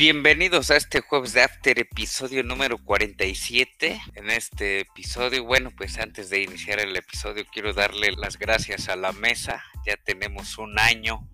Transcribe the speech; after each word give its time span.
Bienvenidos 0.00 0.70
a 0.70 0.78
este 0.78 1.02
jueves 1.02 1.34
de 1.34 1.42
After, 1.42 1.78
episodio 1.78 2.42
número 2.42 2.78
47. 2.82 4.00
En 4.14 4.30
este 4.30 4.80
episodio, 4.80 5.44
bueno, 5.44 5.70
pues 5.76 5.98
antes 5.98 6.30
de 6.30 6.40
iniciar 6.40 6.80
el 6.80 6.96
episodio, 6.96 7.44
quiero 7.52 7.74
darle 7.74 8.12
las 8.12 8.38
gracias 8.38 8.88
a 8.88 8.96
la 8.96 9.12
mesa. 9.12 9.62
Ya 9.84 9.98
tenemos 9.98 10.56
un 10.56 10.78
año, 10.78 11.28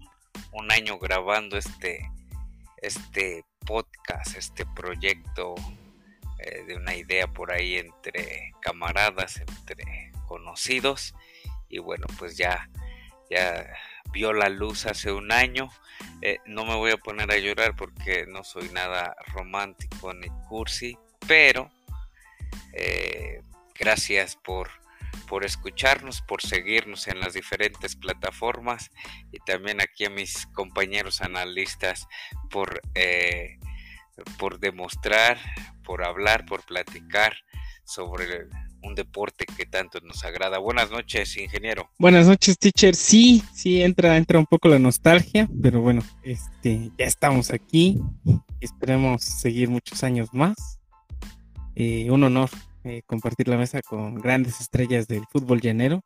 un 0.50 0.72
año 0.72 0.98
grabando 0.98 1.56
este, 1.56 2.10
este 2.78 3.44
podcast, 3.64 4.36
este 4.36 4.66
proyecto 4.74 5.54
eh, 6.40 6.64
de 6.66 6.74
una 6.74 6.96
idea 6.96 7.28
por 7.28 7.52
ahí 7.52 7.76
entre 7.76 8.50
camaradas, 8.62 9.36
entre 9.36 10.10
conocidos. 10.26 11.14
Y 11.68 11.78
bueno, 11.78 12.08
pues 12.18 12.36
ya, 12.36 12.68
ya 13.30 13.64
vio 14.12 14.32
la 14.32 14.48
luz 14.48 14.86
hace 14.86 15.12
un 15.12 15.32
año. 15.32 15.70
Eh, 16.22 16.38
no 16.46 16.64
me 16.64 16.74
voy 16.74 16.92
a 16.92 16.96
poner 16.96 17.30
a 17.30 17.38
llorar 17.38 17.74
porque 17.76 18.26
no 18.26 18.44
soy 18.44 18.68
nada 18.70 19.14
romántico 19.32 20.12
ni 20.14 20.28
cursi, 20.48 20.96
pero 21.26 21.70
eh, 22.72 23.40
gracias 23.78 24.36
por, 24.36 24.70
por 25.28 25.44
escucharnos, 25.44 26.22
por 26.22 26.42
seguirnos 26.42 27.08
en 27.08 27.20
las 27.20 27.34
diferentes 27.34 27.96
plataformas 27.96 28.90
y 29.32 29.38
también 29.40 29.80
aquí 29.80 30.04
a 30.04 30.10
mis 30.10 30.46
compañeros 30.46 31.20
analistas 31.20 32.06
por, 32.50 32.80
eh, 32.94 33.58
por 34.38 34.58
demostrar, 34.58 35.38
por 35.84 36.04
hablar, 36.04 36.46
por 36.46 36.64
platicar 36.64 37.36
sobre 37.84 38.48
un 38.86 38.94
deporte 38.94 39.44
que 39.44 39.66
tanto 39.66 40.00
nos 40.00 40.24
agrada. 40.24 40.58
Buenas 40.58 40.90
noches, 40.90 41.36
ingeniero. 41.36 41.90
Buenas 41.98 42.26
noches, 42.26 42.58
teacher. 42.58 42.94
Sí, 42.94 43.42
sí, 43.52 43.82
entra, 43.82 44.16
entra 44.16 44.38
un 44.38 44.46
poco 44.46 44.68
la 44.68 44.78
nostalgia, 44.78 45.48
pero 45.62 45.80
bueno, 45.80 46.02
este, 46.22 46.90
ya 46.98 47.04
estamos 47.04 47.50
aquí. 47.50 48.00
Esperemos 48.60 49.22
seguir 49.22 49.68
muchos 49.68 50.02
años 50.04 50.28
más. 50.32 50.78
Eh, 51.74 52.10
un 52.10 52.24
honor 52.24 52.48
eh, 52.84 53.02
compartir 53.04 53.48
la 53.48 53.56
mesa 53.56 53.82
con 53.82 54.14
grandes 54.14 54.60
estrellas 54.60 55.08
del 55.08 55.24
fútbol 55.32 55.60
llanero 55.60 56.02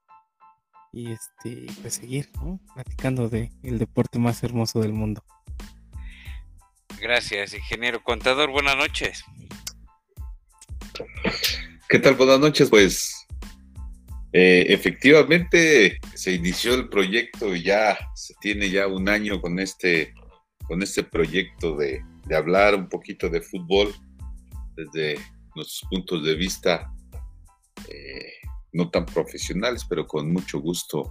y 0.93 1.13
este, 1.13 1.67
pues 1.83 1.95
seguir, 1.95 2.31
Platicando 2.75 3.29
de 3.29 3.53
el 3.63 3.79
deporte 3.79 4.19
más 4.19 4.43
hermoso 4.43 4.81
del 4.81 4.95
mundo. 4.95 5.23
Gracias, 6.99 7.55
ingeniero. 7.55 8.03
Contador, 8.03 8.51
buenas 8.51 8.77
noches. 8.77 9.25
¿Qué 11.91 11.99
tal? 11.99 12.15
Buenas 12.15 12.39
noches. 12.39 12.71
Pues 12.71 13.27
eh, 14.33 14.65
efectivamente 14.69 15.99
se 16.15 16.33
inició 16.35 16.75
el 16.75 16.89
proyecto 16.89 17.53
y 17.53 17.65
ya 17.65 17.99
se 18.15 18.33
tiene 18.41 18.71
ya 18.71 18.87
un 18.87 19.09
año 19.09 19.41
con 19.41 19.59
este, 19.59 20.15
con 20.69 20.85
este 20.85 21.03
proyecto 21.03 21.77
de, 21.77 22.01
hablar 22.33 22.77
un 22.77 22.89
poquito 22.89 23.29
de 23.29 23.41
fútbol 23.41 23.93
desde 24.77 25.21
nuestros 25.57 25.83
puntos 25.91 26.25
de 26.25 26.37
vista 26.37 26.95
eh, 27.89 28.35
no 28.73 28.89
tan 28.89 29.05
profesionales, 29.05 29.85
pero 29.85 30.07
con 30.07 30.33
mucho 30.33 30.61
gusto 30.61 31.11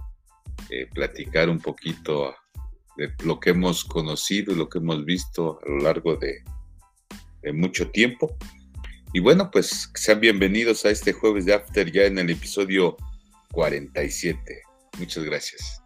eh, 0.70 0.86
platicar 0.94 1.50
un 1.50 1.58
poquito 1.58 2.34
de 2.96 3.12
lo 3.22 3.38
que 3.38 3.50
hemos 3.50 3.84
conocido 3.84 4.54
y 4.54 4.56
lo 4.56 4.70
que 4.70 4.78
hemos 4.78 5.04
visto 5.04 5.60
a 5.62 5.68
lo 5.68 5.78
largo 5.80 6.16
de 6.16 6.42
mucho 7.52 7.90
tiempo. 7.90 8.34
Y 9.12 9.18
bueno, 9.18 9.50
pues 9.50 9.90
sean 9.94 10.20
bienvenidos 10.20 10.84
a 10.84 10.90
este 10.90 11.12
jueves 11.12 11.44
de 11.44 11.54
After 11.54 11.90
ya 11.90 12.04
en 12.04 12.18
el 12.18 12.30
episodio 12.30 12.96
47. 13.50 14.62
Muchas 14.98 15.24
gracias. 15.24 15.82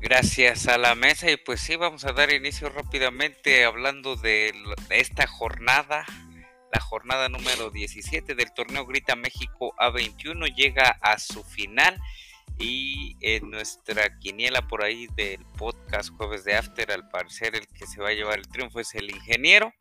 Gracias 0.00 0.66
a 0.66 0.76
la 0.76 0.96
mesa 0.96 1.30
y 1.30 1.36
pues 1.36 1.60
sí, 1.60 1.76
vamos 1.76 2.04
a 2.04 2.12
dar 2.12 2.32
inicio 2.32 2.68
rápidamente 2.68 3.64
hablando 3.64 4.16
de, 4.16 4.52
esta 4.90 5.28
jornada. 5.28 6.04
La 6.72 6.80
jornada 6.80 7.28
número 7.28 7.70
17 7.70 8.34
del 8.34 8.52
torneo 8.52 8.86
Grita 8.86 9.14
México 9.14 9.72
A21 9.78 10.52
llega 10.56 10.98
a 11.00 11.20
su 11.20 11.44
final 11.44 11.96
y 12.58 13.16
en 13.20 13.50
nuestra 13.50 14.18
quiniela 14.18 14.66
por 14.66 14.82
ahí 14.82 15.06
del 15.14 15.44
podcast 15.58 16.10
Jueves 16.16 16.42
de 16.42 16.56
After, 16.56 16.90
al 16.90 17.08
parecer 17.08 17.54
el 17.54 17.68
que 17.68 17.86
se 17.86 18.00
va 18.00 18.08
a 18.08 18.14
llevar 18.14 18.40
el 18.40 18.48
triunfo 18.48 18.80
es 18.80 18.96
el 18.96 19.10
ingeniero. 19.10 19.72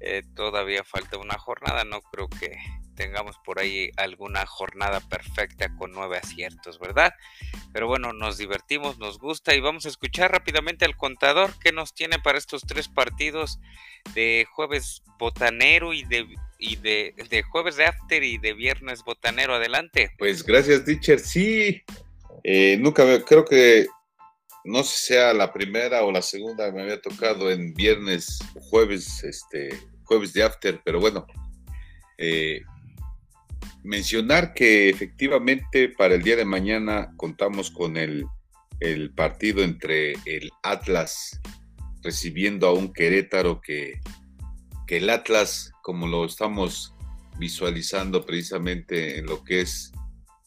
Eh, 0.00 0.22
todavía 0.34 0.82
falta 0.82 1.18
una 1.18 1.38
jornada, 1.38 1.84
no 1.84 2.00
creo 2.00 2.28
que 2.28 2.56
tengamos 2.94 3.36
por 3.44 3.58
ahí 3.58 3.90
alguna 3.96 4.44
jornada 4.46 5.00
perfecta 5.00 5.74
con 5.76 5.92
nueve 5.92 6.18
aciertos, 6.18 6.78
¿verdad? 6.78 7.12
Pero 7.72 7.86
bueno, 7.86 8.12
nos 8.12 8.36
divertimos, 8.38 8.98
nos 8.98 9.18
gusta 9.18 9.54
y 9.54 9.60
vamos 9.60 9.86
a 9.86 9.88
escuchar 9.88 10.32
rápidamente 10.32 10.84
al 10.84 10.96
contador 10.96 11.58
que 11.58 11.72
nos 11.72 11.94
tiene 11.94 12.18
para 12.18 12.38
estos 12.38 12.62
tres 12.62 12.88
partidos 12.88 13.58
de 14.14 14.46
jueves 14.50 15.02
botanero 15.18 15.92
y 15.92 16.04
de, 16.04 16.26
y 16.58 16.76
de, 16.76 17.14
jueves 17.50 17.76
de 17.76 17.86
after 17.86 18.22
y 18.22 18.38
de 18.38 18.54
viernes 18.54 19.02
botanero. 19.04 19.54
Adelante. 19.54 20.12
Pues 20.18 20.44
gracias, 20.44 20.84
teacher. 20.84 21.20
Sí, 21.20 21.82
eh, 22.42 22.76
nunca 22.78 23.24
creo 23.24 23.44
que 23.44 23.86
no 24.64 24.82
sé 24.82 24.96
si 24.96 25.06
sea 25.06 25.32
la 25.32 25.52
primera 25.52 26.02
o 26.04 26.12
la 26.12 26.22
segunda 26.22 26.70
me 26.70 26.82
había 26.82 27.00
tocado 27.00 27.50
en 27.50 27.72
viernes, 27.74 28.38
jueves, 28.70 29.24
este, 29.24 29.70
jueves 30.04 30.32
de 30.32 30.42
after, 30.42 30.80
pero 30.84 31.00
bueno, 31.00 31.26
eh, 32.18 32.62
mencionar 33.82 34.52
que 34.52 34.88
efectivamente 34.90 35.88
para 35.88 36.14
el 36.14 36.22
día 36.22 36.36
de 36.36 36.44
mañana 36.44 37.12
contamos 37.16 37.70
con 37.70 37.96
el, 37.96 38.26
el 38.80 39.12
partido 39.14 39.62
entre 39.62 40.12
el 40.26 40.50
Atlas 40.62 41.40
recibiendo 42.02 42.66
a 42.66 42.72
un 42.72 42.92
Querétaro 42.92 43.60
que, 43.60 44.00
que 44.86 44.98
el 44.98 45.10
Atlas, 45.10 45.72
como 45.82 46.06
lo 46.06 46.24
estamos 46.24 46.94
visualizando 47.38 48.24
precisamente 48.24 49.18
en 49.18 49.26
lo 49.26 49.42
que 49.44 49.60
es 49.62 49.92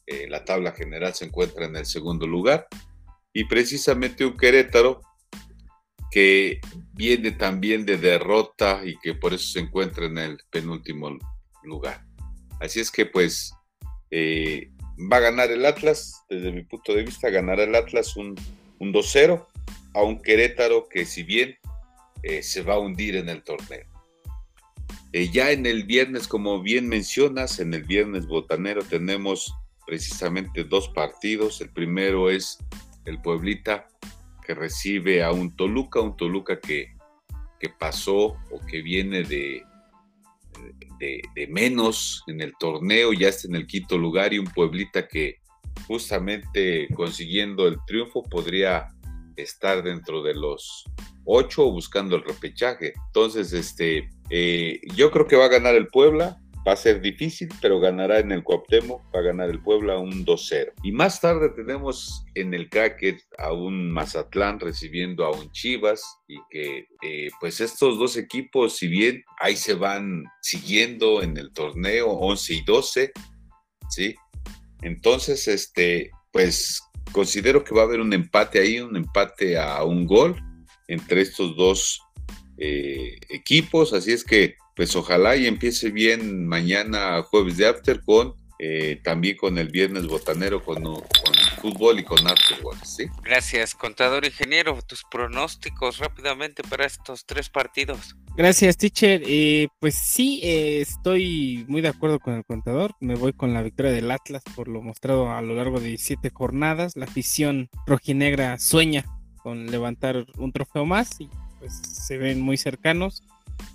eh, 0.05 0.27
la 0.29 0.45
tabla 0.45 0.73
general, 0.73 1.13
se 1.13 1.25
encuentra 1.25 1.65
en 1.65 1.75
el 1.75 1.85
segundo 1.85 2.27
lugar 2.27 2.67
y 3.33 3.45
precisamente 3.45 4.25
un 4.25 4.37
Querétaro 4.37 5.01
que 6.11 6.61
viene 6.93 7.31
también 7.31 7.85
de 7.85 7.97
derrota 7.97 8.81
y 8.85 8.97
que 8.99 9.15
por 9.15 9.33
eso 9.33 9.51
se 9.53 9.59
encuentra 9.59 10.05
en 10.05 10.19
el 10.19 10.37
penúltimo 10.51 11.17
lugar. 11.63 12.05
Así 12.59 12.79
es 12.79 12.91
que 12.91 13.07
pues 13.07 13.51
eh, 14.11 14.71
va 15.11 15.17
a 15.17 15.21
ganar 15.21 15.51
el 15.51 15.65
Atlas, 15.65 16.23
desde 16.29 16.51
mi 16.51 16.63
punto 16.63 16.93
de 16.93 17.03
vista, 17.03 17.31
ganará 17.31 17.63
el 17.63 17.73
Atlas 17.73 18.15
un, 18.15 18.35
un 18.79 18.93
2-0 18.93 19.45
a 19.95 20.03
un 20.03 20.21
Querétaro 20.21 20.87
que 20.87 21.05
si 21.05 21.23
bien 21.23 21.57
eh, 22.21 22.43
se 22.43 22.61
va 22.61 22.75
a 22.75 22.79
hundir 22.79 23.15
en 23.15 23.29
el 23.29 23.43
torneo. 23.43 23.85
Eh, 25.11 25.29
ya 25.29 25.51
en 25.51 25.65
el 25.65 25.83
viernes, 25.83 26.27
como 26.27 26.61
bien 26.61 26.87
mencionas, 26.87 27.59
en 27.59 27.73
el 27.73 27.83
viernes 27.83 28.27
botanero 28.27 28.83
tenemos 28.83 29.53
precisamente 29.85 30.63
dos 30.63 30.89
partidos. 30.89 31.61
El 31.61 31.69
primero 31.69 32.29
es 32.31 32.57
el 33.05 33.21
Pueblita 33.21 33.87
que 34.45 34.53
recibe 34.53 35.23
a 35.23 35.31
un 35.31 35.55
Toluca, 35.55 36.01
un 36.01 36.17
Toluca 36.17 36.59
que, 36.59 36.95
que 37.59 37.69
pasó 37.69 38.37
o 38.51 38.59
que 38.67 38.81
viene 38.81 39.23
de, 39.23 39.63
de, 40.99 41.47
menos 41.47 42.23
en 42.27 42.41
el 42.41 42.53
torneo, 42.59 43.13
ya 43.13 43.29
está 43.29 43.47
en 43.47 43.55
el 43.55 43.67
quinto 43.67 43.97
lugar 43.97 44.33
y 44.33 44.39
un 44.39 44.47
Pueblita 44.47 45.07
que 45.07 45.37
justamente 45.87 46.87
consiguiendo 46.95 47.67
el 47.67 47.77
triunfo 47.85 48.23
podría 48.23 48.87
estar 49.35 49.83
dentro 49.83 50.21
de 50.21 50.35
los 50.35 50.85
ocho 51.25 51.69
buscando 51.71 52.15
el 52.15 52.23
repechaje. 52.23 52.93
Entonces, 53.07 53.53
este, 53.53 54.09
eh, 54.29 54.79
yo 54.95 55.11
creo 55.11 55.27
que 55.27 55.35
va 55.35 55.45
a 55.45 55.49
ganar 55.49 55.75
el 55.75 55.87
Puebla. 55.87 56.39
Va 56.65 56.73
a 56.73 56.77
ser 56.77 57.01
difícil, 57.01 57.49
pero 57.61 57.79
ganará 57.79 58.19
en 58.19 58.31
el 58.31 58.43
Cuauhtémoc, 58.43 59.01
va 59.13 59.19
a 59.19 59.23
ganar 59.23 59.49
el 59.49 59.61
Puebla 59.61 59.97
un 59.97 60.25
2-0. 60.25 60.71
Y 60.83 60.93
más 60.93 61.19
tarde 61.19 61.49
tenemos 61.49 62.23
en 62.35 62.53
el 62.53 62.69
Cracket 62.69 63.19
a 63.37 63.51
un 63.51 63.91
Mazatlán 63.91 64.61
recibiendo 64.61 65.25
a 65.25 65.31
un 65.31 65.51
Chivas 65.51 66.01
y 66.27 66.37
que 66.49 66.87
eh, 67.01 67.29
pues 67.41 67.59
estos 67.59 67.99
dos 67.99 68.15
equipos, 68.15 68.77
si 68.77 68.87
bien 68.87 69.23
ahí 69.41 69.57
se 69.57 69.73
van 69.73 70.23
siguiendo 70.41 71.21
en 71.21 71.35
el 71.37 71.51
torneo 71.51 72.11
11 72.11 72.53
y 72.53 72.63
12, 72.63 73.11
¿sí? 73.89 74.15
Entonces, 74.81 75.47
este, 75.49 76.11
pues 76.31 76.81
considero 77.11 77.63
que 77.63 77.75
va 77.75 77.81
a 77.81 77.85
haber 77.85 77.99
un 77.99 78.13
empate 78.13 78.59
ahí, 78.59 78.79
un 78.79 78.95
empate 78.95 79.57
a 79.57 79.83
un 79.83 80.05
gol 80.05 80.41
entre 80.87 81.21
estos 81.21 81.55
dos 81.55 82.01
eh, 82.57 83.17
equipos, 83.29 83.93
así 83.93 84.11
es 84.11 84.23
que 84.23 84.55
pues 84.75 84.95
ojalá 84.95 85.35
y 85.35 85.47
empiece 85.47 85.91
bien 85.91 86.47
mañana 86.47 87.21
jueves 87.23 87.57
de 87.57 87.67
after 87.67 88.01
con 88.01 88.35
eh, 88.65 89.01
también 89.03 89.35
con 89.35 89.57
el 89.57 89.67
viernes 89.67 90.07
botanero 90.07 90.63
con, 90.63 90.83
fútbol 91.61 91.99
y 91.99 92.03
con 92.03 92.19
¿sí? 92.85 93.07
Gracias, 93.21 93.75
contador 93.75 94.25
ingeniero, 94.25 94.79
tus 94.87 95.03
pronósticos 95.03 95.97
rápidamente 95.97 96.63
para 96.63 96.85
estos 96.85 97.25
tres 97.25 97.49
partidos. 97.49 98.15
Gracias, 98.37 98.77
teacher. 98.77 99.21
Eh, 99.25 99.67
pues 99.79 99.95
sí, 99.95 100.39
eh, 100.43 100.81
estoy 100.81 101.65
muy 101.67 101.81
de 101.81 101.89
acuerdo 101.89 102.19
con 102.19 102.35
el 102.35 102.45
contador. 102.45 102.93
Me 103.01 103.15
voy 103.15 103.33
con 103.33 103.53
la 103.53 103.61
victoria 103.61 103.91
del 103.91 104.09
Atlas 104.11 104.43
por 104.55 104.69
lo 104.69 104.81
mostrado 104.81 105.31
a 105.31 105.41
lo 105.41 105.55
largo 105.55 105.81
de 105.81 105.97
siete 105.97 106.29
jornadas. 106.29 106.95
La 106.95 107.05
afición 107.05 107.69
rojinegra 107.85 108.59
sueña 108.59 109.03
con 109.41 109.71
levantar 109.71 110.25
un 110.37 110.53
trofeo 110.53 110.85
más 110.85 111.19
y 111.19 111.29
pues 111.59 111.73
se 111.73 112.17
ven 112.17 112.39
muy 112.39 112.55
cercanos 112.55 113.23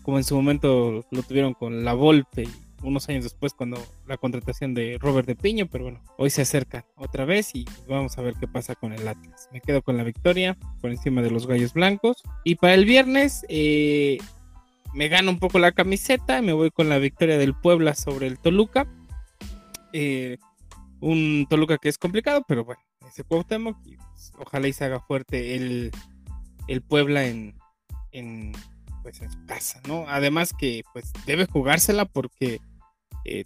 como 0.03 0.19
en 0.19 0.25
su 0.25 0.35
momento 0.35 1.05
lo 1.11 1.23
tuvieron 1.23 1.55
con 1.55 1.85
la 1.85 1.95
Volpe 1.95 2.49
unos 2.83 3.09
años 3.09 3.25
después 3.25 3.55
cuando 3.55 3.79
la 4.07 4.17
contratación 4.17 4.75
de 4.75 4.99
Robert 5.01 5.27
de 5.27 5.35
Piño, 5.35 5.67
pero 5.67 5.85
bueno, 5.85 6.01
hoy 6.17 6.31
se 6.31 6.43
acerca 6.43 6.87
otra 6.97 7.25
vez 7.25 7.55
y 7.55 7.65
vamos 7.89 8.19
a 8.19 8.23
ver 8.23 8.35
qué 8.39 8.47
pasa 8.47 8.75
con 8.75 8.93
el 8.93 9.07
Atlas. 9.07 9.49
Me 9.53 9.61
quedo 9.61 9.83
con 9.83 9.97
la 9.97 10.05
victoria 10.05 10.57
por 10.81 10.91
encima 10.91 11.23
de 11.23 11.31
los 11.31 11.47
Gallos 11.47 11.73
Blancos. 11.73 12.23
Y 12.45 12.57
para 12.57 12.75
el 12.75 12.85
viernes 12.85 13.45
eh, 13.49 14.19
me 14.95 15.09
gano 15.09 15.31
un 15.31 15.39
poco 15.39 15.59
la 15.59 15.73
camiseta, 15.73 16.43
me 16.43 16.53
voy 16.53 16.71
con 16.71 16.89
la 16.89 16.99
victoria 16.99 17.39
del 17.39 17.55
Puebla 17.55 17.95
sobre 17.95 18.27
el 18.27 18.39
Toluca. 18.39 18.87
Eh, 19.93 20.39
un 21.01 21.47
Toluca 21.49 21.79
que 21.79 21.89
es 21.89 21.99
complicado, 21.99 22.45
pero 22.47 22.65
bueno, 22.65 22.81
ese 23.09 23.25
Cuauhtémoc, 23.25 23.77
y 23.87 23.97
pues, 23.97 24.33
ojalá 24.39 24.69
y 24.69 24.73
se 24.73 24.85
haga 24.85 25.01
fuerte 25.01 25.55
el, 25.55 25.91
el 26.67 26.83
Puebla 26.83 27.27
en, 27.27 27.55
pues 29.17 29.39
casa, 29.47 29.81
¿no? 29.87 30.05
Además 30.09 30.53
que 30.57 30.83
pues 30.93 31.13
debe 31.27 31.47
jugársela 31.47 32.05
porque 32.05 32.61
eh, 33.25 33.45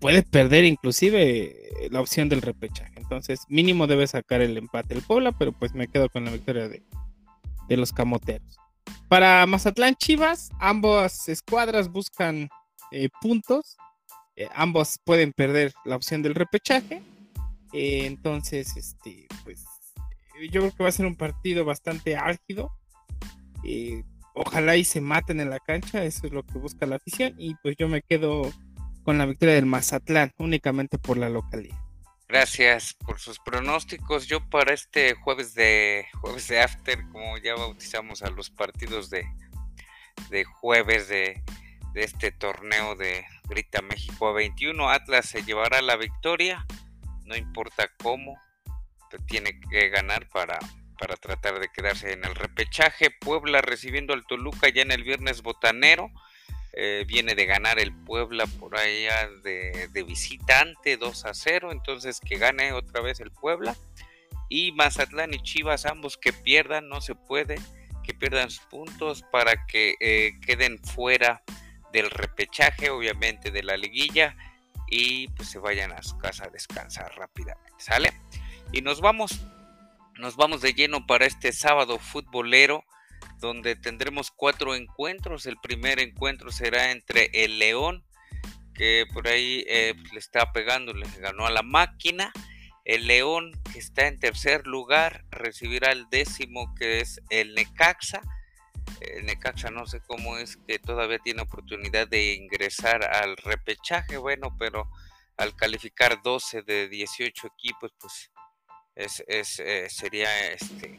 puede 0.00 0.22
perder 0.22 0.64
inclusive 0.64 1.88
la 1.90 2.00
opción 2.00 2.28
del 2.28 2.42
repechaje. 2.42 2.92
Entonces, 2.96 3.40
mínimo 3.48 3.86
debe 3.86 4.06
sacar 4.06 4.40
el 4.40 4.56
empate 4.56 4.94
el 4.94 5.02
Puebla, 5.02 5.32
pero 5.32 5.52
pues 5.52 5.74
me 5.74 5.88
quedo 5.88 6.08
con 6.08 6.24
la 6.24 6.32
victoria 6.32 6.68
de, 6.68 6.82
de 7.68 7.76
los 7.76 7.92
camoteros. 7.92 8.56
Para 9.08 9.46
Mazatlán 9.46 9.94
Chivas, 9.94 10.50
ambas 10.58 11.28
escuadras 11.28 11.88
buscan 11.88 12.48
eh, 12.90 13.08
puntos. 13.20 13.76
Eh, 14.34 14.48
ambos 14.54 14.98
pueden 15.04 15.32
perder 15.32 15.72
la 15.84 15.96
opción 15.96 16.22
del 16.22 16.34
repechaje. 16.34 17.02
entonces, 17.72 18.76
este, 18.76 19.26
pues 19.44 19.64
yo 20.50 20.60
creo 20.60 20.74
que 20.74 20.82
va 20.82 20.88
a 20.88 20.92
ser 20.92 21.06
un 21.06 21.16
partido 21.16 21.64
bastante 21.64 22.16
álgido 22.16 22.72
ojalá 24.36 24.76
y 24.76 24.84
se 24.84 25.00
maten 25.00 25.40
en 25.40 25.50
la 25.50 25.58
cancha, 25.58 26.04
eso 26.04 26.26
es 26.26 26.32
lo 26.32 26.44
que 26.44 26.58
busca 26.58 26.86
la 26.86 26.96
afición 26.96 27.34
y 27.38 27.54
pues 27.56 27.76
yo 27.78 27.88
me 27.88 28.02
quedo 28.02 28.52
con 29.02 29.18
la 29.18 29.26
victoria 29.26 29.54
del 29.54 29.66
Mazatlán 29.66 30.32
únicamente 30.36 30.98
por 30.98 31.16
la 31.16 31.28
localidad. 31.28 31.78
Gracias 32.28 32.94
por 32.94 33.20
sus 33.20 33.38
pronósticos. 33.38 34.26
Yo 34.26 34.40
para 34.50 34.74
este 34.74 35.14
jueves 35.14 35.54
de 35.54 36.06
jueves 36.20 36.48
de 36.48 36.60
after, 36.60 37.00
como 37.12 37.38
ya 37.38 37.54
bautizamos 37.54 38.22
a 38.22 38.30
los 38.30 38.50
partidos 38.50 39.10
de, 39.10 39.24
de 40.28 40.44
jueves 40.44 41.08
de, 41.08 41.42
este 41.94 42.30
torneo 42.30 42.94
de 42.94 43.24
Grita 43.44 43.80
México 43.80 44.28
a 44.28 44.32
21, 44.32 44.90
Atlas 44.90 45.26
se 45.26 45.44
llevará 45.44 45.80
la 45.80 45.96
victoria, 45.96 46.66
no 47.24 47.36
importa 47.36 47.88
cómo, 48.02 48.38
tiene 49.26 49.58
que 49.70 49.88
ganar 49.88 50.28
para 50.28 50.58
para 50.98 51.16
tratar 51.16 51.60
de 51.60 51.68
quedarse 51.68 52.12
en 52.12 52.24
el 52.24 52.34
repechaje. 52.34 53.10
Puebla 53.10 53.60
recibiendo 53.60 54.14
al 54.14 54.26
Toluca 54.26 54.68
ya 54.68 54.82
en 54.82 54.92
el 54.92 55.02
viernes 55.02 55.42
botanero. 55.42 56.10
Eh, 56.72 57.04
viene 57.06 57.34
de 57.34 57.46
ganar 57.46 57.78
el 57.78 57.94
Puebla 57.94 58.46
por 58.46 58.76
allá 58.76 59.30
de, 59.42 60.04
visitante 60.06 60.96
2 60.96 61.24
a 61.24 61.34
0. 61.34 61.72
Entonces 61.72 62.20
que 62.20 62.36
gane 62.36 62.72
otra 62.72 63.00
vez 63.00 63.20
el 63.20 63.30
Puebla. 63.30 63.76
Y 64.48 64.72
Mazatlán 64.72 65.34
y 65.34 65.42
Chivas, 65.42 65.86
ambos 65.86 66.16
que 66.16 66.32
pierdan, 66.32 66.88
no 66.88 67.00
se 67.00 67.16
puede, 67.16 67.56
que 68.04 68.14
pierdan 68.14 68.50
sus 68.50 68.64
puntos 68.66 69.24
para 69.32 69.66
que 69.66 69.94
eh, 70.00 70.34
queden 70.46 70.78
fuera 70.78 71.42
del 71.92 72.10
repechaje, 72.10 72.90
obviamente 72.90 73.50
de 73.50 73.62
la 73.62 73.76
liguilla. 73.76 74.36
Y 74.88 75.28
pues 75.28 75.50
se 75.50 75.58
vayan 75.58 75.92
a 75.92 76.02
su 76.02 76.16
casa 76.18 76.44
a 76.44 76.50
descansar 76.50 77.12
rápidamente. 77.16 77.72
¿Sale? 77.78 78.12
Y 78.72 78.82
nos 78.82 79.00
vamos 79.00 79.40
nos 80.18 80.36
vamos 80.36 80.60
de 80.60 80.72
lleno 80.72 81.06
para 81.06 81.26
este 81.26 81.52
sábado 81.52 81.98
futbolero 81.98 82.84
donde 83.38 83.76
tendremos 83.76 84.30
cuatro 84.30 84.74
encuentros. 84.74 85.46
El 85.46 85.58
primer 85.58 86.00
encuentro 86.00 86.50
será 86.50 86.90
entre 86.90 87.30
el 87.32 87.58
León, 87.58 88.04
que 88.74 89.06
por 89.12 89.28
ahí 89.28 89.64
eh, 89.68 89.94
pues, 89.98 90.12
le 90.12 90.18
está 90.18 90.52
pegando, 90.52 90.92
le 90.92 91.06
ganó 91.18 91.46
a 91.46 91.50
la 91.50 91.62
máquina. 91.62 92.32
El 92.84 93.06
León, 93.08 93.52
que 93.72 93.78
está 93.78 94.06
en 94.06 94.18
tercer 94.18 94.66
lugar, 94.66 95.24
recibirá 95.30 95.90
el 95.90 96.08
décimo, 96.08 96.72
que 96.76 97.00
es 97.00 97.20
el 97.30 97.54
Necaxa. 97.54 98.22
El 99.00 99.26
Necaxa 99.26 99.70
no 99.70 99.86
sé 99.86 100.00
cómo 100.06 100.38
es 100.38 100.56
que 100.56 100.78
todavía 100.78 101.18
tiene 101.18 101.42
oportunidad 101.42 102.06
de 102.06 102.34
ingresar 102.34 103.04
al 103.04 103.36
repechaje, 103.36 104.16
bueno, 104.16 104.56
pero 104.58 104.88
al 105.36 105.54
calificar 105.56 106.22
12 106.22 106.62
de 106.62 106.88
18 106.88 107.48
equipos, 107.48 107.92
pues 108.00 108.30
es, 108.96 109.22
es 109.28 109.60
eh, 109.60 109.86
sería 109.88 110.50
este 110.50 110.98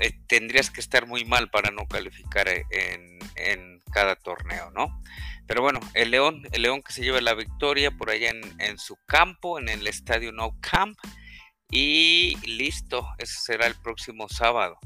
eh, 0.00 0.12
tendrías 0.26 0.70
que 0.70 0.80
estar 0.80 1.06
muy 1.06 1.24
mal 1.24 1.50
para 1.50 1.70
no 1.70 1.86
calificar 1.86 2.48
e, 2.48 2.66
en, 2.70 3.18
en, 3.36 3.82
cada 3.92 4.16
torneo, 4.16 4.72
¿no? 4.72 5.00
Pero 5.46 5.62
bueno, 5.62 5.78
el 5.94 6.10
León, 6.10 6.42
el 6.50 6.62
León 6.62 6.82
que 6.82 6.92
se 6.92 7.02
lleva 7.02 7.20
la 7.20 7.34
victoria 7.34 7.92
por 7.92 8.10
allá 8.10 8.30
en, 8.30 8.60
en 8.60 8.78
su 8.78 8.96
campo, 9.06 9.60
en 9.60 9.68
el 9.68 9.86
estadio 9.86 10.32
No 10.32 10.58
Camp. 10.60 10.98
Y 11.70 12.36
listo, 12.44 13.06
eso 13.18 13.40
será 13.40 13.66
el 13.66 13.76
próximo 13.76 14.28
sábado. 14.28 14.78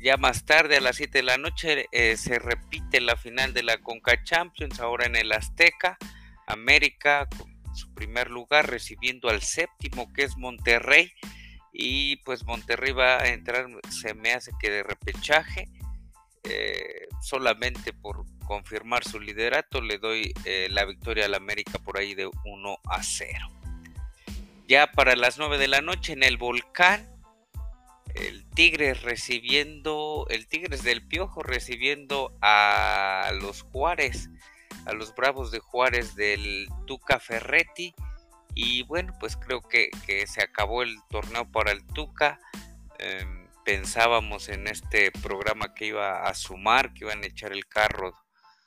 Ya 0.00 0.16
más 0.16 0.44
tarde, 0.46 0.76
a 0.76 0.80
las 0.80 0.96
7 0.96 1.18
de 1.18 1.22
la 1.24 1.36
noche, 1.36 1.86
eh, 1.92 2.16
se 2.16 2.38
repite 2.38 3.00
la 3.00 3.16
final 3.16 3.52
de 3.52 3.64
la 3.64 3.78
Conca 3.78 4.22
Champions, 4.22 4.80
ahora 4.80 5.06
en 5.06 5.16
el 5.16 5.32
Azteca. 5.32 5.98
América 6.46 7.28
su 7.78 7.94
primer 7.94 8.30
lugar, 8.30 8.68
recibiendo 8.68 9.28
al 9.30 9.42
séptimo 9.42 10.12
que 10.12 10.24
es 10.24 10.36
Monterrey. 10.36 11.12
Y 11.72 12.16
pues 12.16 12.44
Monterrey 12.44 12.92
va 12.92 13.22
a 13.22 13.28
entrar, 13.28 13.66
se 13.90 14.14
me 14.14 14.32
hace 14.32 14.52
que 14.60 14.70
de 14.70 14.82
repechaje. 14.82 15.68
Eh, 16.44 17.08
solamente 17.20 17.92
por 17.92 18.24
confirmar 18.46 19.04
su 19.04 19.20
liderato 19.20 19.82
le 19.82 19.98
doy 19.98 20.32
eh, 20.44 20.68
la 20.70 20.84
victoria 20.84 21.26
al 21.26 21.34
América 21.34 21.78
por 21.78 21.98
ahí 21.98 22.14
de 22.14 22.26
1 22.26 22.78
a 22.84 23.02
0. 23.02 23.48
Ya 24.66 24.86
para 24.92 25.16
las 25.16 25.38
9 25.38 25.58
de 25.58 25.68
la 25.68 25.80
noche 25.80 26.12
en 26.12 26.22
el 26.22 26.36
volcán, 26.36 27.08
el 28.14 28.48
Tigres 28.50 29.02
recibiendo, 29.02 30.26
el 30.30 30.46
Tigres 30.46 30.82
del 30.82 31.06
Piojo 31.06 31.42
recibiendo 31.42 32.36
a 32.40 33.30
los 33.40 33.62
Juárez 33.62 34.30
a 34.88 34.94
los 34.94 35.14
Bravos 35.14 35.50
de 35.50 35.58
Juárez 35.58 36.14
del 36.16 36.66
Tuca 36.86 37.20
Ferretti. 37.20 37.94
Y 38.54 38.82
bueno, 38.84 39.12
pues 39.20 39.36
creo 39.36 39.60
que, 39.60 39.90
se 40.26 40.42
acabó 40.42 40.82
el 40.82 40.96
torneo 41.10 41.50
para 41.50 41.72
el 41.72 41.86
Tuca. 41.86 42.40
Em, 42.98 43.46
pensábamos 43.64 44.48
en 44.48 44.66
este 44.66 45.12
programa 45.12 45.74
que 45.74 45.86
iba 45.86 46.24
a 46.24 46.34
sumar, 46.34 46.94
que 46.94 47.04
iban 47.04 47.22
a 47.22 47.26
echar 47.26 47.52
el 47.52 47.66
carro 47.66 48.14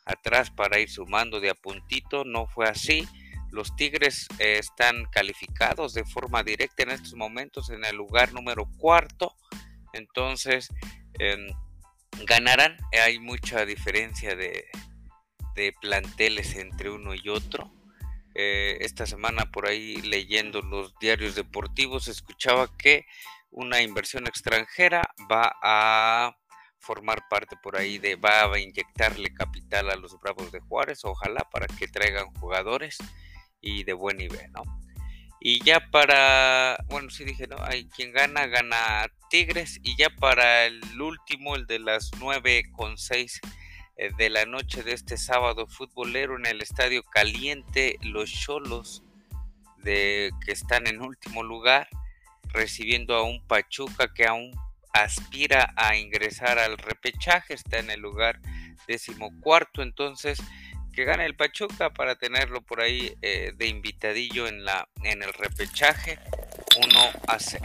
atrás 0.05 0.51
para 0.51 0.79
ir 0.79 0.89
sumando 0.89 1.39
de 1.39 1.49
a 1.49 1.55
puntito. 1.55 2.23
No 2.23 2.45
fue 2.45 2.69
así. 2.69 3.07
Los 3.49 3.75
Tigres 3.75 4.27
eh, 4.37 4.59
están 4.59 5.05
calificados 5.11 5.93
de 5.93 6.05
forma 6.05 6.43
directa 6.43 6.83
en 6.83 6.91
estos 6.91 7.15
momentos 7.15 7.71
en 7.71 7.83
el 7.83 7.95
lugar 7.95 8.31
número 8.31 8.69
cuarto. 8.77 9.35
Entonces, 9.91 10.69
em, 11.17 11.47
ganarán. 12.25 12.77
Hay 13.03 13.19
mucha 13.19 13.65
diferencia 13.65 14.35
de, 14.35 14.69
de 15.55 15.73
planteles 15.79 16.55
entre 16.55 16.89
uno 16.89 17.13
y 17.13 17.29
otro. 17.29 17.71
Eh, 18.33 18.77
esta 18.81 19.05
semana 19.05 19.51
por 19.51 19.67
ahí 19.67 20.01
leyendo 20.01 20.61
los 20.61 20.97
diarios 20.99 21.35
deportivos 21.35 22.07
escuchaba 22.07 22.69
que 22.77 23.05
una 23.49 23.81
inversión 23.81 24.25
extranjera 24.27 25.01
va 25.29 25.53
a 25.61 26.37
formar 26.79 27.27
parte 27.29 27.57
por 27.61 27.75
ahí 27.75 27.97
de 27.97 28.15
va 28.15 28.43
a 28.43 28.59
inyectarle 28.59 29.33
capital 29.33 29.89
a 29.89 29.97
los 29.97 30.17
Bravos 30.19 30.51
de 30.51 30.61
Juárez, 30.61 31.03
ojalá 31.03 31.47
para 31.51 31.67
que 31.67 31.87
traigan 31.87 32.33
jugadores 32.35 32.97
y 33.59 33.83
de 33.83 33.93
buen 33.93 34.17
nivel, 34.17 34.51
¿no? 34.51 34.63
Y 35.43 35.63
ya 35.63 35.89
para, 35.89 36.77
bueno, 36.87 37.09
sí 37.09 37.25
dije, 37.25 37.47
¿no? 37.47 37.57
Hay 37.63 37.89
quien 37.89 38.13
gana, 38.13 38.45
gana 38.45 39.11
Tigres. 39.31 39.79
Y 39.81 39.97
ya 39.97 40.11
para 40.11 40.67
el 40.67 41.01
último, 41.01 41.55
el 41.55 41.65
de 41.65 41.79
las 41.79 42.11
9 42.19 42.65
con 42.71 42.95
6 42.95 43.41
eh, 43.43 43.47
de 44.17 44.29
la 44.29 44.45
noche 44.45 44.81
de 44.81 44.93
este 44.93 45.15
sábado 45.17 45.67
futbolero 45.67 46.35
en 46.35 46.47
el 46.47 46.61
Estadio 46.61 47.03
Caliente, 47.03 47.97
los 48.01 48.31
Cholos 48.31 49.03
de 49.83 50.31
que 50.43 50.51
están 50.51 50.87
en 50.87 51.01
último 51.01 51.43
lugar, 51.43 51.87
recibiendo 52.45 53.15
a 53.15 53.23
un 53.23 53.45
Pachuca 53.45 54.11
que 54.13 54.25
aún 54.25 54.51
aspira 54.91 55.73
a 55.75 55.95
ingresar 55.95 56.57
al 56.57 56.77
repechaje, 56.77 57.53
está 57.53 57.77
en 57.77 57.91
el 57.91 57.99
lugar 57.99 58.39
decimocuarto, 58.87 59.83
entonces 59.83 60.41
que 60.93 61.05
gane 61.05 61.25
el 61.25 61.35
Pachuca 61.35 61.91
para 61.91 62.15
tenerlo 62.15 62.61
por 62.61 62.81
ahí 62.81 63.15
eh, 63.21 63.53
de 63.55 63.67
invitadillo 63.67 64.47
en 64.47 64.65
la 64.65 64.89
en 65.03 65.21
el 65.21 65.31
repechaje 65.33 66.19
1 66.77 66.99
a 67.27 67.39
0. 67.39 67.61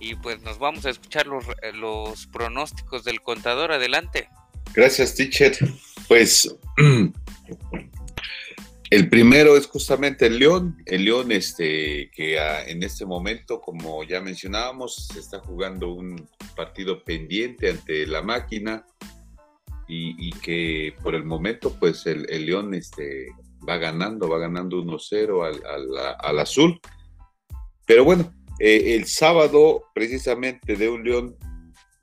Y 0.00 0.14
pues 0.16 0.42
nos 0.42 0.58
vamos 0.58 0.84
a 0.84 0.90
escuchar 0.90 1.26
los, 1.26 1.46
eh, 1.62 1.72
los 1.72 2.26
pronósticos 2.26 3.04
del 3.04 3.22
contador. 3.22 3.72
Adelante. 3.72 4.28
Gracias, 4.74 5.14
teacher. 5.14 5.56
Pues 6.08 6.52
el 8.90 9.08
primero 9.08 9.56
es 9.56 9.66
justamente 9.66 10.26
el 10.26 10.38
León. 10.38 10.76
El 10.86 11.04
León, 11.04 11.32
este, 11.32 12.10
que 12.12 12.36
en 12.66 12.82
este 12.82 13.06
momento, 13.06 13.60
como 13.60 14.02
ya 14.04 14.20
mencionábamos, 14.20 15.08
se 15.12 15.20
está 15.20 15.38
jugando 15.40 15.92
un 15.92 16.28
partido 16.56 17.04
pendiente 17.04 17.70
ante 17.70 18.06
la 18.06 18.22
máquina. 18.22 18.84
y, 19.86 20.30
que 20.40 20.94
por 21.02 21.14
el 21.14 21.24
momento 21.24 21.76
pues 21.78 22.06
el, 22.06 22.24
León 22.46 22.74
este, 22.74 23.28
va 23.68 23.76
ganando, 23.76 24.28
va 24.28 24.38
ganando 24.38 24.82
1-0 24.82 25.46
al, 25.46 26.16
al, 26.18 26.38
azul. 26.38 26.80
Pero 27.86 28.04
bueno, 28.04 28.32
eh, 28.58 28.94
el 28.94 29.06
sábado 29.06 29.84
precisamente 29.94 30.76
de 30.76 30.88
un 30.88 31.04
León 31.04 31.36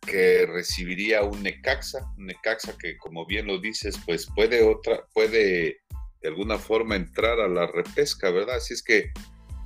que 0.05 0.46
recibiría 0.48 1.24
un 1.24 1.43
Necaxa, 1.43 2.00
un 2.17 2.25
Necaxa 2.27 2.77
que 2.77 2.98
como 2.98 3.25
bien 3.25 3.48
lo 3.48 3.60
dices, 3.60 4.00
pues 4.05 4.27
puede 4.36 4.63
otra, 4.63 5.05
puede 5.13 5.81
de 6.22 6.27
alguna 6.27 6.58
forma 6.58 6.96
entrar 6.96 7.39
a 7.39 7.48
la 7.48 7.67
repesca, 7.67 8.29
¿verdad? 8.31 8.55
Así 8.55 8.74
es 8.74 8.84
que 8.84 9.12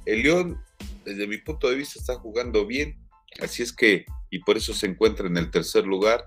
el 0.06 0.24
León, 0.24 0.62
desde 1.04 1.27
mi 1.27 1.38
punto 1.38 1.70
de 1.70 1.75
vista, 1.75 2.00
está 2.00 2.15
jugando 2.15 2.65
bien, 2.65 2.98
así 3.42 3.63
es 3.63 3.74
que, 3.74 4.06
y 4.30 4.39
por 4.39 4.58
eso 4.58 4.74
se 4.74 4.88
encuentra 4.88 5.27
en 5.27 5.38
el 5.38 5.51
tercer 5.51 5.86
lugar. 5.86 6.25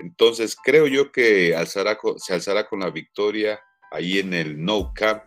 Entonces 0.00 0.56
creo 0.62 0.86
yo 0.86 1.12
que 1.12 1.54
alzará, 1.54 1.98
se 2.16 2.34
alzará 2.34 2.66
con 2.68 2.80
la 2.80 2.90
victoria 2.90 3.60
ahí 3.90 4.18
en 4.18 4.34
el 4.34 4.62
No 4.62 4.92
Camp, 4.94 5.22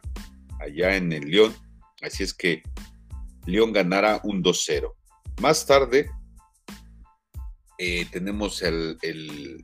allá 0.60 0.96
en 0.96 1.12
el 1.14 1.30
León. 1.30 1.56
Así 2.02 2.24
es 2.24 2.34
que 2.34 2.64
León 3.46 3.72
ganará 3.72 4.20
un 4.24 4.44
2-0. 4.44 4.94
Más 5.42 5.66
tarde 5.66 6.10
eh, 7.78 8.06
tenemos 8.12 8.62
el, 8.62 8.98
el, 9.02 9.64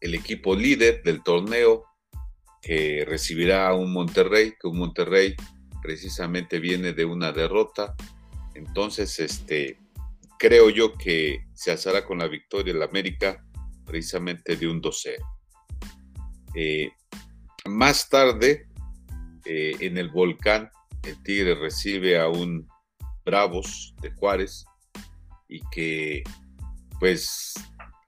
equipo 0.00 0.54
líder 0.54 1.02
del 1.02 1.22
torneo 1.22 1.84
que 2.60 3.04
recibirá 3.06 3.68
a 3.68 3.74
un 3.74 3.92
Monterrey, 3.92 4.54
que 4.60 4.68
un 4.68 4.78
Monterrey 4.78 5.34
precisamente 5.82 6.60
viene 6.60 6.92
de 6.92 7.04
una 7.04 7.32
derrota. 7.32 7.94
Entonces, 8.54 9.18
este, 9.18 9.78
creo 10.38 10.70
yo 10.70 10.94
que 10.94 11.46
se 11.54 11.70
alzará 11.70 12.04
con 12.04 12.18
la 12.18 12.28
victoria 12.28 12.72
el 12.72 12.82
América 12.82 13.44
precisamente 13.84 14.56
de 14.56 14.68
un 14.68 14.80
2-0. 14.80 15.16
Eh, 16.54 16.90
más 17.66 18.08
tarde, 18.08 18.68
eh, 19.44 19.76
en 19.80 19.98
el 19.98 20.10
volcán, 20.10 20.70
el 21.02 21.22
Tigre 21.22 21.54
recibe 21.54 22.18
a 22.18 22.28
un 22.28 22.68
Bravos 23.24 23.94
de 24.00 24.10
Juárez 24.12 24.64
y 25.48 25.60
que 25.70 26.22
pues 26.98 27.54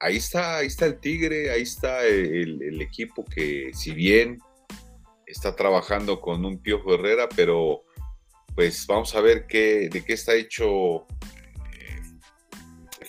ahí 0.00 0.16
está, 0.16 0.59
ahí 0.59 0.66
está 0.66 0.87
el 0.87 1.00
Tigre, 1.00 1.50
ahí 1.50 1.62
está 1.62 2.05
el, 2.05 2.81
equipo 2.81 3.25
que 3.25 3.71
si 3.75 3.93
bien 3.93 4.38
está 5.26 5.57
trabajando 5.57 6.21
con 6.21 6.45
un 6.45 6.59
Piojo 6.59 6.95
Herrera, 6.95 7.28
pero 7.35 7.83
pues 8.55 8.87
vamos 8.87 9.14
a 9.14 9.21
ver 9.21 9.47
qué, 9.47 9.88
de 9.90 10.05
qué 10.05 10.12
está 10.12 10.35
hecho 10.35 11.07
eh, 11.73 12.02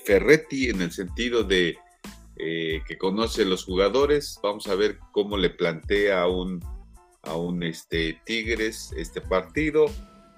Ferretti 0.03 0.69
en 0.69 0.81
el 0.81 0.91
sentido 0.91 1.43
de 1.43 1.77
eh, 2.39 2.81
que 2.87 2.97
conoce 2.97 3.45
los 3.45 3.65
jugadores. 3.65 4.39
Vamos 4.43 4.67
a 4.67 4.75
ver 4.75 4.99
cómo 5.11 5.37
le 5.37 5.49
plantea 5.49 6.21
a 6.21 6.27
un, 6.27 6.59
a 7.23 7.35
un 7.35 7.63
este, 7.63 8.21
Tigres 8.25 8.93
este 8.97 9.21
partido. 9.21 9.85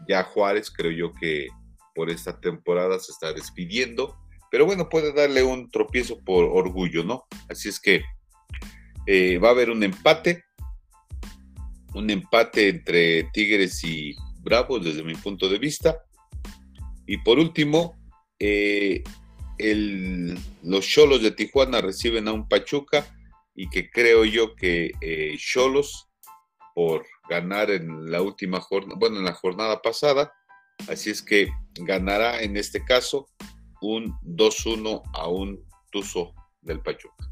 Ya 0.08 0.24
Juárez 0.24 0.72
creo 0.72 0.91
yo 0.91 1.13
que 1.13 1.48
por 1.96 2.10
esta 2.10 2.39
temporada 2.39 3.00
se 3.00 3.12
está 3.12 3.34
despidiendo. 3.34 4.17
Pero 4.51 4.65
bueno, 4.65 4.89
puede 4.89 5.13
darle 5.13 5.44
un 5.44 5.70
tropiezo 5.70 6.20
por 6.20 6.46
orgullo, 6.46 7.03
¿no? 7.03 7.25
Así 7.50 7.70
es 7.70 7.79
que 7.79 8.03
eh, 9.06 9.38
va 9.38 9.50
a 9.50 9.51
haber 9.51 9.70
un 9.70 9.84
empate. 9.84 10.44
Un 11.94 12.10
empate 12.10 12.70
entre 12.70 13.24
Tigres 13.34 13.84
y 13.84 14.15
Bravos 14.41 14.84
desde 14.84 15.03
mi 15.03 15.15
punto 15.15 15.50
de 15.50 15.60
vista. 15.60 16.00
Y 17.06 17.18
por 17.18 17.39
último, 17.39 17.98
eh, 18.39 19.03
los 19.58 20.88
Cholos 20.88 21.22
de 21.22 21.32
Tijuana 21.32 21.82
reciben 21.82 22.27
a 22.27 22.34
un 22.34 22.48
Pachuca 22.48 23.06
y 23.56 23.70
que 23.70 23.89
creo 23.89 24.24
yo 24.25 24.56
que 24.56 24.91
eh, 25.01 25.36
Cholos, 25.38 26.08
por 26.74 27.06
ganar 27.29 27.72
en 27.72 28.10
la 28.10 28.22
última 28.22 28.62
jornada, 28.62 28.98
bueno, 28.98 29.18
en 29.18 29.25
la 29.25 29.34
jornada 29.34 29.82
pasada, 29.82 30.32
así 30.88 31.10
es 31.10 31.22
que 31.22 31.50
ganará 31.75 32.41
en 32.41 32.56
este 32.56 32.86
caso 32.86 33.27
un 33.81 34.13
2-1 34.21 35.01
a 35.13 35.27
un 35.27 35.63
Tuzo 35.91 36.33
del 36.62 36.79
Pachuca. 36.81 37.27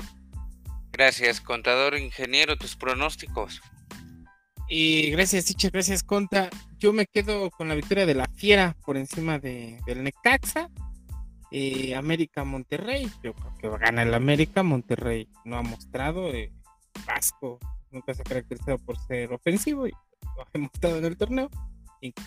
Gracias, 0.92 1.42
contador 1.42 1.98
ingeniero, 1.98 2.58
tus 2.58 2.76
pronósticos. 2.76 3.62
Y 4.68 5.12
gracias, 5.12 5.46
Ticha, 5.46 5.70
gracias, 5.70 6.04
Conta. 6.04 6.50
Yo 6.78 6.92
me 6.92 7.06
quedo 7.06 7.50
con 7.52 7.68
la 7.68 7.76
victoria 7.76 8.06
de 8.06 8.16
la 8.16 8.28
Fiera 8.36 8.76
por 8.86 8.98
encima 8.98 9.40
de, 9.40 9.80
del 9.86 10.04
Necaxa. 10.04 10.70
Eh, 11.52 11.96
América 11.96 12.44
Monterrey, 12.44 13.10
yo 13.24 13.34
creo 13.34 13.58
que 13.58 13.68
va 13.70 13.76
a 13.78 13.80
ganar 13.80 14.08
el 14.08 14.14
América, 14.14 14.64
Monterrey 14.64 15.30
no 15.46 15.56
ha 15.58 15.62
mostrado, 15.62 16.34
eh, 16.34 16.52
Vasco 17.06 17.60
nunca 17.90 18.14
se 18.14 18.22
ha 18.22 18.26
caracterizado 18.26 18.78
por 18.80 18.98
ser 19.00 19.32
ofensivo 19.32 19.88
y 19.88 19.92
lo 20.36 20.42
ha 20.42 20.48
demostrado 20.52 20.98
en 20.98 21.06
el 21.06 21.16
torneo, 21.16 21.50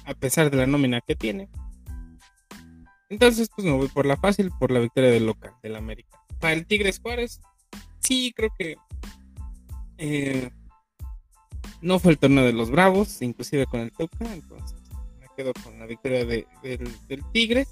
a 0.07 0.15
pesar 0.15 0.51
de 0.51 0.57
la 0.57 0.67
nómina 0.67 1.03
que 1.03 1.17
tiene. 1.17 1.51
Entonces, 3.11 3.51
pues 3.55 3.67
me 3.67 3.73
voy 3.73 3.89
por 3.89 4.07
la 4.07 4.17
fácil, 4.17 4.51
por 4.59 4.71
la 4.71 4.81
victoria 4.81 5.11
del 5.11 5.27
local, 5.27 5.53
del 5.63 5.77
América. 5.77 6.19
Para 6.39 6.55
el 6.55 6.67
Tigres 6.67 7.01
Juárez, 7.01 7.41
sí, 7.99 8.33
creo 8.35 8.51
que 8.59 8.77
eh, 9.99 10.51
no 11.83 11.99
fue 11.99 12.13
el 12.13 12.19
torneo 12.19 12.45
de 12.45 12.53
los 12.53 12.71
Bravos, 12.71 13.21
inclusive 13.21 13.67
con 13.67 13.81
el 13.81 13.93
Toca, 13.93 14.33
entonces 14.33 14.81
me 15.19 15.27
quedo 15.37 15.53
con 15.63 15.79
la 15.79 15.87
victoria 15.87 16.25
del, 16.25 16.47
del 16.63 17.25
Tigres. 17.33 17.69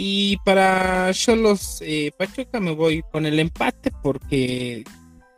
Y 0.00 0.36
para 0.44 1.12
Cholos 1.12 1.78
eh, 1.80 2.12
Pachuca 2.16 2.60
me 2.60 2.70
voy 2.72 3.02
con 3.10 3.26
el 3.26 3.40
empate 3.40 3.90
porque 4.02 4.84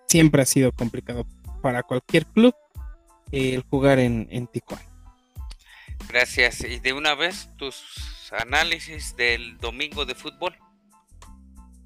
siempre 0.06 0.42
ha 0.42 0.44
sido 0.44 0.72
complicado 0.72 1.24
para 1.62 1.82
cualquier 1.82 2.26
club 2.26 2.54
el 3.32 3.62
jugar 3.62 3.98
en, 4.00 4.46
Tijuana. 4.48 4.89
Gracias. 6.08 6.64
Y 6.64 6.80
de 6.80 6.92
una 6.92 7.14
vez 7.14 7.50
tus 7.56 7.82
análisis 8.32 9.14
del 9.16 9.58
domingo 9.58 10.04
de 10.04 10.14
fútbol. 10.14 10.56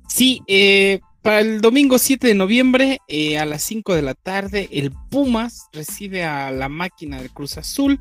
Sí, 0.09 0.43
eh, 0.47 1.01
para 1.23 1.41
el 1.41 1.61
domingo 1.61 1.99
7 1.99 2.27
de 2.27 2.35
noviembre 2.35 2.99
a 3.39 3.45
las 3.45 3.63
5 3.63 3.95
de 3.95 4.03
la 4.03 4.15
tarde, 4.15 4.69
el 4.71 4.93
Pumas 5.11 5.69
recibe 5.73 6.25
a 6.25 6.51
la 6.51 6.69
máquina 6.69 7.19
del 7.19 7.31
Cruz 7.31 7.57
Azul 7.57 7.99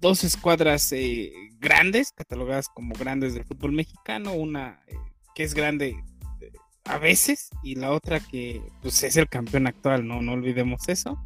dos 0.00 0.24
escuadras 0.24 0.92
eh, 0.92 1.32
grandes, 1.58 2.12
catalogadas 2.12 2.68
como 2.68 2.94
grandes 2.94 3.34
del 3.34 3.44
fútbol 3.44 3.72
mexicano, 3.72 4.32
una 4.32 4.80
eh, 4.86 4.96
que 5.34 5.42
es 5.42 5.54
grande 5.54 5.96
eh, 6.40 6.52
a 6.84 6.98
veces 6.98 7.50
y 7.62 7.74
la 7.74 7.92
otra 7.92 8.20
que 8.20 8.62
pues 8.80 9.02
es 9.02 9.16
el 9.16 9.28
campeón 9.28 9.66
actual, 9.66 10.06
no, 10.06 10.22
no 10.22 10.32
olvidemos 10.32 10.88
eso. 10.88 11.18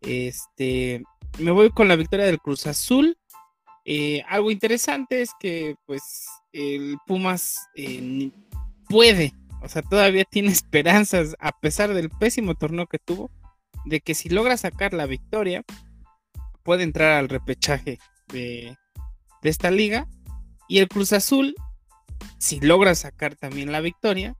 Este, 0.00 1.02
me 1.38 1.50
voy 1.50 1.70
con 1.70 1.88
la 1.88 1.96
victoria 1.96 2.26
del 2.26 2.40
Cruz 2.40 2.66
Azul. 2.66 3.16
algo 4.28 4.50
interesante 4.50 5.22
es 5.22 5.30
que 5.38 5.76
pues 5.86 6.02
el 6.52 6.96
Pumas 7.06 7.58
puede, 8.88 9.32
o 9.62 9.68
sea, 9.68 9.82
todavía 9.82 10.24
tiene 10.30 10.50
esperanzas 10.50 11.34
a 11.40 11.52
pesar 11.52 11.94
del 11.94 12.10
pésimo 12.10 12.54
torneo 12.54 12.86
que 12.86 12.98
tuvo, 12.98 13.30
de 13.84 14.00
que 14.00 14.14
si 14.14 14.28
logra 14.28 14.56
sacar 14.56 14.94
la 14.94 15.06
victoria, 15.06 15.64
puede 16.62 16.82
entrar 16.82 17.12
al 17.12 17.28
repechaje 17.28 17.98
de, 18.28 18.76
esta 19.42 19.70
liga. 19.70 20.08
Y 20.68 20.78
el 20.78 20.88
Cruz 20.88 21.12
Azul, 21.12 21.54
si 22.38 22.60
logra 22.60 22.94
sacar 22.94 23.36
también 23.36 23.70
la 23.70 23.80
victoria, 23.80 24.34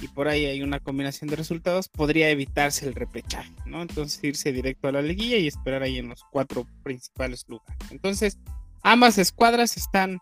y 0.00 0.08
por 0.08 0.28
ahí 0.28 0.46
hay 0.46 0.62
una 0.62 0.80
combinación 0.80 1.28
de 1.28 1.36
resultados, 1.36 1.88
podría 1.88 2.30
evitarse 2.30 2.86
el 2.86 2.94
repechaje, 2.94 3.52
¿no? 3.66 3.82
Entonces 3.82 4.22
irse 4.22 4.52
directo 4.52 4.88
a 4.88 4.92
la 4.92 5.02
liguilla 5.02 5.36
y 5.36 5.46
esperar 5.46 5.82
ahí 5.82 5.98
en 5.98 6.08
los 6.08 6.24
cuatro 6.30 6.66
principales 6.82 7.44
lugares. 7.48 7.76
Entonces, 7.90 8.38
ambas 8.82 9.18
escuadras 9.18 9.76
están 9.76 10.18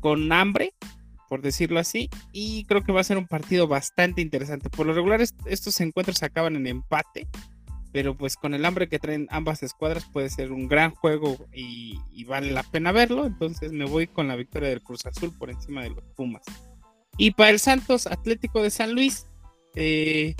con 0.00 0.32
hambre, 0.32 0.74
por 1.28 1.42
decirlo 1.42 1.78
así, 1.78 2.08
y 2.32 2.64
creo 2.64 2.82
que 2.82 2.92
va 2.92 3.00
a 3.00 3.04
ser 3.04 3.18
un 3.18 3.26
partido 3.26 3.68
bastante 3.68 4.20
interesante. 4.20 4.70
Por 4.70 4.86
lo 4.86 4.94
regular, 4.94 5.20
estos 5.20 5.80
encuentros 5.80 6.22
acaban 6.22 6.56
en 6.56 6.66
empate, 6.66 7.28
pero 7.92 8.16
pues 8.16 8.36
con 8.36 8.54
el 8.54 8.64
hambre 8.64 8.88
que 8.88 8.98
traen 8.98 9.26
ambas 9.30 9.62
escuadras 9.62 10.04
puede 10.12 10.30
ser 10.30 10.52
un 10.52 10.68
gran 10.68 10.92
juego 10.92 11.36
y, 11.52 11.98
vale 12.24 12.52
la 12.52 12.62
pena 12.62 12.92
verlo. 12.92 13.26
Entonces 13.26 13.72
me 13.72 13.84
voy 13.84 14.06
con 14.06 14.28
la 14.28 14.36
victoria 14.36 14.68
del 14.68 14.82
Cruz 14.82 15.04
Azul 15.06 15.32
por 15.36 15.50
encima 15.50 15.82
de 15.82 15.90
los 15.90 16.04
Pumas. 16.16 16.42
Y 17.20 17.32
para 17.32 17.50
el 17.50 17.58
Santos 17.58 18.06
Atlético 18.06 18.62
de 18.62 18.70
San 18.70 18.94
Luis, 18.94 19.26
eh, 19.74 20.34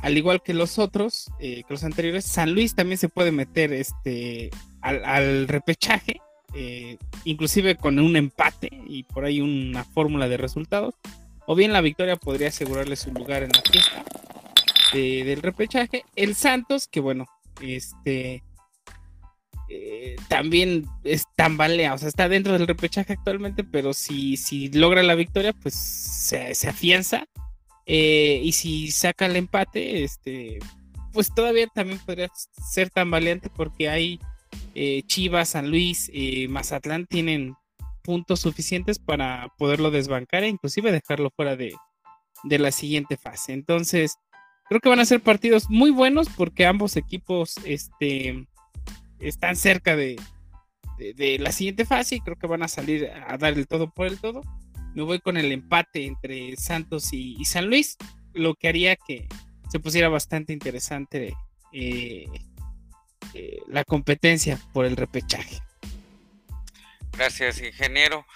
al 0.00 0.18
igual 0.18 0.42
que 0.42 0.52
los 0.52 0.78
otros, 0.78 1.32
eh, 1.40 1.62
que 1.66 1.72
los 1.72 1.84
anteriores, 1.84 2.26
San 2.26 2.52
Luis 2.52 2.74
también 2.74 2.98
se 2.98 3.08
puede 3.08 3.32
meter 3.32 3.72
este, 3.72 4.50
al, 4.82 5.48
repechaje, 5.48 6.20
eh, 6.52 6.98
inclusive 7.24 7.76
con 7.76 7.98
un 7.98 8.14
empate 8.16 8.68
y 8.86 9.04
por 9.04 9.24
ahí 9.24 9.40
una 9.40 9.84
fórmula 9.84 10.28
de 10.28 10.36
resultados. 10.36 10.96
O 11.46 11.54
bien 11.54 11.72
la 11.72 11.80
victoria 11.80 12.16
podría 12.16 12.48
asegurarle 12.48 12.96
su 12.96 13.10
lugar 13.10 13.42
en 13.42 13.52
la 13.52 13.62
fiesta 13.62 14.04
del 14.92 15.40
repechaje. 15.40 16.04
El 16.14 16.34
Santos, 16.34 16.88
que 16.88 17.00
bueno, 17.00 17.24
este 17.62 18.42
eh, 19.74 20.16
también 20.28 20.86
es 21.02 21.24
tambalea, 21.34 21.94
o 21.94 21.98
sea, 21.98 22.08
está 22.08 22.28
dentro 22.28 22.52
del 22.52 22.66
repechaje 22.66 23.14
actualmente, 23.14 23.64
pero 23.64 23.94
si, 23.94 24.36
si 24.36 24.68
logra 24.70 25.02
la 25.02 25.14
victoria, 25.14 25.52
pues 25.54 25.74
se, 25.74 26.68
afianza 26.68 27.26
Eh, 27.86 28.40
y 28.44 28.52
si 28.52 28.90
saca 28.92 29.26
el 29.26 29.36
empate, 29.36 30.04
este, 30.04 30.58
pues 31.12 31.34
todavía 31.34 31.66
también 31.68 31.98
podría 31.98 32.28
ser 32.70 32.90
tan 32.90 33.10
valiente 33.10 33.50
porque 33.50 33.88
hay 33.88 34.20
eh, 34.74 35.02
Chivas, 35.06 35.50
San 35.50 35.70
Luis, 35.70 36.10
Mazatlán 36.48 37.06
tienen 37.06 37.54
puntos 38.02 38.40
suficientes 38.40 38.98
para 38.98 39.48
poderlo 39.58 39.90
desbancar 39.90 40.44
e 40.44 40.48
inclusive 40.48 40.92
dejarlo 40.92 41.30
fuera 41.34 41.56
de, 41.56 41.74
de 42.44 42.58
la 42.58 42.72
siguiente 42.72 43.16
fase. 43.16 43.52
Entonces, 43.52 44.16
creo 44.68 44.80
que 44.80 44.88
van 44.88 45.00
a 45.00 45.06
ser 45.06 45.20
partidos 45.20 45.70
muy 45.70 45.90
buenos 45.90 46.28
porque 46.28 46.66
ambos 46.66 46.96
equipos 46.96 47.56
este, 47.64 48.46
están 49.22 49.56
cerca 49.56 49.96
de, 49.96 50.16
la 51.38 51.50
siguiente 51.50 51.84
fase 51.84 52.16
y 52.16 52.20
creo 52.20 52.36
que 52.36 52.46
van 52.46 52.62
a 52.62 52.68
salir 52.68 53.10
a 53.10 53.36
dar 53.36 53.54
el 53.54 53.66
todo 53.66 53.90
por 53.90 54.06
el 54.06 54.20
todo. 54.20 54.42
Me 54.94 55.02
voy 55.02 55.20
con 55.20 55.36
el 55.36 55.50
empate 55.50 56.04
entre 56.04 56.54
Santos 56.56 57.12
y, 57.12 57.44
San 57.44 57.66
Luis, 57.66 57.96
lo 58.34 58.54
que 58.54 58.68
haría 58.68 58.96
que 58.96 59.26
se 59.70 59.80
pusiera 59.80 60.08
bastante 60.08 60.52
interesante 60.52 61.34
eh, 61.72 62.26
eh, 63.34 63.60
la 63.68 63.84
competencia 63.84 64.60
por 64.72 64.84
el 64.84 64.96
repechaje. 64.96 65.58
Gracias, 67.12 67.60
ingeniero. 67.60 68.26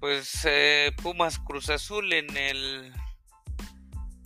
Pues 0.00 0.40
eh, 0.44 0.92
Pumas 1.02 1.38
Cruz 1.38 1.70
Azul 1.70 2.12
en 2.12 2.36
el 2.36 2.92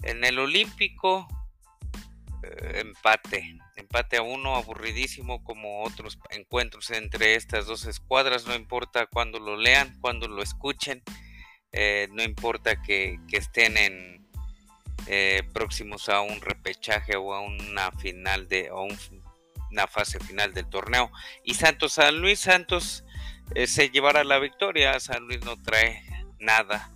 en 0.02 0.24
el 0.24 0.38
Olímpico 0.38 1.28
empate 2.74 3.58
empate 3.80 4.16
a 4.16 4.22
uno, 4.22 4.54
aburridísimo 4.54 5.42
como 5.42 5.82
otros 5.82 6.18
encuentros 6.30 6.90
entre 6.90 7.34
estas 7.34 7.66
dos 7.66 7.86
escuadras, 7.86 8.46
no 8.46 8.54
importa 8.54 9.06
cuando 9.06 9.40
lo 9.40 9.56
lean, 9.56 9.98
cuando 10.00 10.28
lo 10.28 10.42
escuchen, 10.42 11.02
eh, 11.72 12.08
no 12.12 12.22
importa 12.22 12.80
que, 12.82 13.18
estén 13.32 13.76
en 13.76 14.28
eh, 15.06 15.42
próximos 15.52 16.08
a 16.08 16.20
un 16.20 16.40
repechaje 16.40 17.16
o 17.16 17.34
a 17.34 17.40
una 17.40 17.90
final 17.92 18.48
de 18.48 18.70
o 18.70 18.86
una 19.70 19.86
fase 19.86 20.20
final 20.20 20.52
del 20.52 20.68
torneo. 20.68 21.10
Y 21.44 21.54
Santos 21.54 21.94
San 21.94 22.20
Luis 22.20 22.40
Santos 22.40 23.04
eh, 23.54 23.66
se 23.66 23.90
llevará 23.90 24.24
la 24.24 24.38
victoria, 24.38 24.98
San 25.00 25.24
Luis 25.26 25.44
no 25.44 25.60
trae 25.62 26.02
nada. 26.38 26.90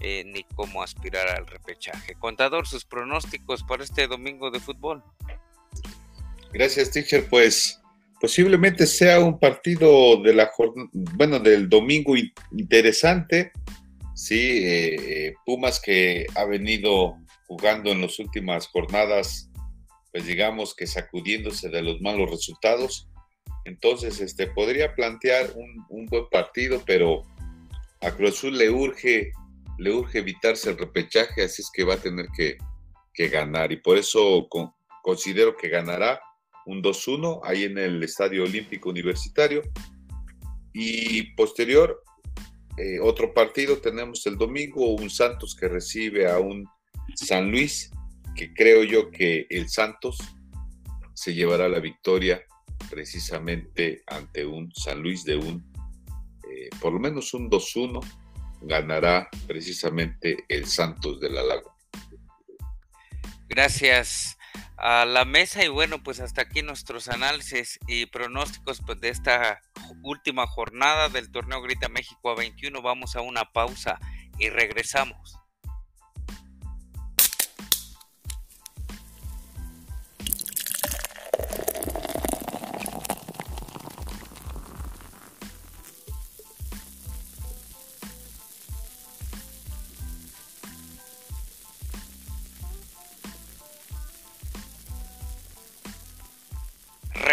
ni 0.00 0.44
cómo 0.56 0.82
aspirar 0.82 1.28
al 1.28 1.46
repechaje. 1.46 2.14
Contador, 2.14 2.66
sus 2.66 2.86
pronósticos 2.86 3.62
para 3.64 3.84
este 3.84 4.06
domingo 4.06 4.50
de 4.50 4.58
fútbol. 4.58 5.04
Gracias, 6.52 6.90
teacher. 6.90 7.26
Pues 7.28 7.80
posiblemente 8.20 8.86
sea 8.86 9.20
un 9.20 9.38
partido 9.38 10.20
de 10.22 10.34
la 10.34 10.50
bueno, 10.92 11.38
del 11.38 11.68
domingo 11.68 12.14
interesante. 12.52 13.52
Sí, 14.14 14.38
eh, 14.38 14.96
eh, 15.28 15.34
Pumas 15.46 15.80
que 15.80 16.26
ha 16.34 16.44
venido 16.44 17.16
jugando 17.46 17.90
en 17.90 18.02
las 18.02 18.18
últimas 18.18 18.66
jornadas, 18.68 19.50
pues 20.12 20.26
digamos 20.26 20.74
que 20.74 20.86
sacudiéndose 20.86 21.68
de 21.68 21.82
los 21.82 22.00
malos 22.00 22.30
resultados. 22.30 23.08
Entonces, 23.64 24.20
este 24.20 24.46
podría 24.46 24.94
plantear 24.94 25.52
un, 25.54 26.06
buen 26.06 26.28
partido, 26.30 26.82
pero 26.86 27.22
a 28.00 28.10
Cruz 28.10 28.38
Azul 28.38 28.58
le 28.58 28.70
urge, 28.70 29.32
le 29.78 29.92
urge 29.92 30.18
evitarse 30.18 30.70
el 30.70 30.78
repechaje, 30.78 31.44
así 31.44 31.62
es 31.62 31.70
que 31.72 31.84
va 31.84 31.94
a 31.94 32.02
tener 32.02 32.26
que, 32.36 32.58
ganar. 33.28 33.70
Y 33.70 33.76
por 33.76 33.98
eso 33.98 34.48
considero 35.02 35.54
que 35.54 35.68
ganará 35.68 36.18
un 36.66 36.82
2-1 36.82 37.40
ahí 37.44 37.64
en 37.64 37.78
el 37.78 38.02
Estadio 38.02 38.44
Olímpico 38.44 38.90
Universitario. 38.90 39.62
Y 40.72 41.34
posterior, 41.34 42.02
eh, 42.76 42.98
otro 43.00 43.34
partido 43.34 43.78
tenemos 43.78 44.26
el 44.26 44.36
domingo, 44.36 44.94
un 44.94 45.10
Santos 45.10 45.54
que 45.54 45.68
recibe 45.68 46.30
a 46.30 46.38
un 46.38 46.66
San 47.14 47.50
Luis, 47.50 47.90
que 48.36 48.54
creo 48.54 48.84
yo 48.84 49.10
que 49.10 49.46
el 49.50 49.68
Santos 49.68 50.18
se 51.14 51.34
llevará 51.34 51.68
la 51.68 51.80
victoria 51.80 52.42
precisamente 52.88 54.02
ante 54.06 54.46
un 54.46 54.72
San 54.74 55.02
Luis 55.02 55.24
de 55.24 55.36
un, 55.36 55.64
eh, 56.50 56.70
por 56.80 56.92
lo 56.92 57.00
menos 57.00 57.34
un 57.34 57.50
2-1, 57.50 58.00
ganará 58.62 59.28
precisamente 59.46 60.44
el 60.48 60.66
Santos 60.66 61.20
de 61.20 61.30
la 61.30 61.42
Laguna. 61.42 61.74
Gracias 63.48 64.38
a 64.76 65.04
la 65.04 65.24
mesa 65.24 65.64
y 65.64 65.68
bueno, 65.68 66.02
pues 66.02 66.20
hasta 66.20 66.42
aquí 66.42 66.62
nuestros 66.62 67.08
análisis 67.08 67.78
y 67.86 68.06
pronósticos 68.06 68.80
pues, 68.84 69.00
de 69.00 69.10
esta 69.10 69.60
última 70.02 70.46
jornada 70.46 71.08
del 71.08 71.30
torneo 71.30 71.60
Grita 71.62 71.88
México 71.88 72.30
a 72.30 72.34
21. 72.34 72.80
Vamos 72.82 73.16
a 73.16 73.20
una 73.20 73.44
pausa 73.52 73.98
y 74.38 74.48
regresamos. 74.48 75.40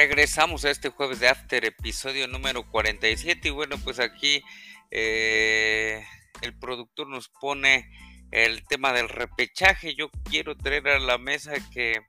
Regresamos 0.07 0.63
a 0.63 0.69
este 0.69 0.87
jueves 0.87 1.19
de 1.19 1.27
After, 1.27 1.65
episodio 1.65 2.29
número 2.29 2.65
47. 2.71 3.49
Y 3.49 3.51
bueno, 3.51 3.75
pues 3.83 3.99
aquí 3.99 4.41
eh, 4.89 6.01
el 6.41 6.57
productor 6.57 7.09
nos 7.09 7.27
pone 7.27 7.91
el 8.31 8.65
tema 8.65 8.93
del 8.93 9.09
repechaje. 9.09 9.95
Yo 9.95 10.09
quiero 10.23 10.55
traer 10.55 10.87
a 10.87 10.99
la 10.99 11.17
mesa 11.17 11.55
que, 11.73 11.99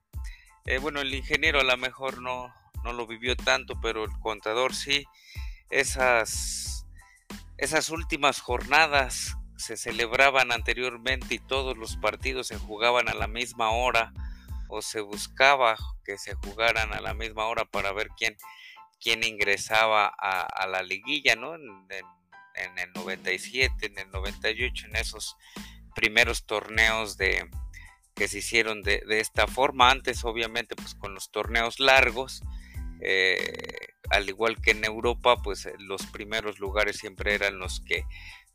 eh, 0.66 0.78
bueno, 0.78 1.00
el 1.00 1.12
ingeniero 1.12 1.58
a 1.58 1.64
lo 1.64 1.76
mejor 1.76 2.22
no, 2.22 2.54
no 2.84 2.92
lo 2.92 3.04
vivió 3.08 3.34
tanto, 3.34 3.80
pero 3.80 4.04
el 4.04 4.16
contador 4.20 4.76
sí. 4.76 5.04
Esas, 5.68 6.86
esas 7.56 7.90
últimas 7.90 8.40
jornadas 8.40 9.36
se 9.56 9.76
celebraban 9.76 10.52
anteriormente 10.52 11.34
y 11.34 11.40
todos 11.40 11.76
los 11.76 11.96
partidos 11.96 12.46
se 12.46 12.58
jugaban 12.58 13.08
a 13.08 13.14
la 13.14 13.26
misma 13.26 13.70
hora 13.70 14.12
o 14.68 14.82
se 14.82 15.00
buscaba 15.00 15.76
que 16.04 16.18
se 16.18 16.34
jugaran 16.34 16.92
a 16.92 17.00
la 17.00 17.14
misma 17.14 17.46
hora 17.46 17.64
para 17.64 17.92
ver 17.92 18.08
quién, 18.16 18.36
quién 19.00 19.24
ingresaba 19.24 20.06
a, 20.06 20.66
la 20.66 20.82
liguilla, 20.82 21.36
¿no? 21.36 21.54
En, 21.54 22.78
el 22.78 22.92
97, 22.92 23.86
en 23.86 23.98
el 23.98 24.10
98, 24.10 24.86
en 24.86 24.96
esos 24.96 25.36
primeros 25.94 26.44
torneos 26.44 27.16
de 27.16 27.48
que 28.14 28.26
se 28.26 28.38
hicieron 28.38 28.82
de, 28.82 29.02
esta 29.08 29.46
forma. 29.46 29.90
Antes, 29.90 30.24
obviamente, 30.24 30.74
pues 30.74 30.94
con 30.94 31.14
los 31.14 31.30
torneos 31.30 31.78
largos, 31.78 32.42
eh, 33.00 33.76
al 34.10 34.28
igual 34.28 34.60
que 34.60 34.72
en 34.72 34.84
Europa, 34.84 35.36
pues 35.42 35.68
los 35.78 36.04
primeros 36.06 36.58
lugares 36.58 36.96
siempre 36.96 37.34
eran 37.34 37.58
los 37.58 37.80
que 37.80 38.04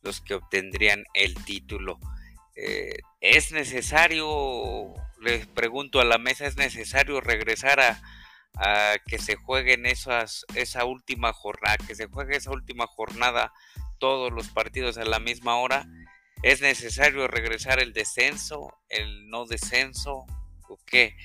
los 0.03 0.21
que 0.21 0.35
obtendrían 0.35 1.05
el 1.13 1.33
título. 1.45 1.99
Eh, 2.55 2.99
¿Es 3.19 3.51
necesario, 3.51 4.93
les 5.23 5.47
pregunto 5.47 5.99
a 5.99 6.05
la 6.05 6.17
mesa, 6.17 6.45
es 6.45 6.57
necesario 6.57 7.21
regresar 7.21 7.79
a, 7.79 8.01
que 9.07 9.17
se 9.17 9.35
jueguen 9.35 9.87
esas, 9.87 10.45
esa 10.53 10.85
última 10.85 11.33
jornada, 11.33 11.77
que 11.77 11.95
se 11.95 12.05
juegue 12.05 12.37
esa 12.37 12.51
última 12.51 12.85
jornada 12.85 13.51
todos 13.97 14.31
los 14.31 14.49
partidos 14.49 14.97
a 14.97 15.05
la 15.05 15.19
misma 15.19 15.55
hora? 15.57 15.87
¿Es 16.43 16.61
necesario 16.61 17.27
regresar 17.27 17.79
el 17.79 17.93
descenso, 17.93 18.77
el 18.89 19.29
no 19.29 19.45
descenso? 19.45 20.25
¿O 20.67 20.77
qué? 20.85 21.15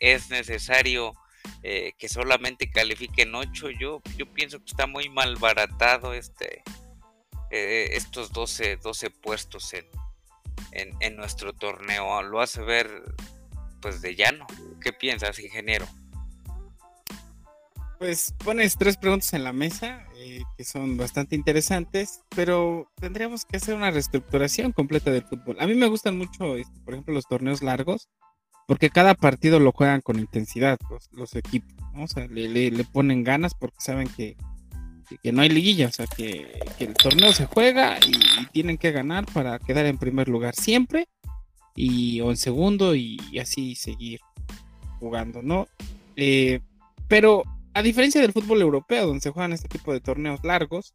¿Es 0.00 0.28
necesario 0.28 1.14
eh, 1.62 1.92
que 1.96 2.08
solamente 2.08 2.70
califiquen 2.70 3.34
8? 3.34 3.70
Yo, 3.70 4.02
yo 4.16 4.26
pienso 4.34 4.58
que 4.58 4.66
está 4.66 4.86
muy 4.86 5.08
mal 5.08 5.36
baratado 5.36 6.12
este, 6.12 6.62
eh, 7.50 7.90
estos 7.92 8.32
12, 8.32 8.76
12 8.76 9.10
puestos 9.10 9.72
en, 9.72 9.86
en, 10.72 11.16
nuestro 11.16 11.52
torneo. 11.52 12.22
Lo 12.22 12.40
hace 12.40 12.62
ver 12.62 12.88
pues 13.80 14.00
de 14.00 14.14
llano. 14.14 14.46
¿Qué 14.80 14.92
piensas, 14.92 15.38
ingeniero? 15.38 15.86
Pues 17.98 18.34
pones 18.44 18.76
tres 18.76 18.96
preguntas 18.96 19.32
en 19.34 19.44
la 19.44 19.52
mesa 19.52 20.04
eh, 20.16 20.42
que 20.56 20.64
son 20.64 20.96
bastante 20.96 21.36
interesantes, 21.36 22.20
pero 22.34 22.90
tendríamos 23.00 23.44
que 23.44 23.56
hacer 23.56 23.74
una 23.74 23.90
reestructuración 23.90 24.72
completa 24.72 25.10
del 25.10 25.24
fútbol. 25.24 25.56
A 25.60 25.66
mí 25.66 25.74
me 25.74 25.86
gustan 25.86 26.18
mucho, 26.18 26.56
este, 26.56 26.80
por 26.80 26.94
ejemplo, 26.94 27.14
los 27.14 27.26
torneos 27.26 27.62
largos, 27.62 28.08
porque 28.66 28.90
cada 28.90 29.14
partido 29.14 29.60
lo 29.60 29.72
juegan 29.72 30.00
con 30.00 30.18
intensidad 30.18 30.78
los, 31.12 31.34
equipos, 31.34 31.72
o 31.96 32.06
sea, 32.06 32.26
le, 32.26 32.84
ponen 32.92 33.22
ganas 33.22 33.54
porque 33.54 33.76
saben 33.78 34.08
que 34.08 34.36
que, 35.04 35.32
no 35.32 35.42
hay 35.42 35.48
liguilla, 35.48 35.88
o 35.88 35.92
sea, 35.92 36.06
que, 36.06 36.58
el 36.78 36.94
torneo 36.94 37.32
se 37.32 37.46
juega 37.46 37.98
y, 37.98 38.46
tienen 38.46 38.78
que 38.78 38.92
ganar 38.92 39.26
para 39.26 39.58
quedar 39.58 39.86
en 39.86 39.98
primer 39.98 40.28
lugar 40.28 40.54
siempre 40.54 41.08
y 41.74 42.20
o 42.20 42.30
en 42.30 42.36
segundo 42.36 42.94
y, 42.94 43.18
así 43.40 43.74
seguir 43.74 44.20
jugando, 45.00 45.42
¿no? 45.42 45.66
Eh, 46.16 46.60
pero 47.08 47.44
a 47.74 47.82
diferencia 47.82 48.20
del 48.20 48.32
fútbol 48.32 48.62
europeo, 48.62 49.06
donde 49.06 49.20
se 49.20 49.30
juegan 49.30 49.52
este 49.52 49.68
tipo 49.68 49.92
de 49.92 50.00
torneos 50.00 50.42
largos, 50.44 50.94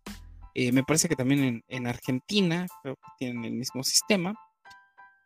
eh, 0.55 0.71
me 0.71 0.83
parece 0.83 1.07
que 1.07 1.15
también 1.15 1.63
en, 1.67 1.87
Argentina 1.87 2.67
creo 2.81 2.95
que 2.95 3.11
tienen 3.19 3.45
el 3.45 3.53
mismo 3.53 3.83
sistema. 3.83 4.33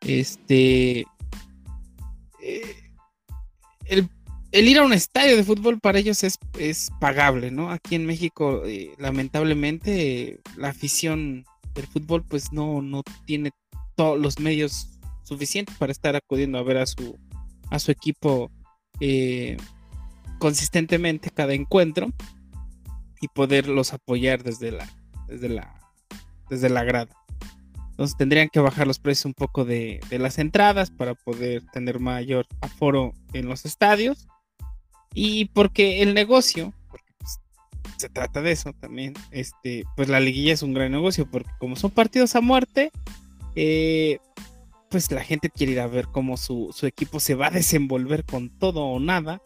Este. 0.02 1.06
Eh, 2.41 2.91
el, 3.86 4.10
ir 4.62 4.78
a 4.78 4.84
un 4.84 4.94
estadio 4.94 5.36
de 5.36 5.44
fútbol 5.44 5.80
para 5.80 6.00
ellos 6.00 6.24
es, 6.24 6.39
pagable, 7.00 7.52
¿no? 7.52 7.72
Aquí 7.72 7.96
en 7.96 8.06
México, 8.06 8.63
eh, 8.66 8.92
lamentablemente, 8.98 10.39
la 10.58 10.70
afición 10.70 11.46
del 11.74 11.88
fútbol, 11.88 12.24
pues 12.24 12.52
no, 12.52 12.82
no 12.82 13.04
tiene 13.26 13.52
todos 13.96 14.20
los 14.20 14.39
medios 14.39 15.00
suficientes 15.24 15.76
para 15.78 15.92
estar 15.92 16.16
acudiendo 16.16 16.58
a 16.58 16.63
ver 16.63 16.78
a 16.78 16.86
su, 16.86 17.18
a 17.70 17.80
su 17.80 17.92
equipo 17.92 18.52
eh, 19.00 19.58
consistentemente 20.39 21.32
cada 21.32 21.54
encuentro 21.54 22.12
y 23.22 23.28
poderlos 23.30 23.94
apoyar 23.94 24.44
desde 24.44 24.72
la, 24.72 24.89
desde 25.28 25.50
la, 25.50 25.80
desde 26.50 26.70
la 26.70 26.84
grada. 26.84 27.16
Entonces 27.92 28.18
tendrían 28.18 28.50
que 28.50 28.60
bajar 28.60 28.88
los 28.88 29.00
precios 29.00 29.26
un 29.26 29.34
poco 29.34 29.66
de, 29.66 30.00
las 30.10 30.39
entradas 30.39 30.89
para 30.89 31.13
poder 31.13 31.63
tener 31.72 32.00
mayor 32.00 32.48
aforo 32.60 33.13
en 33.34 33.48
los 33.48 33.66
estadios. 33.66 34.28
Y 35.13 35.45
porque 35.45 36.02
el 36.02 36.13
negocio, 36.13 36.73
porque 36.89 37.13
pues, 37.19 37.39
se 37.97 38.10
trata 38.10 38.41
de 38.41 38.52
eso 38.52 38.73
también, 38.73 39.13
este, 39.32 39.84
pues 39.95 40.10
la 40.10 40.19
liguilla 40.19 40.54
es 40.54 40.63
un 40.63 40.73
gran 40.73 40.91
negocio, 40.91 41.30
porque 41.30 41.52
como 41.60 41.76
son 41.76 41.91
partidos 41.91 42.36
a 42.36 42.41
muerte, 42.41 42.91
eh, 43.56 44.19
pues 44.89 45.12
la 45.12 45.23
gente 45.23 45.49
quiere 45.49 45.73
ir 45.73 45.80
a 45.80 45.88
ver 45.88 46.08
cómo 46.08 46.38
su, 46.38 46.73
equipo 46.84 47.19
se 47.19 47.36
va 47.36 47.47
a 47.47 47.52
desenvolver 47.52 48.26
con 48.26 48.49
todo 48.49 48.86
o 48.86 48.99
nada 48.99 49.41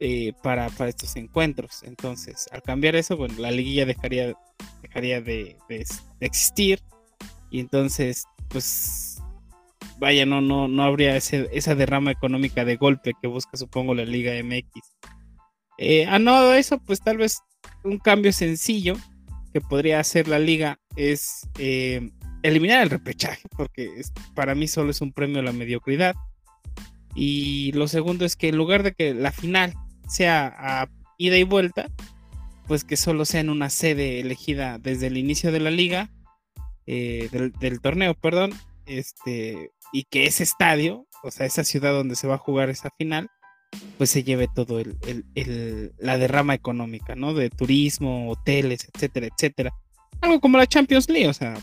eh, 0.00 0.32
para, 0.42 0.66
estos 0.86 1.16
encuentros. 1.16 1.82
Entonces, 1.84 2.48
al 2.52 2.62
cambiar 2.62 2.96
eso, 2.96 3.16
bueno, 3.16 3.34
la 3.38 3.50
liguilla 3.50 3.86
dejaría, 3.86 4.34
dejaría 4.82 5.20
de 5.20 5.56
existir 6.20 6.80
y 7.50 7.60
entonces, 7.60 8.24
pues, 8.48 9.21
vaya, 10.02 10.26
no, 10.26 10.40
no, 10.40 10.66
no 10.66 10.82
habría 10.82 11.16
esa 11.16 11.74
derrama 11.76 12.10
económica 12.10 12.64
de 12.64 12.74
golpe 12.74 13.12
que 13.22 13.28
busca, 13.28 13.56
supongo, 13.56 13.94
la 13.94 14.04
Liga 14.04 14.32
MX. 14.42 14.66
Eh, 15.78 16.06
a 16.06 16.18
no 16.18 16.52
eso, 16.54 16.80
pues 16.80 17.00
tal 17.00 17.18
vez 17.18 17.38
un 17.84 17.98
cambio 17.98 18.32
sencillo 18.32 18.96
que 19.52 19.60
podría 19.60 20.00
hacer 20.00 20.26
la 20.26 20.40
liga 20.40 20.80
es 20.96 21.48
eh, 21.56 22.10
eliminar 22.42 22.82
el 22.82 22.90
repechaje, 22.90 23.42
porque 23.56 24.02
para 24.34 24.56
mí 24.56 24.66
solo 24.66 24.90
es 24.90 25.00
un 25.00 25.12
premio 25.12 25.38
a 25.38 25.44
la 25.44 25.52
mediocridad. 25.52 26.16
Y 27.14 27.70
lo 27.72 27.86
segundo 27.86 28.24
es 28.24 28.34
que 28.34 28.48
en 28.48 28.56
lugar 28.56 28.82
de 28.82 28.94
que 28.94 29.14
la 29.14 29.30
final 29.30 29.74
sea 30.08 30.52
a 30.58 30.88
ida 31.16 31.36
y 31.36 31.44
vuelta, 31.44 31.90
pues 32.66 32.82
que 32.82 32.96
solo 32.96 33.24
sea 33.24 33.40
en 33.40 33.50
una 33.50 33.70
sede 33.70 34.18
elegida 34.18 34.78
desde 34.78 35.06
el 35.06 35.16
inicio 35.16 35.52
de 35.52 35.60
la 35.60 35.70
liga 35.70 36.10
eh, 36.86 37.28
del, 37.60 37.80
torneo, 37.80 38.14
perdón, 38.14 38.52
este, 38.86 39.70
y 39.92 40.04
que 40.04 40.24
ese 40.24 40.42
estadio, 40.42 41.06
o 41.22 41.30
sea, 41.30 41.46
esa 41.46 41.64
ciudad 41.64 41.92
donde 41.92 42.16
se 42.16 42.26
va 42.26 42.36
a 42.36 42.38
jugar 42.38 42.70
esa 42.70 42.90
final, 42.98 43.28
pues 43.98 44.10
se 44.10 44.24
lleve 44.24 44.48
todo 44.54 44.80
el, 44.80 45.92
la 45.98 46.18
derrama 46.18 46.54
económica, 46.54 47.14
¿no? 47.14 47.34
De 47.34 47.50
turismo, 47.50 48.30
hoteles, 48.30 48.88
etcétera, 48.92 49.28
etcétera. 49.28 49.72
Algo 50.20 50.40
como 50.40 50.58
la 50.58 50.66
Champions 50.66 51.08
League, 51.08 51.28
o 51.28 51.34
sea, 51.34 51.54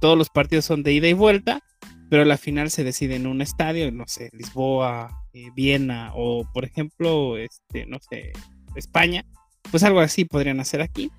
todos 0.00 0.16
los 0.16 0.30
partidos 0.30 0.64
son 0.64 0.82
de 0.82 0.92
ida 0.92 1.08
y 1.08 1.12
vuelta, 1.12 1.62
pero 2.10 2.24
la 2.24 2.38
final 2.38 2.70
se 2.70 2.84
decide 2.84 3.16
en 3.16 3.26
un 3.26 3.42
estadio, 3.42 3.90
no 3.92 4.06
sé, 4.06 4.30
Lisboa, 4.32 5.24
eh, 5.32 5.50
Viena 5.54 6.12
o, 6.14 6.50
por 6.52 6.64
ejemplo, 6.64 7.36
este, 7.36 7.86
no 7.86 7.98
sé, 8.08 8.32
España, 8.74 9.24
pues 9.70 9.82
algo 9.82 10.00
así 10.00 10.24
podrían 10.24 10.60
hacer 10.60 10.80
aquí. 10.80 11.10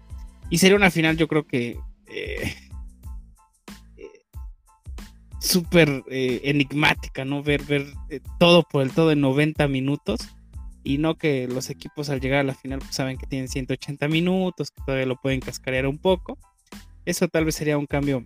Y 0.49 0.57
sería 0.57 0.77
una 0.77 0.91
final, 0.91 1.17
yo 1.17 1.27
creo 1.27 1.45
que 1.45 1.79
eh, 2.07 2.55
súper 5.39 6.03
eh, 6.09 6.41
enigmática, 6.43 7.25
¿no? 7.25 7.41
Ver, 7.43 7.63
ver 7.63 7.87
eh, 8.09 8.19
todo 8.39 8.63
por 8.63 8.83
el 8.83 8.91
todo 8.91 9.11
en 9.11 9.21
90 9.21 9.67
minutos 9.67 10.19
y 10.83 10.97
no 10.97 11.17
que 11.17 11.47
los 11.47 11.69
equipos 11.69 12.09
al 12.09 12.19
llegar 12.19 12.39
a 12.39 12.43
la 12.43 12.55
final 12.55 12.79
pues, 12.79 12.95
saben 12.95 13.17
que 13.17 13.27
tienen 13.27 13.47
180 13.47 14.07
minutos, 14.07 14.71
que 14.71 14.81
todavía 14.85 15.05
lo 15.05 15.17
pueden 15.17 15.39
cascarear 15.39 15.87
un 15.87 15.97
poco. 15.97 16.37
Eso 17.05 17.27
tal 17.27 17.45
vez 17.45 17.55
sería 17.55 17.77
un 17.77 17.85
cambio 17.85 18.25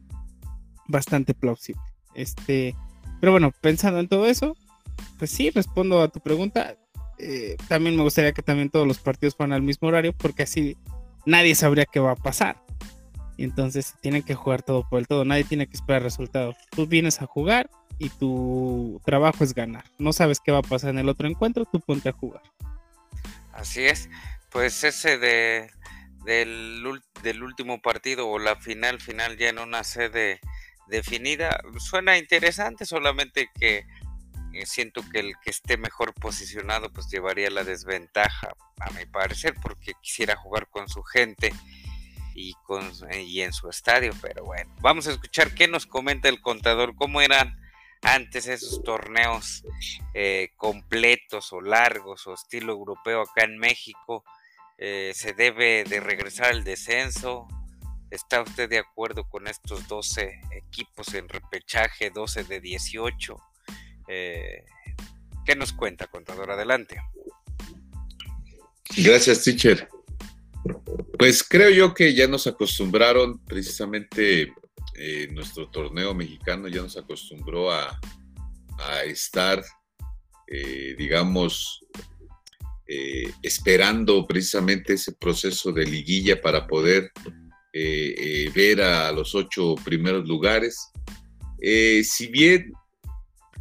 bastante 0.88 1.34
plausible. 1.34 1.82
Este, 2.16 2.76
pero 3.20 3.32
bueno, 3.32 3.52
pensando 3.62 4.00
en 4.00 4.08
todo 4.08 4.28
eso, 4.28 4.56
pues 5.18 5.32
sí, 5.32 5.50
respondo 5.50 6.02
a 6.02 6.10
tu 6.10 6.20
pregunta. 6.20 6.78
Eh, 7.20 7.58
también 7.68 7.96
me 7.96 8.04
gustaría 8.04 8.34
que 8.34 8.42
también 8.42 8.70
todos 8.70 8.88
los 8.88 9.00
partidos 9.00 9.36
fueran 9.36 9.54
al 9.54 9.62
mismo 9.62 9.88
horario 9.88 10.14
porque 10.14 10.44
así 10.44 10.78
nadie 11.26 11.56
sabría 11.56 11.86
qué 11.86 12.00
va 12.00 12.12
a 12.12 12.16
pasar. 12.16 12.63
Y 13.38 13.44
entonces 13.44 13.96
tienen 14.02 14.24
que 14.24 14.36
jugar 14.36 14.62
todo 14.62 14.88
por 14.88 15.00
el 15.00 15.08
todo. 15.08 15.26
Nadie 15.26 15.44
tiene 15.44 15.68
que 15.68 15.76
esperar 15.76 16.04
resultados. 16.04 16.56
Tú 16.72 16.88
vienes 16.88 17.22
a 17.22 17.26
jugar 17.26 17.70
y 17.98 18.10
tu 18.10 19.02
trabajo 19.06 19.44
es 19.44 19.54
ganar. 19.54 19.86
No 19.98 20.14
sabes 20.14 20.40
qué 20.40 20.52
va 20.52 20.60
a 20.60 20.64
pasar 20.64 20.92
en 20.92 21.00
el 21.00 21.10
otro 21.10 21.28
encuentro, 21.28 21.66
tú 21.66 21.80
ponte 21.80 22.10
a 22.10 22.14
jugar. 22.14 22.42
Así 23.54 23.86
es. 23.86 24.10
Pues 24.50 24.84
ese 24.84 25.18
de, 25.18 25.72
del, 26.26 27.02
del 27.22 27.44
último 27.44 27.82
partido 27.82 28.28
o 28.30 28.40
la 28.40 28.56
final 28.56 29.00
final 29.00 29.38
ya 29.38 29.50
en 29.50 29.60
una 29.60 29.84
sede 29.84 30.40
definida 30.88 31.60
suena 31.80 32.18
interesante, 32.18 32.86
solamente 32.86 33.50
que 33.60 33.86
eh, 34.54 34.66
siento 34.66 35.02
que 35.10 35.20
el 35.20 35.34
que 35.44 35.50
esté 35.50 35.78
mejor 35.78 36.14
posicionado 36.14 36.92
pues 36.92 37.10
llevaría 37.10 37.50
la 37.50 37.64
desventaja 37.64 38.54
a 38.80 38.92
mi 38.92 39.06
parecer 39.06 39.56
porque 39.62 39.94
quisiera 40.02 40.36
jugar 40.36 40.68
con 40.70 40.88
su 40.88 41.02
gente 41.02 41.54
y, 42.36 42.54
con, 42.64 42.92
y 43.14 43.42
en 43.42 43.54
su 43.54 43.70
estadio. 43.70 44.14
Pero 44.22 44.46
bueno, 44.46 44.74
vamos 44.82 45.08
a 45.08 45.12
escuchar 45.12 45.54
qué 45.54 45.68
nos 45.68 45.86
comenta 45.86 46.30
el 46.30 46.42
contador, 46.42 46.96
cómo 46.96 47.22
eran 47.22 47.60
antes 48.02 48.48
esos 48.48 48.84
torneos 48.84 49.64
eh, 50.14 50.52
completos 50.58 51.54
o 51.54 51.62
largos 51.62 52.28
o 52.28 52.34
estilo 52.34 52.74
europeo 52.74 53.22
acá 53.22 53.46
en 53.46 53.58
México. 53.58 54.24
Eh, 54.78 55.12
se 55.16 55.34
debe 55.34 55.84
de 55.86 56.00
regresar 56.00 56.48
al 56.48 56.64
descenso. 56.64 57.48
¿Está 58.12 58.42
usted 58.42 58.70
de 58.70 58.80
acuerdo 58.80 59.28
con 59.28 59.48
estos 59.48 59.88
12 59.88 60.42
equipos 60.52 61.14
en 61.14 61.30
repechaje, 61.30 62.12
12 62.12 62.44
de 62.44 62.60
18? 62.60 63.36
Eh, 64.08 64.66
¿Qué 65.46 65.56
nos 65.56 65.74
cuenta, 65.74 66.08
contador? 66.08 66.52
Adelante. 66.52 67.02
Gracias, 68.96 69.44
teacher. 69.44 69.90
Pues 71.18 71.44
creo 71.44 71.70
yo 71.70 71.94
que 71.94 72.14
ya 72.14 72.28
nos 72.28 72.48
acostumbraron, 72.48 73.40
precisamente 73.46 74.54
eh, 74.96 75.28
nuestro 75.32 75.70
torneo 75.70 76.14
mexicano 76.14 76.68
ya 76.68 76.82
nos 76.82 76.98
acostumbró 76.98 77.72
a, 77.72 78.00
estar, 79.06 79.64
eh, 80.48 80.96
digamos, 80.98 81.86
eh, 82.88 83.32
esperando 83.42 84.26
precisamente 84.26 84.94
ese 84.94 85.14
proceso 85.14 85.72
de 85.72 85.86
liguilla 85.86 86.42
para 86.42 86.68
poder 86.68 87.12
ver 88.54 88.82
a 88.82 89.12
los 89.12 89.34
ocho 89.34 89.76
primeros 89.84 90.28
lugares. 90.28 90.92
si 92.04 92.28
bien, 92.28 92.74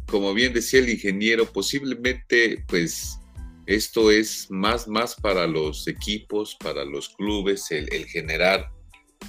como 0.07 0.33
bien 0.33 0.53
decía 0.53 0.81
el 0.81 0.89
ingeniero, 0.89 1.45
posiblemente 1.51 2.63
pues 2.67 3.17
esto 3.65 4.11
es 4.11 4.49
más, 4.51 4.87
más 4.87 5.15
para 5.15 5.47
los 5.47 5.87
equipos, 5.87 6.55
para 6.55 6.83
los 6.83 7.09
clubes, 7.09 7.71
el, 7.71 8.05
generar 8.05 8.69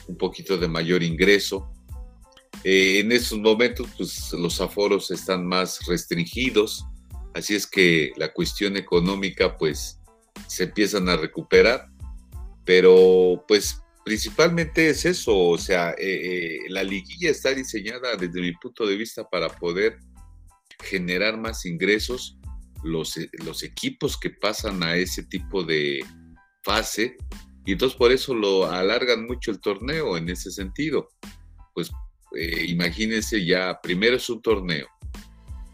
un 0.09 0.17
poquito 0.17 0.57
de 0.57 0.69
mayor 0.69 1.03
ingreso. 1.03 1.71
Eh, 2.65 3.01
en 3.01 3.13
estos 3.13 3.39
momentos, 3.39 3.87
pues 3.97 4.33
los 4.33 4.61
aforos 4.61 5.11
están 5.11 5.47
más 5.47 5.87
restringidos, 5.87 6.85
así 7.35 7.55
es 7.55 7.67
que 7.67 8.13
la 8.17 8.33
cuestión 8.33 8.77
económica, 8.77 9.57
pues, 9.57 10.01
se 10.49 10.65
empiezan 10.65 11.09
a 11.09 11.17
recuperar, 11.17 11.87
pero 12.65 13.45
pues 13.47 13.81
principalmente 14.05 14.89
es 14.89 15.05
eso, 15.05 15.37
o 15.37 15.59
sea, 15.59 15.93
eh, 15.93 15.97
eh, 16.01 16.59
la 16.69 16.83
liguilla 16.83 17.31
está 17.31 17.55
diseñada 17.55 18.17
desde 18.17 18.41
mi 18.41 18.53
punto 18.53 18.87
de 18.87 18.97
vista 18.97 19.29
para 19.29 19.49
poder 19.49 19.99
generar 20.83 21.39
más 21.39 21.65
ingresos 21.65 22.39
los, 22.85 23.19
los 23.45 23.63
equipos 23.63 24.17
que 24.17 24.31
pasan 24.31 24.83
a 24.83 24.97
ese 24.97 25.25
tipo 25.25 25.65
de 25.65 26.05
fase 26.63 27.17
y 27.67 27.73
entonces 27.73 27.97
por 27.97 28.13
eso 28.13 28.35
lo 28.35 28.71
alargan 28.71 29.27
mucho 29.27 29.51
el 29.51 29.61
torneo 29.61 30.17
en 30.17 30.29
ese 30.29 30.51
sentido. 30.51 31.09
Pues 31.73 31.91
eh, 32.37 32.67
imagínense 32.69 33.45
ya, 33.45 33.81
primero 33.83 34.17
es 34.17 34.29
un 34.29 34.43
torneo, 34.43 34.87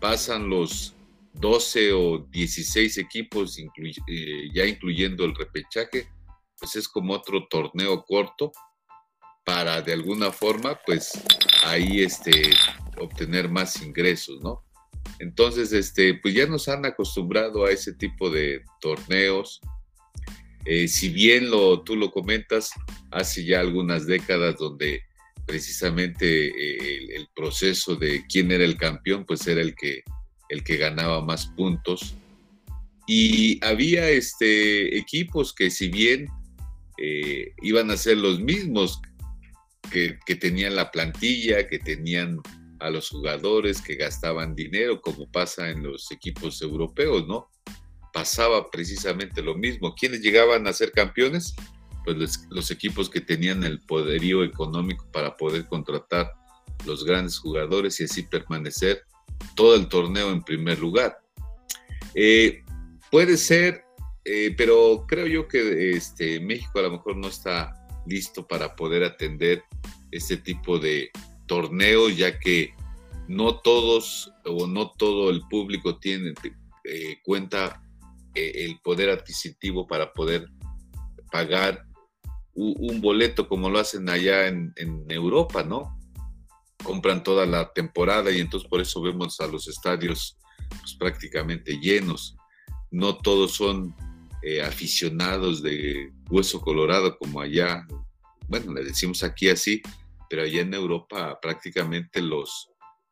pasan 0.01 0.49
los 0.49 0.95
12 1.35 1.93
o 1.93 2.19
16 2.31 2.99
equipos, 2.99 3.59
eh, 3.59 4.49
ya 4.53 4.67
incluyendo 4.67 5.25
el 5.25 5.35
repechaje, 5.35 6.09
pues 6.59 6.77
es 6.77 6.89
como 6.89 7.15
otro 7.15 7.47
torneo 7.49 8.05
corto 8.05 8.53
para 9.45 9.83
de 9.83 9.93
alguna 9.93 10.31
forma, 10.31 10.79
pues 10.87 11.13
ahí 11.65 12.03
este, 12.03 12.51
obtener 12.99 13.49
más 13.49 13.83
ingresos, 13.83 14.41
¿no? 14.43 14.65
Entonces, 15.21 15.73
este, 15.73 16.15
pues 16.15 16.35
ya 16.35 16.47
nos 16.47 16.69
han 16.69 16.87
acostumbrado 16.87 17.67
a 17.67 17.71
ese 17.71 17.93
tipo 17.93 18.31
de 18.31 18.63
torneos. 18.81 19.61
Eh, 20.65 20.89
si 20.89 21.11
bien 21.11 21.51
lo, 21.51 21.83
tú 21.83 21.95
lo 21.95 22.11
comentas, 22.11 22.71
hace 23.11 23.45
ya 23.45 23.61
algunas 23.61 24.07
décadas 24.07 24.57
donde 24.57 25.03
precisamente 25.47 26.47
eh, 26.47 27.17
el, 27.17 27.29
proceso 27.35 27.97
de 27.97 28.25
quién 28.29 28.51
era 28.51 28.65
el 28.65 28.77
campeón, 28.77 29.25
pues 29.27 29.47
era 29.47 29.61
el 29.61 29.75
que, 29.75 30.03
el 30.49 30.65
que 30.65 30.77
ganaba 30.79 31.23
más 31.23 31.47
puntos. 31.49 32.15
Y 33.07 33.63
había 33.65 34.09
este, 34.09 34.97
equipos 34.97 35.53
que 35.53 35.71
si 35.71 35.89
bien 35.89 36.29
eh, 36.97 37.53
iban 37.63 37.91
a 37.91 37.97
ser 37.97 38.19
los 38.19 38.41
mismos 38.41 39.01
que, 39.91 40.19
que, 40.25 40.37
tenían 40.37 40.77
la 40.77 40.91
plantilla, 40.91 41.67
que 41.67 41.79
tenían 41.79 42.39
a 42.81 42.91
los 42.91 43.09
jugadores, 43.09 43.81
que 43.81 43.95
gastaban 43.95 44.55
dinero, 44.55 45.01
como 45.01 45.31
pasa 45.31 45.71
en 45.71 45.83
los 45.83 46.11
equipos 46.11 46.61
europeos, 46.63 47.27
¿no? 47.27 47.49
Pasaba 48.13 48.71
precisamente 48.71 49.43
lo 49.43 49.55
mismo. 49.55 49.95
¿Quiénes 49.95 50.21
llegaban 50.21 50.67
a 50.67 50.73
ser 50.73 50.91
campeones? 50.93 51.55
Pues 52.05 52.47
los, 52.49 52.71
equipos 52.71 53.11
que 53.11 53.21
tenían 53.21 53.63
el 53.63 53.81
poderío 53.83 54.43
económico 54.43 55.07
para 55.13 55.37
poder 55.37 55.67
contratar 55.67 56.33
los 56.87 57.05
grandes 57.05 57.39
jugadores 57.39 58.01
y 58.01 58.05
así 58.05 58.23
permanecer 58.23 59.03
todo 59.55 59.77
el 59.77 59.89
torneo 59.89 60.31
en 60.33 60.43
primer 60.43 60.79
lugar. 60.79 61.19
Eh, 62.15 62.65
puede 63.11 63.37
ser 63.37 63.85
eh, 64.25 64.55
pero 64.57 65.07
creo 65.09 65.27
yo 65.27 65.49
que 65.49 65.91
este, 65.91 66.41
México 66.41 66.79
a 66.79 66.83
lo 66.83 66.93
mejor 66.93 67.17
no 67.17 67.29
está 67.29 67.75
listo 68.07 68.47
para 68.47 68.77
poder 68.77 69.03
atender 69.03 69.65
este 70.11 70.37
tipo 70.37 70.79
de 70.79 71.11
torneos, 71.51 72.17
ya 72.17 72.39
que 72.39 72.77
no 73.27 73.57
todos 73.57 74.33
o 74.45 74.69
no 74.69 74.93
todo 74.93 75.31
el 75.31 75.43
público 75.49 75.99
tiene 75.99 76.33
eh, 76.85 77.19
cuenta 77.25 77.83
eh, 78.37 78.53
el 78.67 78.79
poder 78.79 79.11
adquisitivo 79.11 79.85
para 79.85 80.13
poder 80.13 80.47
pagar 81.33 81.85
un, 82.55 83.01
boleto 83.01 83.49
como 83.49 83.69
lo 83.69 83.81
hacen 83.81 84.09
allá 84.09 84.47
en, 84.47 84.73
Europa, 85.09 85.65
¿no? 85.65 85.99
Compran 86.85 87.25
toda 87.25 87.47
la 87.47 87.73
temporada 87.73 88.31
y 88.31 88.39
entonces 88.39 88.69
por 88.69 88.81
eso 88.81 89.03
vemos 89.03 89.41
a 89.41 89.49
los 89.49 89.67
estadios 89.67 90.39
pues, 90.69 90.95
prácticamente 90.95 91.81
llenos. 91.81 92.37
No 92.93 93.17
todos 93.17 93.55
son 93.55 93.97
eh, 94.43 94.63
aficionados 94.63 95.65
de 95.65 96.13
hueso 96.31 96.61
colorado 96.61 97.19
como 97.19 97.41
allá, 97.41 97.89
bueno, 98.47 98.73
le 98.73 98.85
decimos 98.85 99.25
aquí 99.25 99.49
así, 99.49 99.83
pero 100.31 100.43
allá 100.43 100.63
en 100.63 100.73
Europa 100.73 101.39
prácticamente 101.43 102.23
los, 102.23 102.71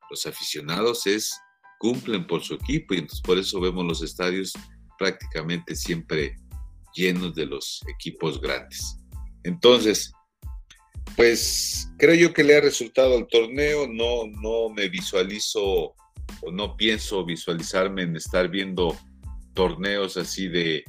los 0.09 0.25
aficionados 0.25 1.07
es, 1.07 1.37
cumplen 1.79 2.27
por 2.27 2.43
su 2.43 2.55
equipo 2.55 2.95
y 2.95 2.99
entonces 2.99 3.21
por 3.21 3.37
eso 3.37 3.61
vemos 3.61 3.85
los 3.85 4.03
estadios 4.03 4.53
prácticamente 4.99 5.75
siempre 5.75 6.37
llenos 6.95 7.35
de 7.35 7.47
los 7.47 7.81
equipos 7.89 8.41
grandes. 8.41 8.99
Entonces, 9.43 10.13
pues 11.17 11.91
creo 11.99 12.15
yo 12.15 12.33
que 12.33 12.45
le 12.45 12.57
ha 12.57 12.61
resultado 12.61 13.17
al 13.17 13.27
torneo, 13.27 13.89
no, 13.89 14.27
no 14.41 14.73
me 14.73 14.89
visualizo 14.89 15.95
o 16.43 16.53
no 16.53 16.77
pienso 16.77 17.25
visualizarme 17.25 18.03
en 18.03 18.17
estar 18.17 18.49
viendo 18.49 18.97
torneos 19.55 20.17
así 20.17 20.47
de 20.47 20.85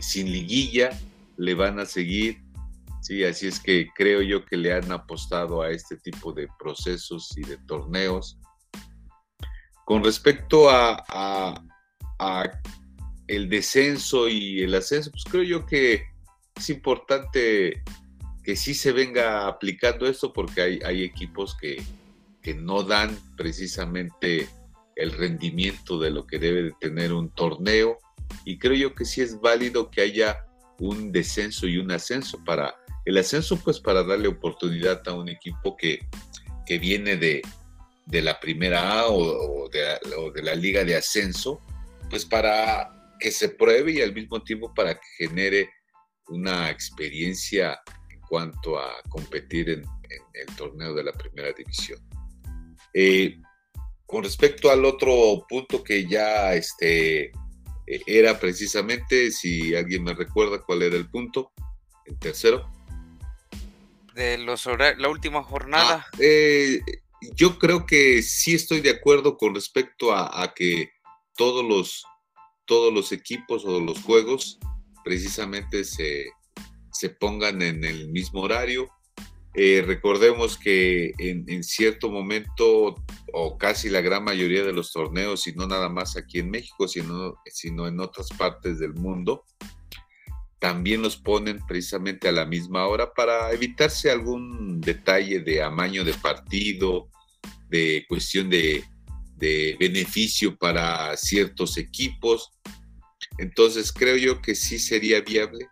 sin 0.00 0.32
liguilla, 0.32 0.98
le 1.36 1.54
van 1.54 1.78
a 1.78 1.86
seguir. 1.86 2.47
Sí, 3.08 3.24
así 3.24 3.46
es 3.46 3.58
que 3.58 3.88
creo 3.94 4.20
yo 4.20 4.44
que 4.44 4.58
le 4.58 4.70
han 4.70 4.92
apostado 4.92 5.62
a 5.62 5.70
este 5.70 5.96
tipo 5.96 6.30
de 6.30 6.46
procesos 6.58 7.34
y 7.38 7.40
de 7.40 7.56
torneos. 7.56 8.38
Con 9.86 10.04
respecto 10.04 10.68
a, 10.68 11.64
el 13.26 13.48
descenso 13.48 14.28
y 14.28 14.62
el 14.62 14.74
ascenso, 14.74 15.10
pues 15.10 15.24
creo 15.24 15.42
yo 15.42 15.64
que 15.64 16.04
es 16.54 16.68
importante 16.68 17.82
que 18.44 18.54
sí 18.54 18.74
se 18.74 18.92
venga 18.92 19.46
aplicando 19.46 20.06
esto 20.06 20.30
porque 20.30 20.60
hay, 20.60 20.80
hay 20.84 21.02
equipos 21.02 21.56
que, 21.56 21.82
que 22.42 22.52
no 22.52 22.82
dan 22.82 23.18
precisamente 23.38 24.50
el 24.96 25.12
rendimiento 25.12 25.98
de 25.98 26.10
lo 26.10 26.26
que 26.26 26.38
debe 26.38 26.62
de 26.64 26.72
tener 26.78 27.14
un 27.14 27.30
torneo 27.30 27.96
y 28.44 28.58
creo 28.58 28.74
yo 28.74 28.94
que 28.94 29.06
sí 29.06 29.22
es 29.22 29.40
válido 29.40 29.90
que 29.90 30.02
haya 30.02 30.44
un 30.78 31.10
descenso 31.10 31.66
y 31.66 31.78
un 31.78 31.90
ascenso 31.90 32.44
para 32.44 32.74
el 33.08 33.16
ascenso 33.16 33.56
pues 33.56 33.80
para 33.80 34.04
darle 34.04 34.28
oportunidad 34.28 35.00
a 35.08 35.14
un 35.14 35.30
equipo 35.30 35.74
que, 35.78 35.98
que 36.66 36.78
viene 36.78 37.16
de, 37.16 37.40
de 38.04 38.20
la 38.20 38.38
primera 38.38 39.00
A 39.00 39.06
o, 39.08 39.66
de, 39.70 40.42
la 40.42 40.54
liga 40.54 40.84
de 40.84 40.94
ascenso 40.94 41.58
pues 42.10 42.26
para 42.26 43.16
que 43.18 43.30
se 43.30 43.48
pruebe 43.48 43.92
y 43.92 44.02
al 44.02 44.12
mismo 44.12 44.42
tiempo 44.42 44.74
para 44.74 44.94
que 44.94 45.26
genere 45.26 45.70
una 46.28 46.68
experiencia 46.68 47.80
en 48.10 48.20
cuanto 48.28 48.78
a 48.78 49.00
competir 49.08 49.70
en, 49.70 49.84
el 50.34 50.56
torneo 50.56 50.94
de 50.94 51.04
la 51.04 51.12
primera 51.12 51.50
división. 51.52 51.98
Eh, 52.92 53.40
con 54.04 54.22
respecto 54.22 54.70
al 54.70 54.84
otro 54.84 55.46
punto 55.48 55.82
que 55.82 56.06
ya 56.06 56.52
este, 56.54 57.24
eh, 57.86 58.02
era 58.06 58.38
precisamente, 58.38 59.30
si 59.30 59.74
alguien 59.74 60.04
me 60.04 60.14
recuerda 60.14 60.62
cuál 60.62 60.82
era 60.82 60.96
el 60.96 61.08
punto, 61.08 61.52
el 62.04 62.18
tercero. 62.18 62.77
De 64.18 64.36
los 64.36 64.66
la 64.66 65.08
última 65.08 65.42
jornada. 65.42 66.06
Ah, 66.06 66.16
eh, 66.18 66.80
yo 67.36 67.58
creo 67.58 67.86
que 67.86 68.20
sí 68.22 68.54
estoy 68.54 68.80
de 68.80 68.90
acuerdo 68.90 69.36
con 69.36 69.54
respecto 69.54 70.12
a, 70.12 70.52
que 70.54 70.90
todos 71.36 71.64
los, 71.64 72.04
todos 72.66 72.92
los 72.92 73.12
equipos 73.12 73.64
o 73.64 73.80
los 73.80 74.02
juegos 74.02 74.58
precisamente 75.04 75.84
se, 75.84 76.30
se 76.92 77.10
pongan 77.10 77.62
en 77.62 77.84
el 77.84 78.08
mismo 78.08 78.42
horario 78.42 78.90
eh, 79.60 79.82
recordemos 79.84 80.56
que 80.56 81.12
en, 81.18 81.64
cierto 81.64 82.10
momento, 82.10 82.94
o 83.32 83.58
casi 83.58 83.88
la 83.88 84.00
gran 84.00 84.22
mayoría 84.22 84.62
de 84.62 84.72
los 84.72 84.92
torneos, 84.92 85.48
y 85.48 85.52
no 85.52 85.66
nada 85.66 85.88
más 85.88 86.16
aquí 86.16 86.38
en 86.38 86.50
México, 86.50 86.86
sino, 86.86 87.34
sino 87.46 87.88
en 87.88 87.98
otras 87.98 88.28
partes 88.38 88.78
del 88.78 88.94
mundo, 88.94 89.44
también 90.58 91.02
los 91.02 91.16
ponen 91.16 91.60
precisamente 91.66 92.28
a 92.28 92.32
la 92.32 92.44
misma 92.44 92.86
hora 92.86 93.12
para 93.12 93.52
evitarse 93.52 94.10
algún 94.10 94.80
detalle 94.80 95.40
de 95.40 95.62
amaño 95.62 96.04
de 96.04 96.14
partido, 96.14 97.08
de 97.68 98.04
cuestión 98.08 98.50
de, 98.50 98.84
beneficio 99.78 100.56
para 100.56 101.16
ciertos 101.16 101.76
equipos. 101.76 102.50
Entonces 103.38 103.92
creo 103.92 104.16
yo 104.16 104.42
que 104.42 104.56
sí 104.56 104.80
sería 104.80 105.20
viable 105.20 105.68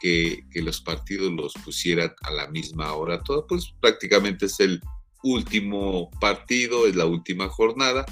que, 0.00 0.42
los 0.54 0.80
partidos 0.80 1.32
los 1.32 1.54
pusieran 1.64 2.12
a 2.22 2.32
la 2.32 2.48
misma 2.48 2.92
hora. 2.94 3.22
Todo, 3.22 3.46
pues 3.46 3.72
prácticamente 3.80 4.46
es 4.46 4.58
el 4.58 4.80
último 5.22 6.10
partido, 6.20 6.88
es 6.88 6.96
la 6.96 7.06
última 7.06 7.48
jornada. 7.48 8.04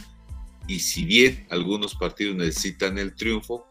Y 0.68 0.78
si 0.78 1.04
bien 1.04 1.44
algunos 1.50 1.96
partidos 1.96 2.36
necesitan 2.36 2.96
el 2.98 3.16
triunfo, 3.16 3.66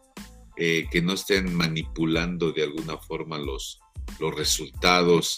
eh, 0.56 0.86
que 0.90 1.02
no 1.02 1.14
estén 1.14 1.54
manipulando 1.54 2.52
de 2.52 2.64
alguna 2.64 2.98
forma 2.98 3.38
los, 3.38 3.80
los 4.18 4.34
resultados 4.34 5.36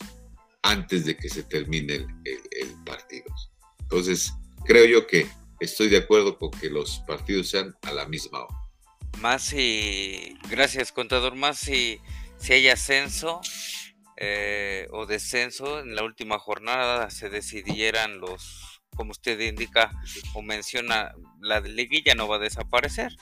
antes 0.62 1.04
de 1.04 1.16
que 1.16 1.28
se 1.28 1.42
termine 1.44 1.94
el, 1.94 2.08
el, 2.24 2.84
partido. 2.84 3.26
Entonces, 3.80 4.32
creo 4.64 4.84
yo 4.86 5.06
que 5.06 5.28
estoy 5.60 5.88
de 5.88 5.98
acuerdo 5.98 6.38
con 6.38 6.50
que 6.50 6.68
los 6.68 6.98
partidos 7.06 7.48
sean 7.48 7.74
a 7.82 7.92
la 7.92 8.06
misma 8.06 8.44
hora. 8.44 8.56
Más 9.20 9.52
y 9.52 10.36
gracias 10.50 10.92
contador, 10.92 11.36
más 11.36 11.68
y 11.68 12.00
si 12.38 12.52
hay 12.52 12.68
ascenso 12.68 13.40
eh, 14.18 14.88
o 14.92 15.06
descenso, 15.06 15.80
en 15.80 15.94
la 15.94 16.02
última 16.02 16.38
jornada 16.38 17.10
se 17.10 17.28
decidieran 17.28 18.18
los, 18.18 18.80
como 18.94 19.10
usted 19.10 19.38
indica 19.40 19.90
o 20.34 20.42
menciona, 20.42 21.14
la 21.40 21.60
liguilla 21.60 22.14
no 22.14 22.28
va 22.28 22.36
a 22.36 22.40
desaparecer, 22.40 23.16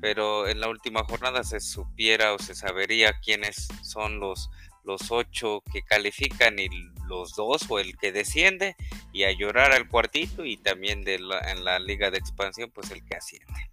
pero 0.00 0.48
en 0.48 0.60
la 0.60 0.68
última 0.68 1.04
jornada 1.04 1.44
se 1.44 1.60
supiera 1.60 2.34
o 2.34 2.38
se 2.38 2.54
sabería 2.54 3.20
quiénes 3.20 3.68
son 3.82 4.20
los, 4.20 4.50
los 4.84 5.10
ocho 5.10 5.62
que 5.72 5.82
califican 5.82 6.58
y 6.58 6.68
los 7.08 7.34
dos 7.34 7.66
o 7.68 7.78
el 7.78 7.96
que 7.96 8.12
desciende 8.12 8.76
y 9.12 9.24
a 9.24 9.32
llorar 9.32 9.72
al 9.72 9.88
cuartito 9.88 10.44
y 10.44 10.56
también 10.56 11.02
de 11.02 11.14
en 11.14 11.64
la 11.64 11.78
liga 11.78 12.10
de 12.10 12.18
expansión 12.18 12.70
pues 12.72 12.90
el 12.90 13.04
que 13.04 13.16
asciende 13.16 13.70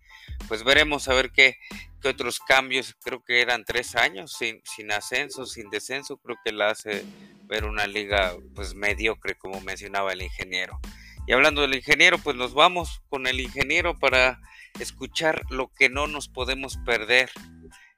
pues 0.48 0.64
veremos 0.64 1.08
a 1.08 1.14
ver 1.14 1.32
qué, 1.32 1.58
qué 2.02 2.10
otros 2.10 2.40
cambios, 2.40 2.96
creo 3.02 3.24
que 3.24 3.42
eran 3.42 3.64
tres 3.66 3.96
años 3.96 4.34
sin, 4.38 4.62
sin 4.66 4.92
ascenso, 4.92 5.46
sin 5.46 5.70
descenso, 5.70 6.18
creo 6.18 6.38
que 6.44 6.52
la 6.52 6.72
hace 6.72 7.04
ver 7.46 7.66
una 7.66 7.88
liga 7.88 8.36
pues 8.56 8.76
mediocre 8.76 9.36
como 9.36 9.62
mencionaba 9.62 10.14
el 10.14 10.22
ingeniero. 10.22 10.80
Y 11.26 11.32
hablando 11.32 11.62
del 11.62 11.76
ingeniero, 11.76 12.18
pues 12.18 12.36
nos 12.36 12.54
vamos 12.54 13.02
con 13.10 13.28
el 13.28 13.40
ingeniero 13.40 13.98
para 13.98 14.40
escuchar 14.80 15.44
lo 15.50 15.72
que 15.74 15.90
no 15.90 16.08
nos 16.08 16.28
podemos 16.28 16.78
perder 16.86 17.30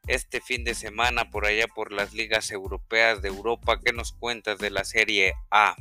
este 0.08 0.42
fin 0.42 0.64
de 0.64 0.76
semana 0.76 1.32
por 1.32 1.46
allá 1.46 1.66
por 1.68 1.92
las 1.92 2.14
ligas 2.14 2.52
europeas 2.52 3.22
de 3.22 3.30
Europa. 3.30 3.80
¿Qué 3.84 3.94
nos 3.94 4.12
cuentas 4.12 4.60
de 4.60 4.70
la 4.70 4.84
Serie 4.84 5.34
A? 5.50 5.76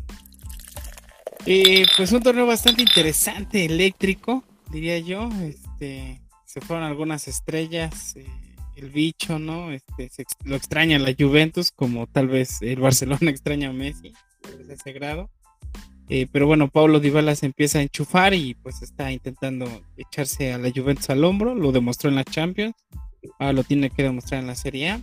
Eh, 1.46 1.84
pues 1.96 2.12
un 2.12 2.22
torneo 2.22 2.46
bastante 2.46 2.82
interesante, 2.82 3.66
eléctrico, 3.66 4.42
diría 4.70 4.98
yo. 4.98 5.28
Este, 5.42 6.22
se 6.46 6.60
fueron 6.62 6.84
algunas 6.84 7.28
estrellas, 7.28 8.16
eh, 8.16 8.26
el 8.76 8.88
bicho, 8.88 9.38
¿no? 9.38 9.70
Este, 9.72 10.10
lo 10.44 10.56
extraña 10.56 10.98
la 10.98 11.14
Juventus, 11.18 11.70
como 11.70 12.06
tal 12.06 12.28
vez 12.28 12.62
el 12.62 12.80
Barcelona 12.80 13.18
extraña 13.30 13.68
a 13.68 13.72
Messi, 13.72 14.12
a 14.44 14.72
ese 14.72 14.92
grado. 14.92 15.30
Eh, 16.08 16.26
pero 16.30 16.46
bueno, 16.46 16.68
Paulo 16.68 17.00
Dybala 17.00 17.34
se 17.34 17.46
empieza 17.46 17.78
a 17.78 17.82
enchufar 17.82 18.34
y 18.34 18.54
pues 18.54 18.82
está 18.82 19.10
intentando 19.10 19.66
echarse 19.96 20.52
a 20.52 20.58
la 20.58 20.70
Juventus 20.70 21.08
al 21.10 21.24
hombro. 21.24 21.54
Lo 21.54 21.72
demostró 21.72 22.10
en 22.10 22.16
la 22.16 22.24
Champions. 22.24 22.74
Ahora 23.38 23.54
lo 23.54 23.64
tiene 23.64 23.90
que 23.90 24.02
demostrar 24.02 24.40
en 24.40 24.46
la 24.46 24.54
Serie 24.54 24.90
A. 24.90 25.00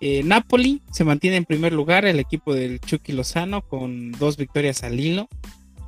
Eh, 0.00 0.22
Napoli 0.22 0.80
se 0.92 1.04
mantiene 1.04 1.36
en 1.36 1.44
primer 1.44 1.72
lugar, 1.72 2.04
el 2.04 2.20
equipo 2.20 2.54
del 2.54 2.80
Chucky 2.80 3.12
Lozano 3.12 3.62
con 3.62 4.12
dos 4.12 4.36
victorias 4.36 4.82
al 4.82 4.98
hilo. 4.98 5.28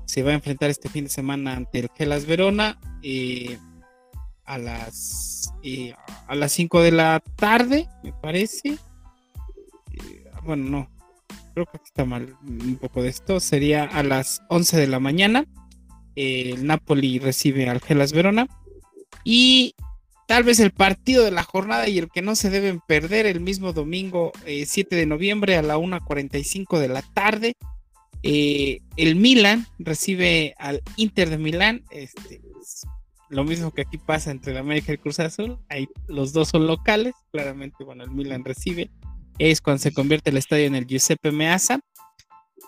Se 0.04 0.22
va 0.22 0.32
a 0.32 0.34
enfrentar 0.34 0.68
este 0.68 0.88
fin 0.88 1.04
de 1.04 1.10
semana 1.10 1.54
ante 1.56 1.78
el 1.78 1.88
Gelas 1.96 2.26
Verona 2.26 2.78
eh, 3.02 3.56
a 4.44 4.58
las 4.58 5.52
a 6.26 6.34
las 6.34 6.52
5 6.52 6.82
de 6.82 6.90
la 6.90 7.22
tarde, 7.36 7.88
me 8.02 8.12
parece. 8.12 8.78
bueno, 10.44 10.70
no, 10.70 10.99
creo 11.52 11.66
que 11.66 11.78
está 11.84 12.04
mal 12.04 12.36
un 12.42 12.76
poco 12.76 13.02
de 13.02 13.08
esto, 13.08 13.40
sería 13.40 13.84
a 13.84 14.02
las 14.02 14.42
11 14.48 14.76
de 14.76 14.86
la 14.86 15.00
mañana. 15.00 15.44
el 16.16 16.66
Napoli 16.66 17.18
recibe 17.18 17.68
al 17.68 17.80
Gelas 17.80 18.12
Verona. 18.12 18.46
Y 19.24 19.74
tal 20.26 20.44
vez 20.44 20.60
el 20.60 20.70
partido 20.70 21.24
de 21.24 21.30
la 21.30 21.42
jornada 21.42 21.88
y 21.88 21.98
el 21.98 22.08
que 22.08 22.22
no 22.22 22.36
se 22.36 22.50
deben 22.50 22.80
perder 22.80 23.26
el 23.26 23.40
mismo 23.40 23.72
domingo 23.72 24.32
7 24.44 24.94
eh, 24.94 24.98
de 24.98 25.06
noviembre 25.06 25.56
a 25.56 25.62
la 25.62 25.76
1.45 25.76 26.78
de 26.78 26.88
la 26.88 27.02
tarde. 27.02 27.54
Eh, 28.22 28.80
el 28.96 29.16
Milan 29.16 29.66
recibe 29.78 30.54
al 30.58 30.82
Inter 30.96 31.30
de 31.30 31.38
Milán. 31.38 31.84
Este, 31.90 32.40
lo 33.28 33.44
mismo 33.44 33.70
que 33.70 33.82
aquí 33.82 33.98
pasa 33.98 34.30
entre 34.30 34.52
el 34.52 34.58
América 34.58 34.92
y 34.92 34.94
el 34.96 35.00
Cruz 35.00 35.20
Azul. 35.20 35.58
Ahí 35.68 35.88
los 36.06 36.32
dos 36.32 36.48
son 36.48 36.66
locales. 36.66 37.14
Claramente, 37.32 37.84
bueno, 37.84 38.04
el 38.04 38.10
Milan 38.10 38.44
recibe 38.44 38.90
es 39.40 39.62
cuando 39.62 39.82
se 39.82 39.92
convierte 39.92 40.30
el 40.30 40.36
estadio 40.36 40.66
en 40.66 40.74
el 40.74 40.86
Giuseppe 40.86 41.32
Meazza. 41.32 41.80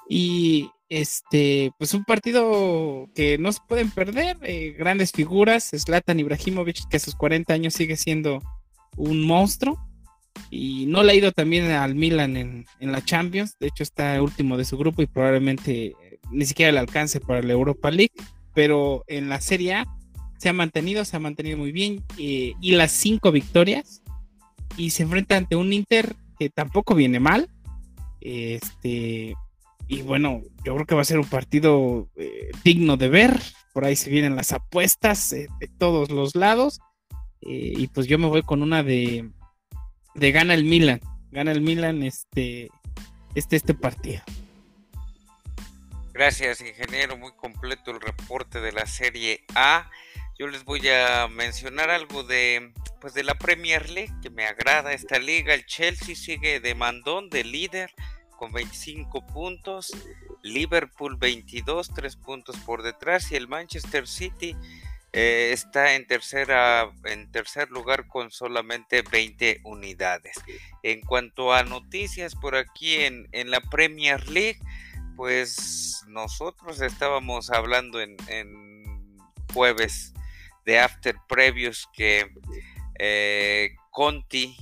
Y 0.09 0.71
este, 0.89 1.71
pues 1.79 1.93
un 1.95 2.05
partido 2.05 3.09
que 3.15 3.37
no 3.39 3.53
se 3.53 3.61
pueden 3.69 3.91
perder, 3.91 4.39
eh, 4.43 4.75
grandes 4.77 5.13
figuras, 5.13 5.71
Zlatan 5.77 6.19
Ibrahimovic, 6.21 6.89
que 6.89 6.97
a 6.97 7.01
sus 7.01 7.15
40 7.15 7.53
años 7.53 7.75
sigue 7.75 7.97
siendo 7.97 8.41
un 8.97 9.25
monstruo. 9.25 9.79
Y 10.51 10.87
no 10.87 11.03
le 11.03 11.13
ha 11.13 11.15
ido 11.15 11.31
también 11.33 11.71
al 11.71 11.95
Milan 11.95 12.37
en, 12.39 12.67
la 12.81 13.05
Champions, 13.05 13.55
de 13.61 13.67
hecho 13.67 13.83
está 13.83 14.21
último 14.23 14.57
de 14.57 14.65
su 14.65 14.79
grupo 14.79 15.03
y 15.03 15.07
probablemente 15.07 15.89
eh, 15.89 16.19
ni 16.31 16.47
siquiera 16.47 16.73
le 16.73 16.79
alcance 16.79 17.21
para 17.21 17.43
la 17.43 17.53
Europa 17.53 17.91
League, 17.91 18.15
pero 18.55 19.05
en 19.09 19.29
la 19.29 19.43
Serie 19.43 19.75
A 19.75 19.87
se 20.39 20.49
ha 20.49 20.55
mantenido, 20.55 21.05
se 21.05 21.17
ha 21.17 21.21
mantenido 21.21 21.59
muy 21.59 21.71
bien 21.71 22.03
eh, 22.19 22.55
y 22.63 22.73
las 22.73 22.93
cinco 22.93 23.31
victorias 23.31 24.03
y 24.79 24.91
se 24.91 25.03
enfrenta 25.03 25.37
ante 25.37 25.55
un 25.55 25.73
Inter 25.73 26.17
tampoco 26.51 26.95
viene 26.95 27.21
mal. 27.21 27.51
Este, 28.21 29.35
y 29.89 30.03
bueno, 30.03 30.43
yo 30.65 30.75
creo 30.75 30.87
que 30.87 30.95
va 30.95 31.03
a 31.03 31.07
ser 31.07 31.19
un 31.19 31.29
partido 31.29 32.09
eh, 32.17 32.51
digno 32.65 32.97
de 32.97 33.09
ver. 33.09 33.41
Por 33.73 33.85
ahí 33.85 33.97
se 33.97 34.11
vienen 34.11 34.37
las 34.37 34.53
apuestas 34.53 35.33
eh, 35.33 35.49
de 35.61 35.69
todos 35.69 36.11
los 36.11 36.35
lados. 36.35 36.81
Eh, 37.43 37.73
y 37.77 37.89
pues 37.89 38.07
yo 38.07 38.19
me 38.19 38.29
voy 38.29 38.43
con 38.43 38.63
una 38.63 38.83
de, 38.83 39.31
de 40.15 40.33
gana 40.33 40.55
el 40.55 40.65
Milan. 40.65 41.01
Gana 41.31 41.53
el 41.53 41.61
Milan 41.61 42.03
este, 42.03 42.71
este, 43.35 43.57
este 43.57 43.75
partido. 43.75 44.23
Gracias, 46.13 46.61
ingeniero. 46.61 47.17
Muy 47.17 47.33
completo 47.33 47.91
el 47.91 48.01
reporte 48.01 48.61
de 48.61 48.73
la 48.73 48.87
Serie 48.87 49.45
A. 49.55 49.91
Yo 50.43 50.49
les 50.49 50.65
voy 50.65 50.89
a 50.89 51.29
mencionar 51.29 51.89
algo 51.91 52.25
de 52.25 52.73
pues 53.01 53.15
de 53.15 53.23
la 53.23 53.37
Premier 53.37 53.89
League 53.89 54.13
que 54.21 54.29
me 54.29 54.45
agrada 54.45 54.93
esta 54.93 55.21
liga. 55.21 55.55
El 55.55 55.65
Chelsea 55.67 56.17
sigue 56.17 56.59
de 56.59 56.75
mandón 56.75 57.31
de 57.31 57.45
líder 57.45 57.93
con 58.37 58.51
25 58.51 59.25
puntos, 59.25 59.93
Liverpool 60.43 61.17
22, 61.17 61.95
3 61.95 62.17
puntos 62.17 62.57
por 62.57 62.83
detrás 62.83 63.31
y 63.31 63.37
el 63.37 63.47
Manchester 63.47 64.09
City 64.09 64.57
eh, 65.13 65.51
está 65.53 65.95
en 65.95 66.09
tercera 66.09 66.91
en 67.05 67.31
tercer 67.31 67.71
lugar 67.71 68.09
con 68.09 68.33
solamente 68.33 69.03
20 69.03 69.61
unidades. 69.63 70.41
En 70.83 71.03
cuanto 71.03 71.53
a 71.53 71.63
noticias 71.63 72.35
por 72.35 72.57
aquí 72.57 72.97
en, 72.97 73.29
en 73.31 73.53
la 73.53 73.61
Premier 73.61 74.29
League, 74.29 74.59
pues 75.15 76.03
nosotros 76.09 76.81
estábamos 76.81 77.51
hablando 77.51 78.01
en, 78.01 78.17
en 78.27 79.17
jueves 79.55 80.13
de 80.65 80.79
after 80.79 81.17
previos 81.29 81.89
que 81.93 82.31
eh, 82.99 83.75
Conti 83.91 84.57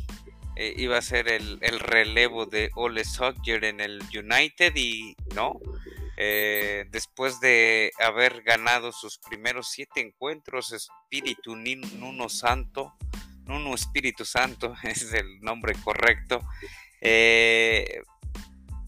eh, 0.56 0.74
iba 0.76 0.98
a 0.98 1.02
ser 1.02 1.28
el, 1.28 1.60
relevo 1.80 2.46
de 2.46 2.70
Ole 2.74 3.04
Soccer 3.04 3.64
en 3.64 3.80
el 3.80 4.00
United 4.14 4.74
y 4.76 5.16
no. 5.34 5.60
Eh, 6.16 6.84
después 6.90 7.40
de 7.40 7.92
haber 7.98 8.42
ganado 8.42 8.92
sus 8.92 9.18
primeros 9.18 9.70
siete 9.70 10.00
encuentros, 10.00 10.72
Espíritu 10.72 11.56
Nuno 11.56 12.28
Santo, 12.28 12.94
Nuno 13.44 13.74
Espíritu 13.74 14.24
Santo 14.24 14.74
es 14.82 15.12
el 15.14 15.40
nombre 15.40 15.74
correcto, 15.82 16.40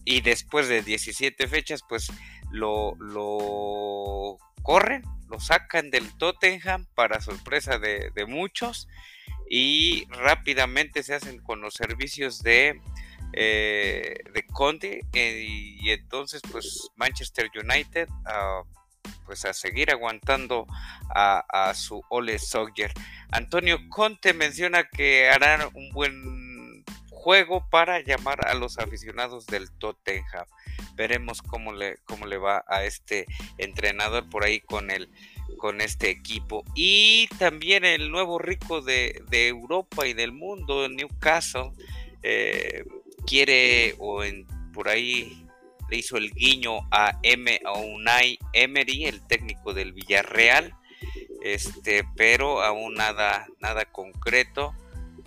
y 0.05 0.21
después 0.21 0.67
de 0.67 0.83
17 0.83 1.47
fechas, 1.47 1.81
pues 1.87 2.11
lo, 2.51 2.95
lo 2.99 4.37
corren, 4.63 5.03
lo 5.29 5.39
sacan 5.39 5.91
del 5.91 6.11
Tottenham 6.17 6.87
para 6.95 7.21
sorpresa 7.21 7.77
de 7.77 8.25
muchos 8.27 8.87
y 9.49 10.05
rápidamente 10.09 11.03
se 11.03 11.13
hacen 11.13 11.39
con 11.39 11.61
los 11.61 11.75
servicios 11.75 12.41
de, 12.41 12.81
eh, 13.33 14.15
de 14.31 14.45
Conte 14.47 15.01
eh, 15.13 15.45
y 15.47 15.89
entonces 15.89 16.41
pues 16.51 16.89
Manchester 16.95 17.49
United 17.55 18.07
pues 19.25 19.45
a 19.45 19.53
seguir 19.53 19.89
aguantando 19.91 20.67
a, 21.09 21.73
su 21.73 22.03
Ole 22.09 22.37
Sogger. 22.39 22.91
Antonio 23.31 23.79
Conte 23.89 24.33
menciona 24.33 24.83
que 24.83 25.29
harán 25.29 25.61
un 25.73 25.91
buen 25.91 26.83
juego 27.09 27.67
para 27.69 28.01
llamar 28.01 28.47
a 28.47 28.53
los 28.53 28.77
aficionados 28.77 29.45
del 29.47 29.71
Tottenham. 29.71 30.45
Veremos 30.95 31.41
cómo 31.41 31.73
le, 31.73 31.97
cómo 32.05 32.25
le 32.25 32.37
va 32.37 32.63
a 32.67 32.83
este 32.83 33.25
entrenador 33.57 34.29
por 34.29 34.43
ahí 34.43 34.59
con 34.61 34.91
el 34.91 35.09
con 35.57 35.81
este 35.81 36.09
equipo. 36.09 36.63
Y 36.75 37.27
también 37.39 37.85
el 37.85 38.11
nuevo 38.11 38.39
rico 38.39 38.81
de, 38.81 39.23
Europa 39.31 40.05
y 40.07 40.13
del 40.13 40.31
mundo, 40.31 40.87
Newcastle, 40.89 41.71
eh, 42.21 42.83
quiere 43.25 43.95
o 43.99 44.23
en, 44.23 44.45
por 44.73 44.89
ahí 44.89 45.45
le 45.89 45.97
hizo 45.97 46.17
el 46.17 46.31
guiño 46.31 46.79
a, 46.91 47.19
M, 47.23 47.59
Unai 47.75 48.37
Emery, 48.53 49.05
el 49.05 49.25
técnico 49.27 49.73
del 49.73 49.93
Villarreal, 49.93 50.73
este, 51.41 52.03
pero 52.15 52.61
aún 52.61 52.95
nada, 52.95 53.47
nada 53.59 53.85
concreto. 53.85 54.73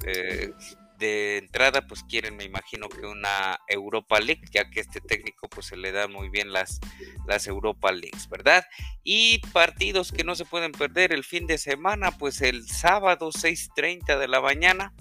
Eh, 0.04 0.52
de 0.98 1.38
entrada 1.38 1.86
pues 1.86 2.02
quieren 2.04 2.36
me 2.36 2.44
imagino 2.44 2.88
que 2.88 3.06
una 3.06 3.58
Europa 3.68 4.20
League 4.20 4.42
ya 4.50 4.70
que 4.70 4.80
este 4.80 5.00
técnico 5.00 5.48
pues 5.48 5.66
se 5.66 5.76
le 5.76 5.92
da 5.92 6.08
muy 6.08 6.28
bien 6.28 6.52
las, 6.52 6.80
las 7.26 7.46
Europa 7.46 7.92
Leagues 7.92 8.28
verdad 8.28 8.64
y 9.02 9.38
partidos 9.52 10.12
que 10.12 10.24
no 10.24 10.34
se 10.34 10.44
pueden 10.44 10.72
perder 10.72 11.12
el 11.12 11.24
fin 11.24 11.46
de 11.46 11.58
semana 11.58 12.10
pues 12.12 12.42
el 12.42 12.66
sábado 12.66 13.30
6.30 13.30 14.18
de 14.18 14.28
la 14.28 14.40
mañana 14.40 14.92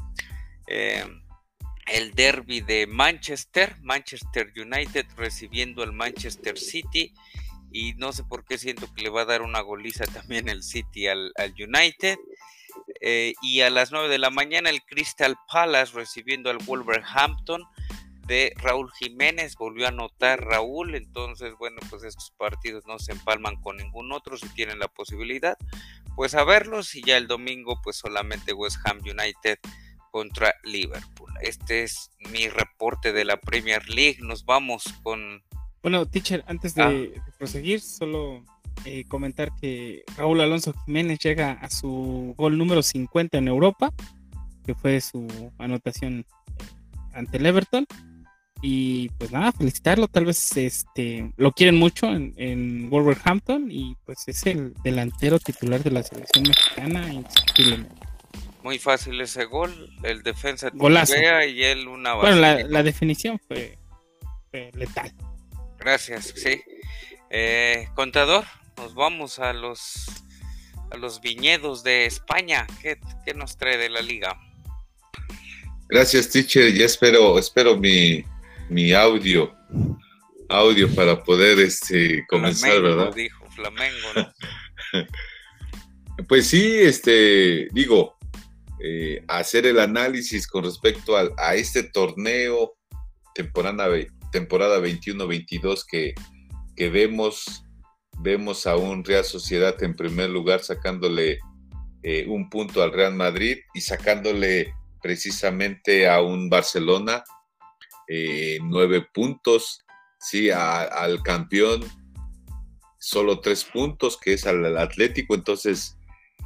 eh, 0.68 1.06
el 1.88 2.14
derby 2.14 2.62
de 2.62 2.88
Manchester 2.88 3.76
Manchester 3.82 4.52
United 4.56 5.06
recibiendo 5.16 5.84
al 5.84 5.94
Manchester 5.94 6.58
City 6.58 7.14
y 7.72 7.94
no 7.96 8.14
sé 8.14 8.24
por 8.24 8.46
qué 8.46 8.58
siento 8.58 8.94
que 8.94 9.04
le 9.04 9.10
va 9.10 9.22
a 9.22 9.26
dar 9.26 9.42
una 9.42 9.62
goliza 9.62 10.06
también 10.06 10.48
el 10.50 10.64
City 10.64 11.08
al, 11.08 11.34
al 11.36 11.54
United 11.54 12.18
eh, 13.02 13.34
y 13.42 13.62
a 13.62 13.70
las 13.70 13.92
9 13.92 14.10
de 14.10 14.18
la 14.18 14.30
mañana 14.30 14.70
el 14.70 14.82
Crystal 14.84 15.36
Palace 15.52 15.94
recibiendo 15.94 16.50
al 16.50 16.58
Wolverhampton 16.60 17.64
de 18.26 18.54
Raúl 18.58 18.92
Jiménez, 18.94 19.56
volvió 19.56 19.86
a 19.86 19.90
anotar 19.90 20.44
Raúl, 20.44 20.96
entonces 20.96 21.54
bueno, 21.60 21.78
pues 21.90 22.04
estos 22.04 22.32
partidos 22.32 22.86
no 22.88 22.98
se 22.98 23.12
empalman 23.12 23.62
con 23.62 23.78
ningún 23.78 24.12
otro 24.12 24.38
si 24.38 24.50
tienen 24.50 24.80
la 24.80 24.88
posibilidad, 24.88 25.58
pues 26.16 26.34
a 26.34 26.44
verlos 26.44 26.96
y 26.96 27.04
ya 27.04 27.18
el 27.18 27.28
domingo 27.28 27.80
pues 27.84 27.98
solamente 27.98 28.54
West 28.54 28.78
Ham 28.86 29.00
United 29.00 29.60
contra 30.12 30.56
Liverpool. 30.64 31.32
Este 31.42 31.84
es 31.84 32.10
mi 32.32 32.48
reporte 32.48 33.14
de 33.14 33.26
la 33.26 33.38
Premier 33.38 33.88
League, 33.90 34.18
nos 34.22 34.46
vamos 34.46 34.86
con... 35.04 35.44
Bueno, 35.84 36.08
teacher, 36.08 36.44
antes 36.48 36.74
de 36.74 37.14
ah. 37.16 37.34
proseguir, 37.38 37.80
solo 37.82 38.44
eh, 38.84 39.06
comentar 39.08 39.52
que 39.60 40.04
Raúl 40.18 40.42
Alonso 40.42 40.74
Jiménez 40.86 41.20
llega 41.20 41.54
a 41.54 41.70
su 41.70 42.34
gol 42.38 42.58
número 42.58 42.84
50 42.84 43.38
en 43.38 43.48
Europa, 43.48 43.92
que 44.66 44.76
fue 44.76 45.00
su 45.02 45.28
anotación 45.58 46.20
eh, 46.20 46.64
ante 47.14 47.38
el 47.38 47.46
Everton. 47.46 47.88
Y 48.62 49.10
pues 49.18 49.32
nada, 49.32 49.52
felicitarlo, 49.52 50.08
tal 50.08 50.26
vez 50.26 50.58
este 50.58 51.32
lo 51.38 51.52
quieren 51.52 51.76
mucho 51.76 52.08
en, 52.08 52.90
Wolverhampton 52.90 53.70
y 53.70 53.96
pues 54.06 54.28
es 54.28 54.46
el 54.46 54.74
delantero 54.84 55.40
titular 55.40 55.84
de 55.84 55.92
la 55.92 56.04
selección 56.04 56.46
mexicana 56.48 57.24
Muy 58.64 58.80
fácil 58.80 59.20
ese 59.22 59.46
gol, 59.46 59.72
el 60.04 60.24
defensa 60.24 60.72
Golazo. 60.74 61.16
y 61.16 61.64
él 61.64 61.88
una 61.88 62.14
Bueno, 62.16 62.38
la, 62.38 62.84
definición 62.84 63.40
fue, 63.48 63.78
fue 64.50 64.72
letal. 64.74 65.14
Gracias, 65.78 66.34
sí. 66.36 66.62
Eh, 67.30 67.90
contador, 67.96 68.46
nos 68.78 68.94
vamos 68.94 69.40
a 69.40 69.54
los 69.54 70.06
a 70.92 70.98
los 70.98 71.22
viñedos 71.22 71.84
de 71.84 72.06
España. 72.06 72.68
¿Qué, 72.82 72.98
nos 73.34 73.58
trae 73.58 73.78
de 73.78 73.90
la 73.90 74.02
liga? 74.02 74.40
Gracias, 75.90 76.30
teacher. 76.30 76.74
Ya 76.74 76.86
espero, 76.86 77.38
espero 77.40 77.78
mi, 77.78 78.24
mi 78.70 78.94
audio, 78.94 79.54
audio 80.50 80.94
para 80.94 81.24
poder 81.24 81.60
este, 81.60 82.26
comenzar, 82.28 82.82
¿verdad? 82.82 83.14
Dijo 83.14 83.46
Flamengo, 83.52 84.08
¿no? 84.16 85.06
pues 86.28 86.48
sí, 86.48 86.76
este, 86.76 87.68
digo, 87.72 88.18
eh, 88.84 89.24
hacer 89.28 89.66
el 89.66 89.80
análisis 89.80 90.48
con 90.48 90.64
respecto 90.64 91.18
a, 91.18 91.30
a 91.38 91.56
este 91.56 91.84
torneo 91.84 92.76
temporada, 93.34 93.88
temporada 94.32 94.80
21-22 94.80 95.84
que, 95.88 96.14
que 96.76 96.90
vemos 96.90 97.65
vemos 98.26 98.66
a 98.66 98.76
un 98.76 99.06
Real 99.06 99.24
Sociedad 99.24 99.82
en 99.84 99.96
primer 99.96 100.32
lugar 100.32 100.64
sacándole 100.64 101.38
eh, 102.02 102.26
un 102.28 102.50
punto 102.50 102.82
al 102.82 102.92
Real 102.92 103.14
Madrid 103.14 103.60
y 103.76 103.82
sacándole 103.82 104.74
precisamente 105.02 106.10
a 106.10 106.24
un 106.24 106.50
Barcelona 106.50 107.24
eh, 108.08 108.58
nueve 108.64 109.06
puntos, 109.14 109.86
sí, 110.20 110.50
al 110.50 111.22
campeón 111.22 111.86
solo 113.00 113.40
tres 113.40 113.64
puntos, 113.64 114.18
que 114.18 114.34
es 114.34 114.48
al, 114.48 114.76
Atlético, 114.76 115.36
entonces 115.36 115.96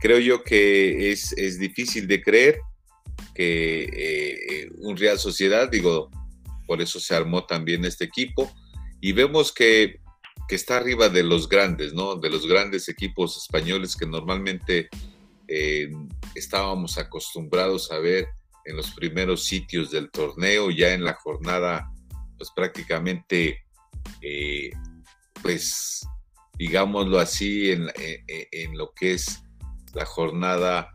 creo 0.01 0.19
yo 0.19 0.43
que 0.43 1.11
es, 1.11 1.31
es 1.37 1.59
difícil 1.59 2.07
de 2.07 2.21
creer 2.21 2.59
que 3.33 3.83
eh, 3.93 4.69
un 4.79 4.97
Real 4.97 5.17
Sociedad, 5.17 5.69
digo, 5.69 6.09
por 6.67 6.81
eso 6.81 6.99
se 6.99 7.15
armó 7.15 7.45
también 7.45 7.85
este 7.85 8.03
equipo, 8.03 8.51
y 8.99 9.13
vemos 9.13 9.53
que 9.53 10.01
que 10.47 10.55
está 10.55 10.77
arriba 10.77 11.09
de 11.09 11.23
los 11.23 11.47
grandes, 11.47 11.93
¿no? 11.93 12.15
De 12.15 12.29
los 12.29 12.47
grandes 12.47 12.89
equipos 12.89 13.37
españoles 13.37 13.95
que 13.95 14.05
normalmente 14.05 14.89
eh, 15.51 15.89
estábamos 16.35 16.99
acostumbrados 16.99 17.91
a 17.91 17.97
ver 17.97 18.27
en 18.65 18.77
los 18.77 18.91
primeros 18.91 19.45
sitios 19.45 19.89
del 19.89 20.11
torneo, 20.11 20.69
ya 20.69 20.93
en 20.93 21.03
la 21.03 21.13
jornada, 21.15 21.91
pues 22.37 22.51
prácticamente, 22.55 23.63
eh, 24.21 24.69
pues, 25.41 26.05
digámoslo 26.53 27.19
así, 27.19 27.71
en, 27.71 27.87
en, 27.95 28.77
lo 28.77 28.91
que 28.93 29.13
es 29.13 29.41
la 29.95 30.05
jornada 30.05 30.91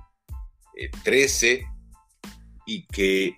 13, 1.02 1.52
eh, 1.52 1.66
y 2.64 2.86
que, 2.86 3.36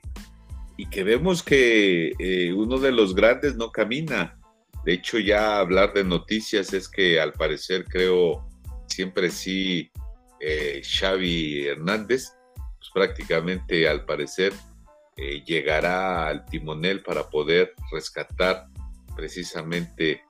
y 0.76 0.90
que 0.90 1.02
vemos 1.02 1.42
que 1.42 2.12
uno 2.54 2.78
de 2.78 2.92
los 2.92 3.14
grandes 3.14 3.56
no 3.56 3.72
camina. 3.72 4.35
De 4.86 4.92
hecho, 4.92 5.18
ya 5.18 5.58
hablar 5.58 5.92
de 5.94 6.04
noticias 6.04 6.72
es 6.72 6.88
que 6.88 7.20
al 7.20 7.32
parecer 7.32 7.86
creo 7.86 8.46
siempre 8.86 9.30
sí 9.30 9.90
eh, 10.38 10.80
Xavi 10.80 11.66
Hernández, 11.66 12.36
pues 12.54 12.90
prácticamente 12.94 13.88
al 13.88 14.04
parecer 14.04 14.52
eh, 15.16 15.42
llegará 15.44 16.28
al 16.28 16.44
timonel 16.46 17.02
para 17.02 17.28
poder 17.28 17.74
rescatar 17.90 18.68
precisamente 19.16 20.22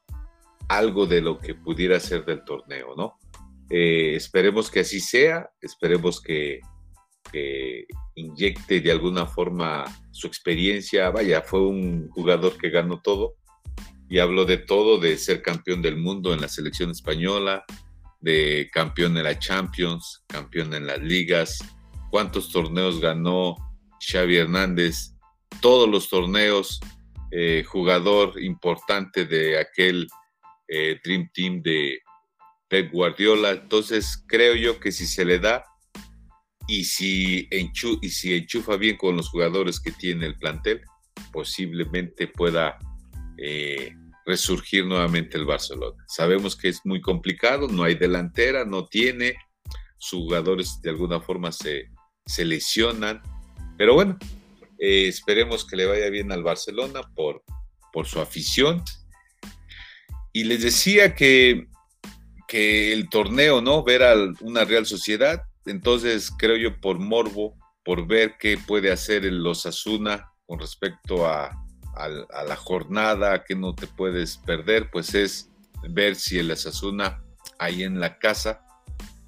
algo 0.68 1.04
de 1.04 1.20
lo 1.20 1.38
que 1.38 1.54
pudiera 1.54 2.00
ser 2.00 2.24
del 2.24 2.42
torneo, 2.42 2.94
¿no? 2.96 3.18
Eh, 3.68 4.14
esperemos 4.16 4.70
que 4.70 4.80
así 4.80 5.00
sea, 5.00 5.50
esperemos 5.60 6.18
que, 6.18 6.60
que, 7.30 7.84
inyecte 8.14 8.80
de 8.80 8.90
alguna 8.90 9.26
forma 9.26 9.84
su 10.12 10.26
experiencia. 10.26 11.10
Vaya, 11.10 11.42
fue 11.42 11.60
un 11.60 12.08
jugador 12.08 12.56
que 12.56 12.70
ganó 12.70 13.02
todo, 13.02 13.34
y 14.08 14.18
hablo 14.18 14.44
de 14.44 14.58
todo, 14.58 14.98
de 14.98 15.16
ser 15.18 15.42
campeón 15.42 15.82
del 15.82 15.96
mundo 15.96 16.32
en 16.32 16.40
la 16.40 16.48
selección 16.48 16.90
española, 16.90 17.64
de 18.20 18.70
campeón 18.72 19.16
en 19.16 19.24
la 19.24 19.38
Champions, 19.38 20.24
campeón 20.26 20.74
en 20.74 20.86
las 20.86 21.00
ligas, 21.00 21.58
cuántos 22.10 22.50
torneos 22.50 23.00
ganó 23.00 23.56
Xavi 24.00 24.36
Hernández, 24.36 25.12
todos 25.60 25.88
los 25.88 26.08
torneos, 26.08 26.80
eh, 27.30 27.64
jugador 27.66 28.40
importante 28.40 29.26
de 29.26 29.58
aquel 29.58 30.06
eh, 30.68 30.98
Dream 31.02 31.28
Team 31.32 31.62
de 31.62 32.00
Pep 32.68 32.92
Guardiola. 32.92 33.50
Entonces 33.50 34.24
creo 34.26 34.54
yo 34.54 34.78
que 34.78 34.92
si 34.92 35.06
se 35.06 35.24
le 35.24 35.38
da 35.38 35.64
y 36.68 36.84
si, 36.84 37.48
y 37.50 38.08
si 38.10 38.34
enchufa 38.34 38.76
bien 38.76 38.96
con 38.96 39.16
los 39.16 39.28
jugadores 39.28 39.80
que 39.80 39.92
tiene 39.92 40.26
el 40.26 40.36
plantel, 40.36 40.82
posiblemente 41.32 42.26
pueda 42.28 42.78
eh, 43.38 43.92
resurgir 44.24 44.84
nuevamente 44.84 45.38
el 45.38 45.44
Barcelona. 45.44 46.04
Sabemos 46.08 46.56
que 46.56 46.68
es 46.68 46.80
muy 46.84 47.00
complicado, 47.00 47.68
no 47.68 47.84
hay 47.84 47.94
delantera, 47.94 48.64
no 48.64 48.86
tiene, 48.86 49.36
sus 49.98 50.20
jugadores 50.20 50.80
de 50.82 50.90
alguna 50.90 51.20
forma 51.20 51.52
se, 51.52 51.90
se 52.26 52.44
lesionan, 52.44 53.22
pero 53.78 53.94
bueno, 53.94 54.18
eh, 54.78 55.08
esperemos 55.08 55.64
que 55.64 55.76
le 55.76 55.86
vaya 55.86 56.10
bien 56.10 56.32
al 56.32 56.42
Barcelona 56.42 57.02
por, 57.14 57.42
por 57.92 58.06
su 58.06 58.20
afición. 58.20 58.82
Y 60.32 60.44
les 60.44 60.62
decía 60.62 61.14
que, 61.14 61.66
que 62.46 62.92
el 62.92 63.08
torneo, 63.08 63.62
¿no? 63.62 63.84
Ver 63.84 64.02
a 64.02 64.14
una 64.40 64.64
Real 64.64 64.86
Sociedad, 64.86 65.42
entonces 65.64 66.30
creo 66.36 66.56
yo 66.56 66.80
por 66.80 66.98
morbo, 66.98 67.56
por 67.84 68.06
ver 68.06 68.36
qué 68.38 68.58
puede 68.58 68.92
hacer 68.92 69.24
el 69.24 69.46
Osasuna 69.46 70.30
con 70.44 70.58
respecto 70.58 71.26
a, 71.26 71.50
a, 71.96 72.44
la 72.44 72.56
jornada 72.56 73.44
que 73.44 73.54
no 73.54 73.74
te 73.74 73.86
puedes 73.86 74.36
perder, 74.36 74.90
pues 74.90 75.14
es 75.14 75.50
ver 75.88 76.14
si 76.16 76.38
el 76.38 76.50
Asasuna 76.50 77.22
ahí 77.58 77.82
en 77.82 78.00
la 78.00 78.18
casa, 78.18 78.60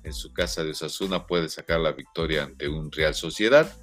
en 0.03 0.13
su 0.13 0.33
casa 0.33 0.65
de 0.65 0.71
Osasuna, 0.71 1.27
puede 1.27 1.49
sacar 1.49 1.81
la 1.81 1.93
victoria 1.93 2.45
ante 2.45 2.69
un 2.69 2.93
Real 2.93 3.15
Sociedad. 3.15 3.75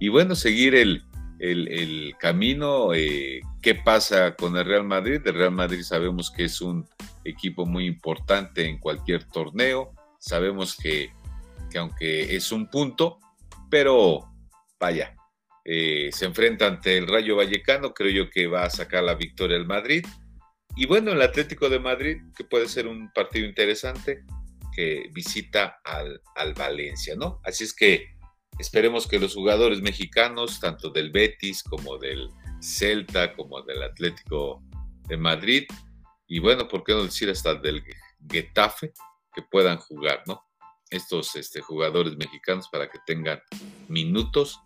Y 0.00 0.08
bueno, 0.08 0.34
seguir 0.34 0.74
el, 0.74 1.04
el, 1.38 2.14
camino. 2.18 2.94
Eh, 2.94 3.40
¿Qué 3.60 3.74
pasa 3.74 4.34
con 4.34 4.56
el 4.56 4.64
Real 4.64 4.84
Madrid? 4.84 5.20
El 5.24 5.34
Real 5.34 5.52
Madrid 5.52 5.82
sabemos 5.82 6.30
que 6.30 6.44
es 6.44 6.60
un 6.60 6.88
equipo 7.24 7.66
muy 7.66 7.86
importante 7.86 8.66
en 8.66 8.78
cualquier 8.78 9.24
torneo. 9.24 9.92
Sabemos 10.18 10.76
que, 10.76 11.12
que 11.70 11.78
aunque 11.78 12.36
es 12.36 12.52
un 12.52 12.68
punto, 12.68 13.18
pero 13.70 14.28
vaya, 14.80 15.14
eh, 15.64 16.10
se 16.12 16.26
enfrenta 16.26 16.66
ante 16.66 16.96
el 16.98 17.06
Rayo 17.06 17.36
Vallecano, 17.36 17.94
creo 17.94 18.10
yo 18.10 18.30
que 18.30 18.46
va 18.46 18.64
a 18.64 18.70
sacar 18.70 19.04
la 19.04 19.14
victoria 19.14 19.56
el 19.56 19.66
Madrid. 19.66 20.04
Y 20.76 20.86
bueno, 20.86 21.12
el 21.12 21.22
Atlético 21.22 21.68
de 21.68 21.78
Madrid, 21.78 22.18
que 22.36 22.44
puede 22.44 22.68
ser 22.68 22.86
un 22.86 23.12
partido 23.12 23.46
interesante, 23.46 24.24
que 24.74 25.10
visita 25.12 25.80
al, 25.84 26.20
al 26.34 26.54
Valencia, 26.54 27.14
¿no? 27.14 27.40
Así 27.44 27.64
es 27.64 27.74
que 27.74 28.16
esperemos 28.58 29.06
que 29.06 29.18
los 29.18 29.34
jugadores 29.34 29.82
mexicanos, 29.82 30.60
tanto 30.60 30.90
del 30.90 31.10
Betis 31.10 31.62
como 31.62 31.98
del 31.98 32.30
Celta, 32.60 33.34
como 33.34 33.60
del 33.62 33.82
Atlético 33.82 34.62
de 35.08 35.16
Madrid, 35.16 35.64
y 36.26 36.38
bueno, 36.38 36.66
¿por 36.66 36.82
qué 36.82 36.94
no 36.94 37.04
decir 37.04 37.28
hasta 37.28 37.54
del 37.54 37.84
Getafe, 38.30 38.92
que 39.34 39.42
puedan 39.42 39.78
jugar, 39.78 40.22
¿no? 40.26 40.42
Estos 40.90 41.36
este, 41.36 41.60
jugadores 41.60 42.16
mexicanos 42.16 42.68
para 42.70 42.88
que 42.88 42.98
tengan 43.06 43.40
minutos 43.88 44.58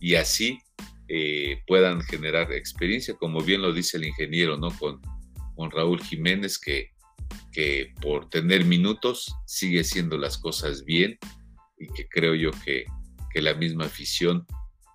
y 0.00 0.14
así 0.14 0.58
eh, 1.08 1.62
puedan 1.66 2.02
generar 2.02 2.52
experiencia, 2.52 3.14
como 3.14 3.40
bien 3.40 3.62
lo 3.62 3.72
dice 3.72 3.96
el 3.96 4.04
ingeniero, 4.04 4.56
¿no? 4.56 4.70
Con, 4.78 5.00
con 5.56 5.70
Raúl 5.70 6.02
Jiménez, 6.02 6.58
que, 6.58 6.90
que 7.52 7.94
por 8.00 8.28
tener 8.28 8.64
minutos 8.64 9.34
sigue 9.46 9.80
haciendo 9.80 10.18
las 10.18 10.38
cosas 10.38 10.84
bien 10.84 11.18
y 11.78 11.86
que 11.88 12.08
creo 12.08 12.34
yo 12.34 12.50
que, 12.64 12.84
que 13.32 13.42
la 13.42 13.54
misma 13.54 13.86
afición 13.86 14.46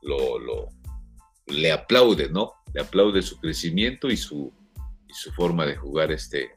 lo, 0.02 0.40
lo, 0.40 0.70
le 1.48 1.72
aplaude, 1.72 2.30
¿no? 2.30 2.54
Le 2.74 2.82
aplaude 2.82 3.22
su 3.22 3.38
crecimiento 3.40 4.10
y 4.10 4.18
su, 4.18 4.54
y 5.08 5.14
su 5.14 5.32
forma 5.32 5.66
de 5.66 5.76
jugar 5.76 6.12
este, 6.12 6.52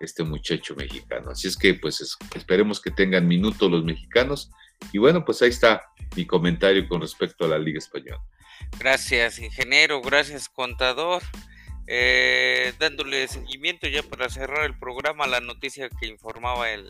este 0.00 0.24
muchacho 0.24 0.74
mexicano. 0.76 1.30
Así 1.30 1.48
es 1.48 1.56
que 1.56 1.74
pues 1.74 2.16
esperemos 2.34 2.80
que 2.80 2.90
tengan 2.90 3.26
minutos 3.26 3.70
los 3.70 3.84
mexicanos. 3.84 4.50
Y 4.90 4.98
bueno, 4.98 5.24
pues 5.24 5.42
ahí 5.42 5.50
está 5.50 5.92
mi 6.16 6.26
comentario 6.26 6.88
con 6.88 7.00
respecto 7.00 7.44
a 7.44 7.48
la 7.48 7.58
Liga 7.58 7.78
Española. 7.78 8.22
Gracias, 8.78 9.38
ingeniero, 9.38 10.00
gracias, 10.00 10.48
contador. 10.48 11.22
Eh, 11.86 12.72
dándole 12.78 13.26
seguimiento 13.28 13.88
ya 13.88 14.02
para 14.02 14.28
cerrar 14.28 14.64
el 14.64 14.78
programa, 14.78 15.26
la 15.26 15.40
noticia 15.40 15.88
que 15.88 16.06
informaba 16.06 16.70
el, 16.70 16.88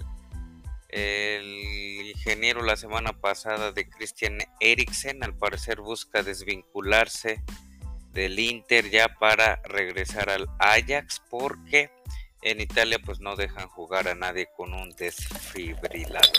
el 0.91 2.13
ingeniero 2.15 2.63
la 2.63 2.77
semana 2.77 3.13
pasada 3.13 3.73
de 3.73 3.89
Christian 3.89 4.39
Eriksen, 4.61 5.25
al 5.25 5.35
parecer 5.35 5.81
busca 5.81 6.23
desvincularse 6.23 7.43
del 8.13 8.39
Inter 8.39 8.91
ya 8.91 9.09
para 9.09 9.57
regresar 9.65 10.29
al 10.29 10.47
Ajax 10.59 11.23
porque 11.31 11.91
en 12.43 12.61
Italia 12.61 12.99
pues 13.03 13.21
no 13.21 13.37
dejan 13.37 13.69
jugar 13.69 14.09
a 14.09 14.15
nadie 14.15 14.49
con 14.55 14.75
un 14.75 14.91
desfibrilador 14.91 16.31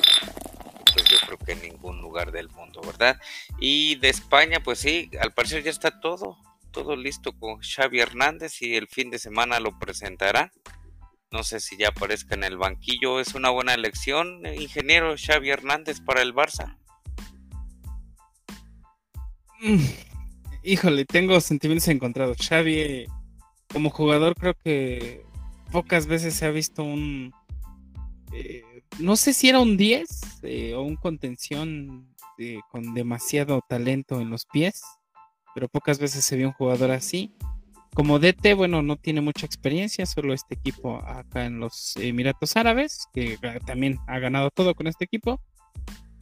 pues 0.93 1.09
yo 1.09 1.17
creo 1.25 1.37
que 1.37 1.51
en 1.53 1.61
ningún 1.61 2.01
lugar 2.01 2.31
del 2.31 2.49
mundo, 2.49 2.81
¿verdad? 2.81 3.19
Y 3.59 3.95
de 3.95 4.09
España, 4.09 4.59
pues 4.63 4.79
sí, 4.79 5.09
al 5.19 5.33
parecer 5.33 5.63
ya 5.63 5.71
está 5.71 5.99
todo, 5.99 6.37
todo 6.71 6.95
listo 6.95 7.37
con 7.37 7.59
Xavi 7.59 7.99
Hernández 7.99 8.61
y 8.61 8.75
el 8.75 8.87
fin 8.87 9.09
de 9.09 9.19
semana 9.19 9.59
lo 9.59 9.77
presentará 9.79 10.51
no 11.33 11.43
sé 11.43 11.59
si 11.59 11.75
ya 11.77 11.89
aparezca 11.89 12.35
en 12.35 12.43
el 12.43 12.57
banquillo. 12.57 13.19
¿Es 13.19 13.33
una 13.33 13.49
buena 13.49 13.73
elección, 13.73 14.45
ingeniero 14.45 15.15
Xavi 15.17 15.49
Hernández, 15.49 15.99
para 15.99 16.21
el 16.21 16.33
Barça? 16.33 16.77
Mm, 19.59 19.83
híjole, 20.61 21.05
tengo 21.05 21.41
sentimientos 21.41 21.87
encontrados. 21.87 22.37
Xavi, 22.37 23.07
como 23.67 23.89
jugador, 23.89 24.35
creo 24.35 24.53
que 24.63 25.25
pocas 25.71 26.05
veces 26.05 26.35
se 26.35 26.45
ha 26.45 26.51
visto 26.51 26.83
un... 26.83 27.33
Eh, 28.31 28.63
no 28.99 29.15
sé 29.15 29.33
si 29.33 29.49
era 29.49 29.59
un 29.59 29.77
10 29.77 30.43
eh, 30.43 30.73
o 30.73 30.81
un 30.81 30.95
contención 30.95 32.13
con 32.69 32.93
demasiado 32.93 33.61
talento 33.67 34.19
en 34.19 34.29
los 34.29 34.45
pies, 34.45 34.81
pero 35.53 35.67
pocas 35.67 35.99
veces 35.99 36.25
se 36.25 36.35
vio 36.35 36.47
un 36.47 36.53
jugador 36.53 36.91
así. 36.91 37.33
Como 37.93 38.17
DT, 38.17 38.55
bueno, 38.55 38.81
no 38.81 38.95
tiene 38.97 39.21
mucha 39.21 39.45
experiencia, 39.45 40.05
solo 40.05 40.33
este 40.33 40.55
equipo 40.55 40.97
acá 41.05 41.45
en 41.45 41.59
los 41.59 41.95
Emiratos 41.97 42.57
Árabes, 42.57 43.07
que 43.13 43.37
también 43.65 43.99
ha 44.07 44.17
ganado 44.17 44.49
todo 44.49 44.73
con 44.73 44.87
este 44.87 45.05
equipo, 45.05 45.39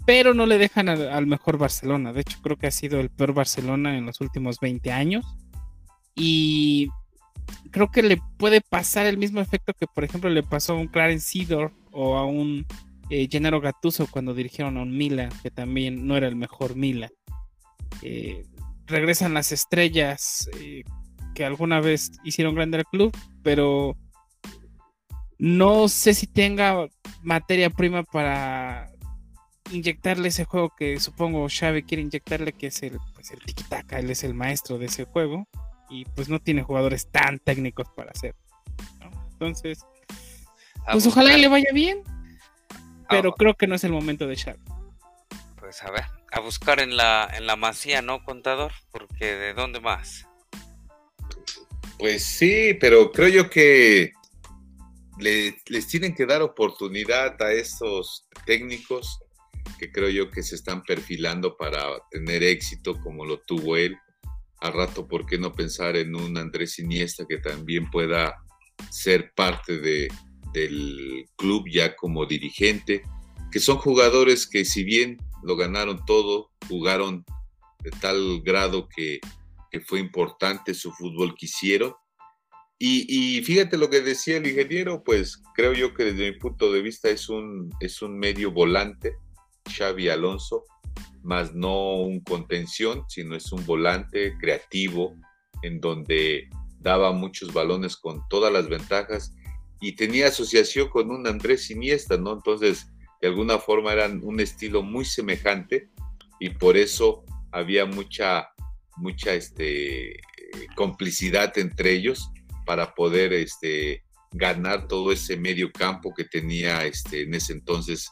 pero 0.05 0.34
no 0.34 0.45
le 0.45 0.57
dejan 0.57 0.89
al, 0.89 1.28
mejor 1.28 1.57
Barcelona. 1.57 2.11
De 2.11 2.22
hecho, 2.22 2.39
creo 2.41 2.57
que 2.57 2.67
ha 2.67 2.72
sido 2.72 2.99
el 2.99 3.09
peor 3.09 3.34
Barcelona 3.34 3.97
en 3.97 4.05
los 4.05 4.19
últimos 4.19 4.57
20 4.59 4.91
años. 4.91 5.26
Y 6.13 6.89
creo 7.72 7.91
que 7.91 8.04
le 8.04 8.18
puede 8.38 8.62
pasar 8.62 9.06
el 9.06 9.18
mismo 9.18 9.41
efecto 9.41 9.74
que, 9.74 9.88
por 9.88 10.04
ejemplo, 10.04 10.30
le 10.30 10.43
pasó 10.43 10.74
a 10.74 10.78
un 10.78 10.88
Clarence 10.88 11.32
Seedor 11.32 11.72
o 11.91 12.18
a 12.18 12.26
un 12.26 12.66
eh, 13.10 13.28
Gennaro 13.30 13.62
Gattuso 13.62 14.08
cuando 14.08 14.34
dirigieron 14.34 14.78
a 14.78 14.82
un 14.82 14.95
Milan, 14.95 15.30
que 15.43 15.52
también 15.52 16.08
no 16.08 16.16
era 16.16 16.28
el 16.28 16.36
mejor 16.36 16.76
Milan. 16.76 17.12
Eh, 18.02 18.45
regresan 18.86 19.34
las 19.34 19.52
estrellas 19.52 20.49
eh, 20.60 20.84
que 21.34 21.45
alguna 21.45 21.82
vez 21.82 22.12
hicieron 22.24 22.56
grande 22.56 22.78
al 22.78 22.86
club, 22.86 23.16
pero 23.43 23.97
no 25.38 25.88
sé 25.88 26.14
si 26.14 26.28
tenga 26.28 26.88
materia 27.22 27.70
prima 27.70 28.04
para 28.04 28.91
inyectarle 29.72 30.28
ese 30.28 30.45
juego 30.45 30.74
que 30.78 30.99
supongo 30.99 31.47
Xavi 31.49 31.84
quiere 31.84 32.04
inyectarle, 32.04 32.54
que 32.54 32.68
es 32.68 32.84
el, 32.84 32.97
pues 33.14 33.32
el 33.32 33.39
tiki-taka, 33.39 33.99
él 33.99 34.10
es 34.10 34.24
el 34.24 34.34
maestro 34.34 34.78
de 34.78 34.88
ese 34.88 35.06
juego, 35.06 35.47
y 35.92 36.06
pues 36.06 36.30
no 36.30 36.39
tiene 36.39 36.64
jugadores 36.64 37.12
tan 37.12 37.38
técnicos 37.39 37.88
para 37.96 38.12
hacer. 38.12 38.36
Entonces, 39.34 39.86
pues 40.92 41.06
ojalá 41.06 41.38
le 41.38 41.48
vaya 41.48 41.72
bien, 41.74 42.04
pero 43.10 43.34
creo 43.34 43.56
que 43.56 43.68
no 43.68 43.76
es 43.76 43.84
el 43.84 43.92
momento 43.92 44.26
de 44.26 44.38
Xavi. 44.38 44.60
Pues 45.60 45.84
a 45.84 45.92
ver, 45.92 46.06
a 46.32 46.39
buscar 46.39 46.80
en 46.80 46.96
la, 46.98 47.30
en 47.36 47.46
la 47.46 47.56
masía, 47.56 48.02
¿no, 48.02 48.24
contador? 48.24 48.72
Porque 48.92 49.36
¿de 49.36 49.54
dónde 49.54 49.80
más? 49.80 50.28
Pues 52.00 52.24
sí, 52.24 52.76
pero 52.80 53.12
creo 53.12 53.28
yo 53.28 53.50
que 53.50 54.14
les 55.20 55.88
tienen 55.88 56.16
que 56.16 56.26
dar 56.26 56.42
oportunidad 56.42 57.39
a 57.42 57.52
estos 57.52 58.28
técnicos 58.46 59.20
que 59.78 59.92
creo 59.92 60.10
yo 60.10 60.32
que 60.32 60.42
se 60.42 60.56
están 60.56 60.84
perfilando 60.84 61.58
para 61.58 61.84
tener 62.10 62.44
éxito 62.44 63.00
como 63.02 63.26
lo 63.26 63.39
tuvo 63.42 63.78
él. 63.78 63.98
Al 64.62 64.74
rato, 64.74 65.07
¿por 65.07 65.26
qué 65.26 65.38
no 65.38 65.51
pensar 65.51 65.95
en 65.95 66.16
un 66.16 66.38
Andrés 66.38 66.80
Iniesta 66.80 67.26
que 67.28 67.38
también 67.38 67.89
pueda 67.89 68.36
ser 68.89 69.34
parte 69.36 69.80
de, 69.80 70.07
del 70.53 71.26
club 71.36 71.66
ya 71.70 71.95
como 71.95 72.26
dirigente? 72.26 73.03
Que 73.51 73.59
son 73.59 73.78
jugadores 73.78 74.47
que 74.47 74.64
si 74.64 74.84
bien 74.84 75.18
lo 75.43 75.55
ganaron 75.55 76.05
todo, 76.05 76.51
jugaron 76.68 77.26
de 77.84 77.89
tal 77.99 78.41
grado 78.43 78.88
que 78.88 79.20
que 79.72 79.80
fue 79.80 79.99
importante 79.99 80.74
su 80.74 80.91
fútbol 80.91 81.34
que 81.36 81.45
hicieron. 81.45 81.95
Y, 82.84 83.41
fíjate 83.43 83.78
lo 83.78 83.91
que 83.91 84.01
decía 84.01 84.38
el 84.38 84.47
ingeniero, 84.47 85.03
pues 85.03 85.39
creo 85.53 85.72
yo 85.74 85.93
que 85.93 86.03
desde 86.03 86.32
mi 86.32 86.39
punto 86.39 86.72
de 86.74 86.82
vista 86.82 87.09
es 87.09 87.30
un, 87.30 87.70
es 87.80 88.01
un 88.01 88.18
medio 88.18 88.51
volante, 88.51 89.18
Xavi 89.78 90.09
Alonso, 90.09 90.64
más 91.24 91.54
no 91.54 91.96
un 91.98 92.20
contención, 92.22 93.04
sino 93.08 93.36
es 93.36 93.52
un 93.52 93.66
volante 93.66 94.38
creativo 94.39 95.16
en 95.62 95.80
donde 95.80 96.50
daba 96.80 97.12
muchos 97.12 97.54
balones 97.54 97.96
con 97.96 98.22
todas 98.30 98.52
las 98.52 98.68
ventajas 98.68 99.36
y 99.80 99.94
tenía 99.94 100.28
asociación 100.28 100.89
con 100.89 101.12
un 101.12 101.28
Andrés 101.28 101.70
Iniesta, 101.70 102.18
¿no? 102.18 102.34
Entonces, 102.34 102.88
de 103.22 103.28
alguna 103.28 103.60
forma 103.60 103.94
eran 103.94 104.22
un 104.24 104.39
estilo 104.39 104.82
muy 104.82 105.06
semejante 105.06 105.89
y 106.39 106.50
por 106.50 106.78
eso 106.78 107.24
había 107.52 107.86
mucha 107.86 108.48
mucha 108.98 109.34
este, 109.34 110.20
complicidad 110.76 111.58
entre 111.58 111.94
ellos 111.94 112.30
para 112.66 112.94
poder 112.94 113.34
este, 113.34 114.04
ganar 114.32 114.88
todo 114.88 115.12
ese 115.12 115.38
medio 115.38 115.72
campo 115.72 116.14
que 116.14 116.26
tenía 116.26 116.86
este, 116.86 117.24
en 117.24 117.34
ese 117.34 117.54
entonces, 117.54 118.10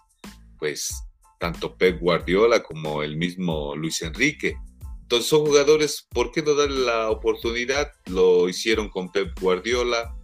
pues 0.58 1.04
tanto 1.40 1.76
Pep 1.76 2.00
Guardiola 2.00 2.62
como 2.62 3.02
el 3.02 3.18
mismo 3.18 3.76
Luis 3.76 4.02
Enrique. 4.02 4.58
Entonces 5.02 5.28
son 5.28 5.46
jugadores, 5.46 6.08
¿por 6.12 6.32
qué 6.32 6.44
no 6.44 6.54
darle 6.54 6.86
la 6.86 7.10
oportunidad? 7.10 7.92
Lo 8.06 8.48
hicieron 8.48 8.90
con 8.90 9.12
Pep 9.12 9.32
Guardiola, 9.40 10.16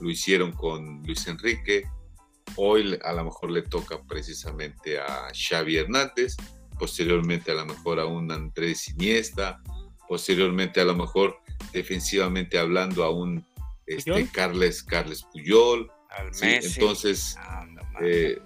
lo 0.00 0.10
hicieron 0.10 0.52
con 0.52 1.02
Luis 1.04 1.26
Enrique, 1.26 1.88
hoy 2.56 2.98
a 3.02 3.12
lo 3.12 3.24
mejor 3.24 3.50
le 3.50 3.62
toca 3.62 4.02
precisamente 4.02 4.98
a 4.98 5.28
Xavi 5.32 5.76
Hernández, 5.76 6.36
posteriormente 6.78 7.52
a 7.52 7.54
lo 7.54 7.66
mejor 7.66 8.00
a 8.00 8.06
un 8.06 8.30
Andrés 8.30 8.88
Iniesta, 8.88 9.62
posteriormente 10.08 10.80
a 10.80 10.84
lo 10.84 10.94
mejor 10.94 11.38
defensivamente 11.72 12.58
hablando 12.58 13.04
a 13.04 13.10
un 13.10 13.46
este, 13.86 14.28
Carles, 14.32 14.82
Carles 14.82 15.22
Puyol. 15.32 15.90
Al 16.10 16.30
Messi. 16.40 16.80
Entonces, 16.80 17.36
eh, 18.00 18.38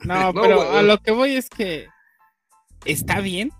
no, 0.04 0.32
pero 0.34 0.76
a 0.76 0.82
lo 0.82 0.98
que 0.98 1.10
voy 1.10 1.36
es 1.36 1.48
que 1.48 1.86
está 2.84 3.20
bien, 3.20 3.50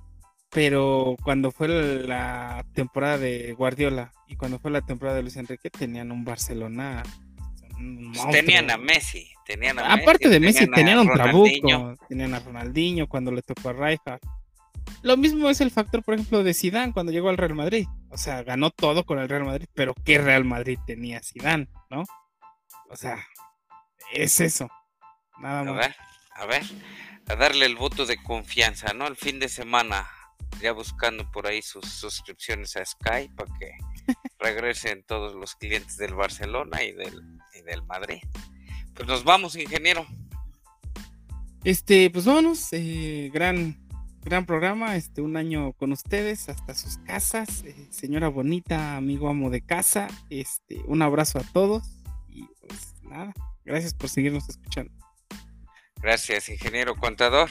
pero 0.50 1.16
cuando 1.22 1.50
fue 1.50 1.68
la 1.68 2.64
temporada 2.74 3.18
de 3.18 3.52
Guardiola 3.52 4.12
y 4.26 4.36
cuando 4.36 4.58
fue 4.58 4.70
la 4.70 4.80
temporada 4.80 5.16
de 5.16 5.22
Luis 5.22 5.36
Enrique 5.36 5.70
tenían 5.70 6.12
un 6.12 6.24
Barcelona. 6.24 7.02
Pues 8.14 8.30
tenían 8.30 8.70
a 8.70 8.78
Messi, 8.78 9.30
tenían 9.44 9.78
a 9.78 9.92
Aparte 9.92 10.30
de 10.30 10.40
Messi, 10.40 10.66
tenían, 10.70 11.00
un 11.00 11.12
Trabuco, 11.12 11.94
tenían 12.08 12.32
a 12.32 12.40
Ronaldinho 12.40 13.06
cuando 13.06 13.30
le 13.30 13.42
tocó 13.42 13.68
a 13.68 13.72
Rijkaard. 13.74 14.20
Lo 15.02 15.16
mismo 15.16 15.50
es 15.50 15.60
el 15.60 15.70
factor, 15.70 16.02
por 16.02 16.14
ejemplo, 16.14 16.42
de 16.42 16.54
Zidane 16.54 16.92
cuando 16.92 17.12
llegó 17.12 17.28
al 17.28 17.36
Real 17.36 17.54
Madrid. 17.54 17.86
O 18.08 18.16
sea, 18.16 18.42
ganó 18.42 18.70
todo 18.70 19.04
con 19.04 19.18
el 19.18 19.28
Real 19.28 19.44
Madrid, 19.44 19.66
pero 19.74 19.94
¿qué 20.04 20.18
Real 20.18 20.44
Madrid 20.44 20.78
tenía 20.86 21.20
Zidane, 21.22 21.68
no? 21.90 22.04
O 22.88 22.96
sea, 22.96 23.18
es 24.12 24.40
eso. 24.40 24.68
Nada 25.38 25.64
más. 25.64 25.90
A 26.38 26.46
ver, 26.46 26.62
a 27.28 27.36
darle 27.36 27.66
el 27.66 27.76
voto 27.76 28.06
de 28.06 28.22
confianza, 28.22 28.92
¿no? 28.92 29.06
El 29.06 29.16
fin 29.16 29.38
de 29.38 29.48
semana, 29.48 30.06
ya 30.60 30.72
buscando 30.72 31.30
por 31.30 31.46
ahí 31.46 31.62
sus 31.62 31.86
suscripciones 31.86 32.76
a 32.76 32.84
Sky 32.84 33.28
para 33.34 33.52
que 33.58 33.72
regresen 34.38 35.02
todos 35.02 35.34
los 35.34 35.54
clientes 35.54 35.96
del 35.96 36.14
Barcelona 36.14 36.82
y 36.82 36.92
del, 36.92 37.22
y 37.58 37.62
del 37.62 37.82
Madrid. 37.84 38.20
Pues 38.94 39.08
nos 39.08 39.24
vamos, 39.24 39.56
ingeniero. 39.56 40.06
Este, 41.64 42.10
pues 42.10 42.26
vámonos, 42.26 42.68
eh, 42.72 43.30
gran 43.32 43.86
gran 44.26 44.44
programa, 44.44 44.96
este, 44.96 45.20
un 45.22 45.36
año 45.36 45.72
con 45.74 45.92
ustedes, 45.92 46.48
hasta 46.48 46.74
sus 46.74 46.98
casas, 46.98 47.62
eh, 47.62 47.86
señora 47.90 48.28
bonita, 48.28 48.96
amigo 48.96 49.28
amo 49.28 49.50
de 49.50 49.60
casa, 49.60 50.08
este, 50.30 50.82
un 50.86 51.00
abrazo 51.02 51.38
a 51.38 51.42
todos 51.52 51.84
y 52.28 52.44
pues 52.60 52.94
nada, 53.02 53.32
gracias 53.64 53.94
por 53.94 54.08
seguirnos 54.08 54.48
escuchando. 54.48 54.92
Gracias, 56.06 56.48
ingeniero 56.48 56.94
contador. 56.94 57.50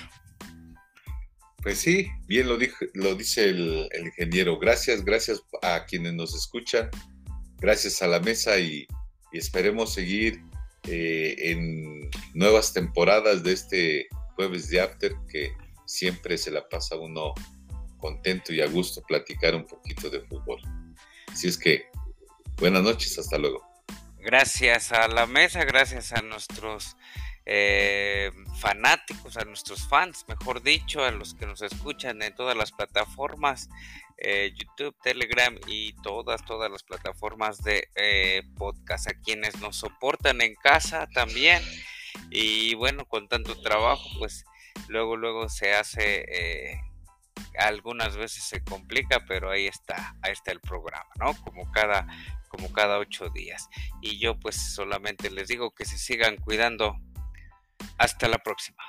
Pues 1.61 1.77
sí, 1.77 2.07
bien 2.25 2.47
lo, 2.47 2.57
lo 2.93 3.15
dice 3.15 3.49
el, 3.49 3.89
ingeniero. 4.01 4.57
Gracias, 4.57 5.03
gracias 5.03 5.43
a 5.61 5.83
quienes 5.83 6.13
nos 6.13 6.33
escuchan, 6.33 6.89
gracias 7.57 8.01
a 8.01 8.07
la 8.07 8.21
mesa 8.21 8.57
y, 8.57 8.87
esperemos 9.33 9.93
seguir 9.93 10.41
eh, 10.87 11.35
en 11.37 12.09
nuevas 12.33 12.71
temporadas 12.71 13.43
de 13.43 13.51
este 13.51 14.07
jueves 14.37 14.69
de 14.69 14.79
After 14.79 15.11
que 15.29 15.51
siempre 15.85 16.37
se 16.37 16.49
la 16.49 16.65
pasa 16.69 16.95
uno 16.95 17.33
contento 17.97 18.53
y 18.53 18.61
a 18.61 18.67
gusto 18.67 19.03
platicar 19.05 19.53
un 19.53 19.65
poquito 19.65 20.09
de 20.09 20.21
fútbol. 20.21 20.61
Así 21.29 21.49
es 21.49 21.57
que, 21.57 21.87
buenas 22.55 22.83
noches, 22.83 23.19
hasta 23.19 23.37
luego. 23.37 23.61
Gracias 24.19 24.93
a 24.93 25.09
la 25.09 25.25
mesa, 25.25 25.65
gracias 25.65 26.13
a 26.13 26.21
nuestros 26.21 26.95
eh, 27.45 28.31
fanáticos, 28.59 29.37
a 29.37 29.45
nuestros 29.45 29.87
fans, 29.87 30.25
mejor 30.27 30.61
dicho, 30.61 31.03
a 31.03 31.11
los 31.11 31.33
que 31.35 31.45
nos 31.45 31.61
escuchan 31.61 32.21
en 32.21 32.33
todas 32.35 32.57
las 32.57 32.71
plataformas, 32.71 33.69
eh, 34.17 34.53
YouTube, 34.55 34.95
Telegram 35.03 35.55
y 35.67 35.93
todas, 36.01 36.43
todas 36.45 36.71
las 36.71 36.83
plataformas 36.83 37.63
de 37.63 37.89
eh, 37.95 38.43
podcast, 38.57 39.09
a 39.09 39.13
quienes 39.13 39.59
nos 39.59 39.77
soportan 39.77 40.41
en 40.41 40.55
casa 40.55 41.07
también. 41.13 41.61
Y 42.31 42.75
bueno, 42.75 43.05
con 43.05 43.27
tanto 43.27 43.61
trabajo, 43.61 44.09
pues 44.19 44.45
luego, 44.87 45.17
luego 45.17 45.49
se 45.49 45.73
hace 45.73 46.81
algunas 47.57 48.15
veces 48.17 48.43
se 48.43 48.63
complica, 48.63 49.25
pero 49.27 49.49
ahí 49.49 49.67
está, 49.67 50.15
ahí 50.21 50.31
está 50.31 50.51
el 50.51 50.59
programa, 50.59 51.09
¿no? 51.19 51.33
Como 51.43 51.71
cada, 51.71 52.07
como 52.49 52.71
cada 52.71 52.97
ocho 52.97 53.29
días. 53.29 53.69
Y 54.01 54.17
yo 54.19 54.39
pues 54.39 54.55
solamente 54.55 55.29
les 55.29 55.47
digo 55.47 55.71
que 55.71 55.85
se 55.85 55.97
sigan 55.97 56.37
cuidando. 56.37 56.97
Hasta 57.97 58.27
la 58.27 58.37
próxima. 58.39 58.83